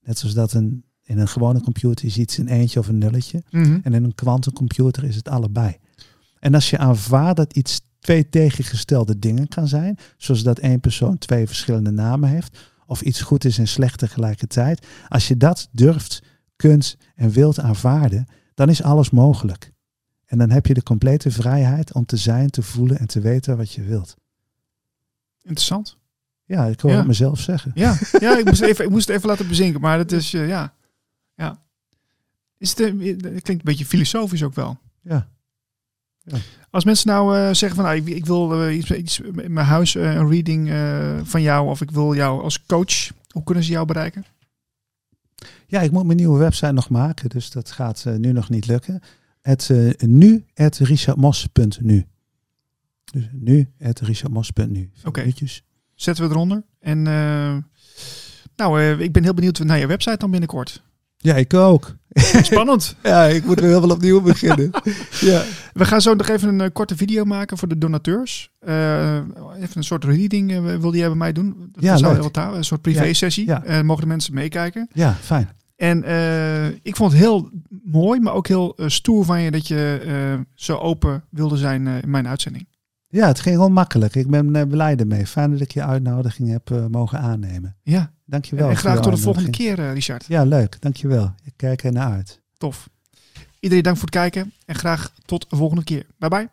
Net 0.00 0.18
zoals 0.18 0.34
dat 0.34 0.52
een, 0.52 0.84
in 1.04 1.18
een 1.18 1.28
gewone 1.28 1.60
computer 1.60 2.04
is 2.06 2.18
iets 2.18 2.38
een 2.38 2.48
eentje 2.48 2.78
of 2.80 2.88
een 2.88 2.98
nulletje. 2.98 3.42
Mhm. 3.50 3.78
En 3.82 3.94
in 3.94 4.04
een 4.04 4.14
kwantumcomputer 4.14 5.04
is 5.04 5.16
het 5.16 5.28
allebei. 5.28 5.76
En 6.38 6.54
als 6.54 6.70
je 6.70 6.78
aanvaardt 6.78 7.36
dat 7.36 7.56
iets 7.56 7.80
twee 8.00 8.28
tegengestelde 8.28 9.18
dingen 9.18 9.48
kan 9.48 9.68
zijn, 9.68 9.98
zoals 10.16 10.42
dat 10.42 10.58
één 10.58 10.80
persoon 10.80 11.18
twee 11.18 11.46
verschillende 11.46 11.90
namen 11.90 12.28
heeft, 12.28 12.58
of 12.86 13.00
iets 13.02 13.20
goed 13.20 13.44
is 13.44 13.58
en 13.58 13.68
slecht 13.68 13.98
tegelijkertijd, 13.98 14.86
als 15.08 15.28
je 15.28 15.36
dat 15.36 15.68
durft, 15.72 16.22
kunt 16.56 16.96
en 17.14 17.30
wilt 17.30 17.60
aanvaarden, 17.60 18.26
dan 18.54 18.68
is 18.68 18.82
alles 18.82 19.10
mogelijk. 19.10 19.72
En 20.24 20.38
dan 20.38 20.50
heb 20.50 20.66
je 20.66 20.74
de 20.74 20.82
complete 20.82 21.30
vrijheid 21.30 21.92
om 21.92 22.04
te 22.06 22.16
zijn, 22.16 22.50
te 22.50 22.62
voelen 22.62 22.98
en 22.98 23.06
te 23.06 23.20
weten 23.20 23.56
wat 23.56 23.72
je 23.72 23.82
wilt. 23.82 24.14
Interessant. 25.42 25.96
Ja, 26.44 26.64
ik 26.66 26.80
hoor 26.80 26.90
Ja. 26.90 26.96
het 26.96 27.06
mezelf 27.06 27.40
zeggen. 27.40 27.72
Ja, 27.74 27.96
ja 28.18 28.38
ik, 28.38 28.44
moest 28.44 28.60
even, 28.70 28.84
ik 28.84 28.90
moest 28.90 29.06
het 29.06 29.16
even 29.16 29.28
laten 29.28 29.48
bezinken, 29.48 29.80
maar 29.80 29.98
het 29.98 30.12
is, 30.12 30.34
eh, 30.34 30.48
ja. 30.48 30.74
Is 32.64 32.70
het, 32.70 32.80
eh, 32.80 32.86
het 33.08 33.20
klinkt 33.20 33.48
een 33.48 33.60
beetje 33.62 33.84
filosofisch 33.86 34.42
ook 34.42 34.54
wel. 34.54 34.78
Ja. 35.02 35.28
Als 36.70 36.84
mensen 36.84 37.08
nou 37.08 37.36
eh, 37.36 37.42
zeggen 37.44 37.74
van, 37.74 37.84
nou, 37.84 37.96
ik, 37.96 38.08
ik 38.08 38.26
wil 38.26 38.62
eh, 38.62 38.76
iets, 38.76 38.90
iets 38.90 39.20
in 39.20 39.52
mijn 39.52 39.66
huis, 39.66 39.94
eh, 39.94 40.14
een 40.14 40.28
reading 40.28 40.70
eh, 40.70 41.20
van 41.22 41.42
jou, 41.42 41.68
of 41.68 41.80
ik 41.80 41.90
wil 41.90 42.14
jou 42.14 42.42
als 42.42 42.66
coach, 42.66 43.10
hoe 43.30 43.44
kunnen 43.44 43.64
ze 43.64 43.70
jou 43.70 43.86
bereiken? 43.86 44.24
Ja, 45.66 45.80
ik 45.80 45.90
moet 45.90 46.04
mijn 46.04 46.18
nieuwe 46.18 46.38
website 46.38 46.72
nog 46.72 46.88
maken, 46.88 47.28
dus 47.28 47.50
dat 47.50 47.70
gaat 47.70 48.04
eh, 48.06 48.14
nu 48.14 48.32
nog 48.32 48.48
niet 48.50 48.66
lukken. 48.66 49.00
Het 49.42 49.70
eh, 49.70 50.08
nu 50.08 50.44
at 50.54 50.78
richardmos.nu. 50.78 52.06
Dus 53.12 53.28
nu 53.32 53.68
at 53.80 54.00
richardmos.nu. 54.00 54.90
Oké. 55.04 55.32
Zetten 55.94 56.24
we 56.24 56.30
eronder. 56.30 56.64
En 56.80 57.06
eh, 57.06 57.56
nou, 58.56 58.80
eh, 58.80 59.00
ik 59.00 59.12
ben 59.12 59.22
heel 59.22 59.34
benieuwd 59.34 59.58
naar 59.58 59.78
je 59.78 59.86
website 59.86 60.16
dan 60.16 60.30
binnenkort. 60.30 60.82
Ja, 61.16 61.34
ik 61.34 61.54
ook. 61.54 61.96
Spannend. 62.42 62.96
Ja, 63.02 63.24
ik 63.24 63.44
moet 63.44 63.60
weer 63.60 63.68
helemaal 63.68 63.96
opnieuw 63.96 64.20
beginnen. 64.20 64.70
ja. 65.20 65.42
We 65.72 65.84
gaan 65.84 66.00
zo 66.00 66.14
nog 66.14 66.28
even 66.28 66.48
een 66.48 66.60
eh, 66.60 66.70
korte 66.72 66.96
video 66.96 67.24
maken 67.24 67.58
voor 67.58 67.68
de 67.68 67.78
donateurs. 67.78 68.50
Eh, 68.58 69.16
even 69.56 69.76
een 69.76 69.84
soort 69.84 70.04
reading 70.04 70.52
eh, 70.52 70.76
wilde 70.76 70.96
jij 70.96 71.06
bij 71.06 71.16
mij 71.16 71.32
doen. 71.32 71.68
Dat 71.72 71.82
Ja, 71.82 71.96
leuk. 71.96 72.34
heel 72.34 72.54
Een 72.54 72.64
soort 72.64 72.80
privé 72.80 73.12
sessie. 73.12 73.46
Ja. 73.46 73.82
Mogen 73.82 74.02
de 74.02 74.08
mensen 74.08 74.34
meekijken. 74.34 74.88
ja, 74.92 75.14
fijn. 75.20 75.48
En 75.76 75.98
ik 76.82 76.96
vond 76.96 77.12
het 77.12 77.20
heel 77.20 77.50
mooi, 77.84 78.20
maar 78.20 78.32
ook 78.32 78.48
heel 78.48 78.76
stoer 78.76 79.24
van 79.24 79.40
je 79.40 79.50
dat 79.50 79.68
je 79.68 80.44
zo 80.54 80.76
open 80.76 81.24
wilde 81.30 81.56
zijn 81.56 81.86
in 81.86 82.10
mijn 82.10 82.28
uitzending. 82.28 82.66
Ja, 83.08 83.26
het 83.26 83.40
ging 83.40 83.56
heel 83.56 83.70
makkelijk. 83.70 84.14
Ik 84.14 84.30
ben 84.30 84.68
blij 84.68 84.96
ermee. 84.96 85.26
Fijn 85.26 85.50
dat 85.50 85.60
ik 85.60 85.70
je 85.70 85.84
uitnodiging 85.84 86.48
heb 86.50 86.88
mogen 86.90 87.18
aannemen. 87.18 87.76
Ja, 87.82 88.12
Dankjewel. 88.24 88.68
en 88.68 88.76
graag 88.76 89.00
tot 89.00 89.14
de 89.14 89.20
volgende 89.20 89.50
keer, 89.50 89.78
eh, 89.78 89.92
Richard. 89.92 90.24
Ja, 90.28 90.44
leuk. 90.44 90.80
Dankjewel. 90.80 91.34
Ik 91.44 91.52
kijk 91.56 91.84
er 91.84 91.92
naar 91.92 92.12
uit. 92.12 92.40
Tof. 92.56 92.88
Iedereen 93.60 93.84
dank 93.84 93.96
voor 93.96 94.06
het 94.06 94.14
kijken 94.14 94.52
en 94.66 94.74
graag 94.74 95.12
tot 95.24 95.50
de 95.50 95.56
volgende 95.56 95.84
keer. 95.84 96.06
Bye 96.18 96.28
bye. 96.28 96.48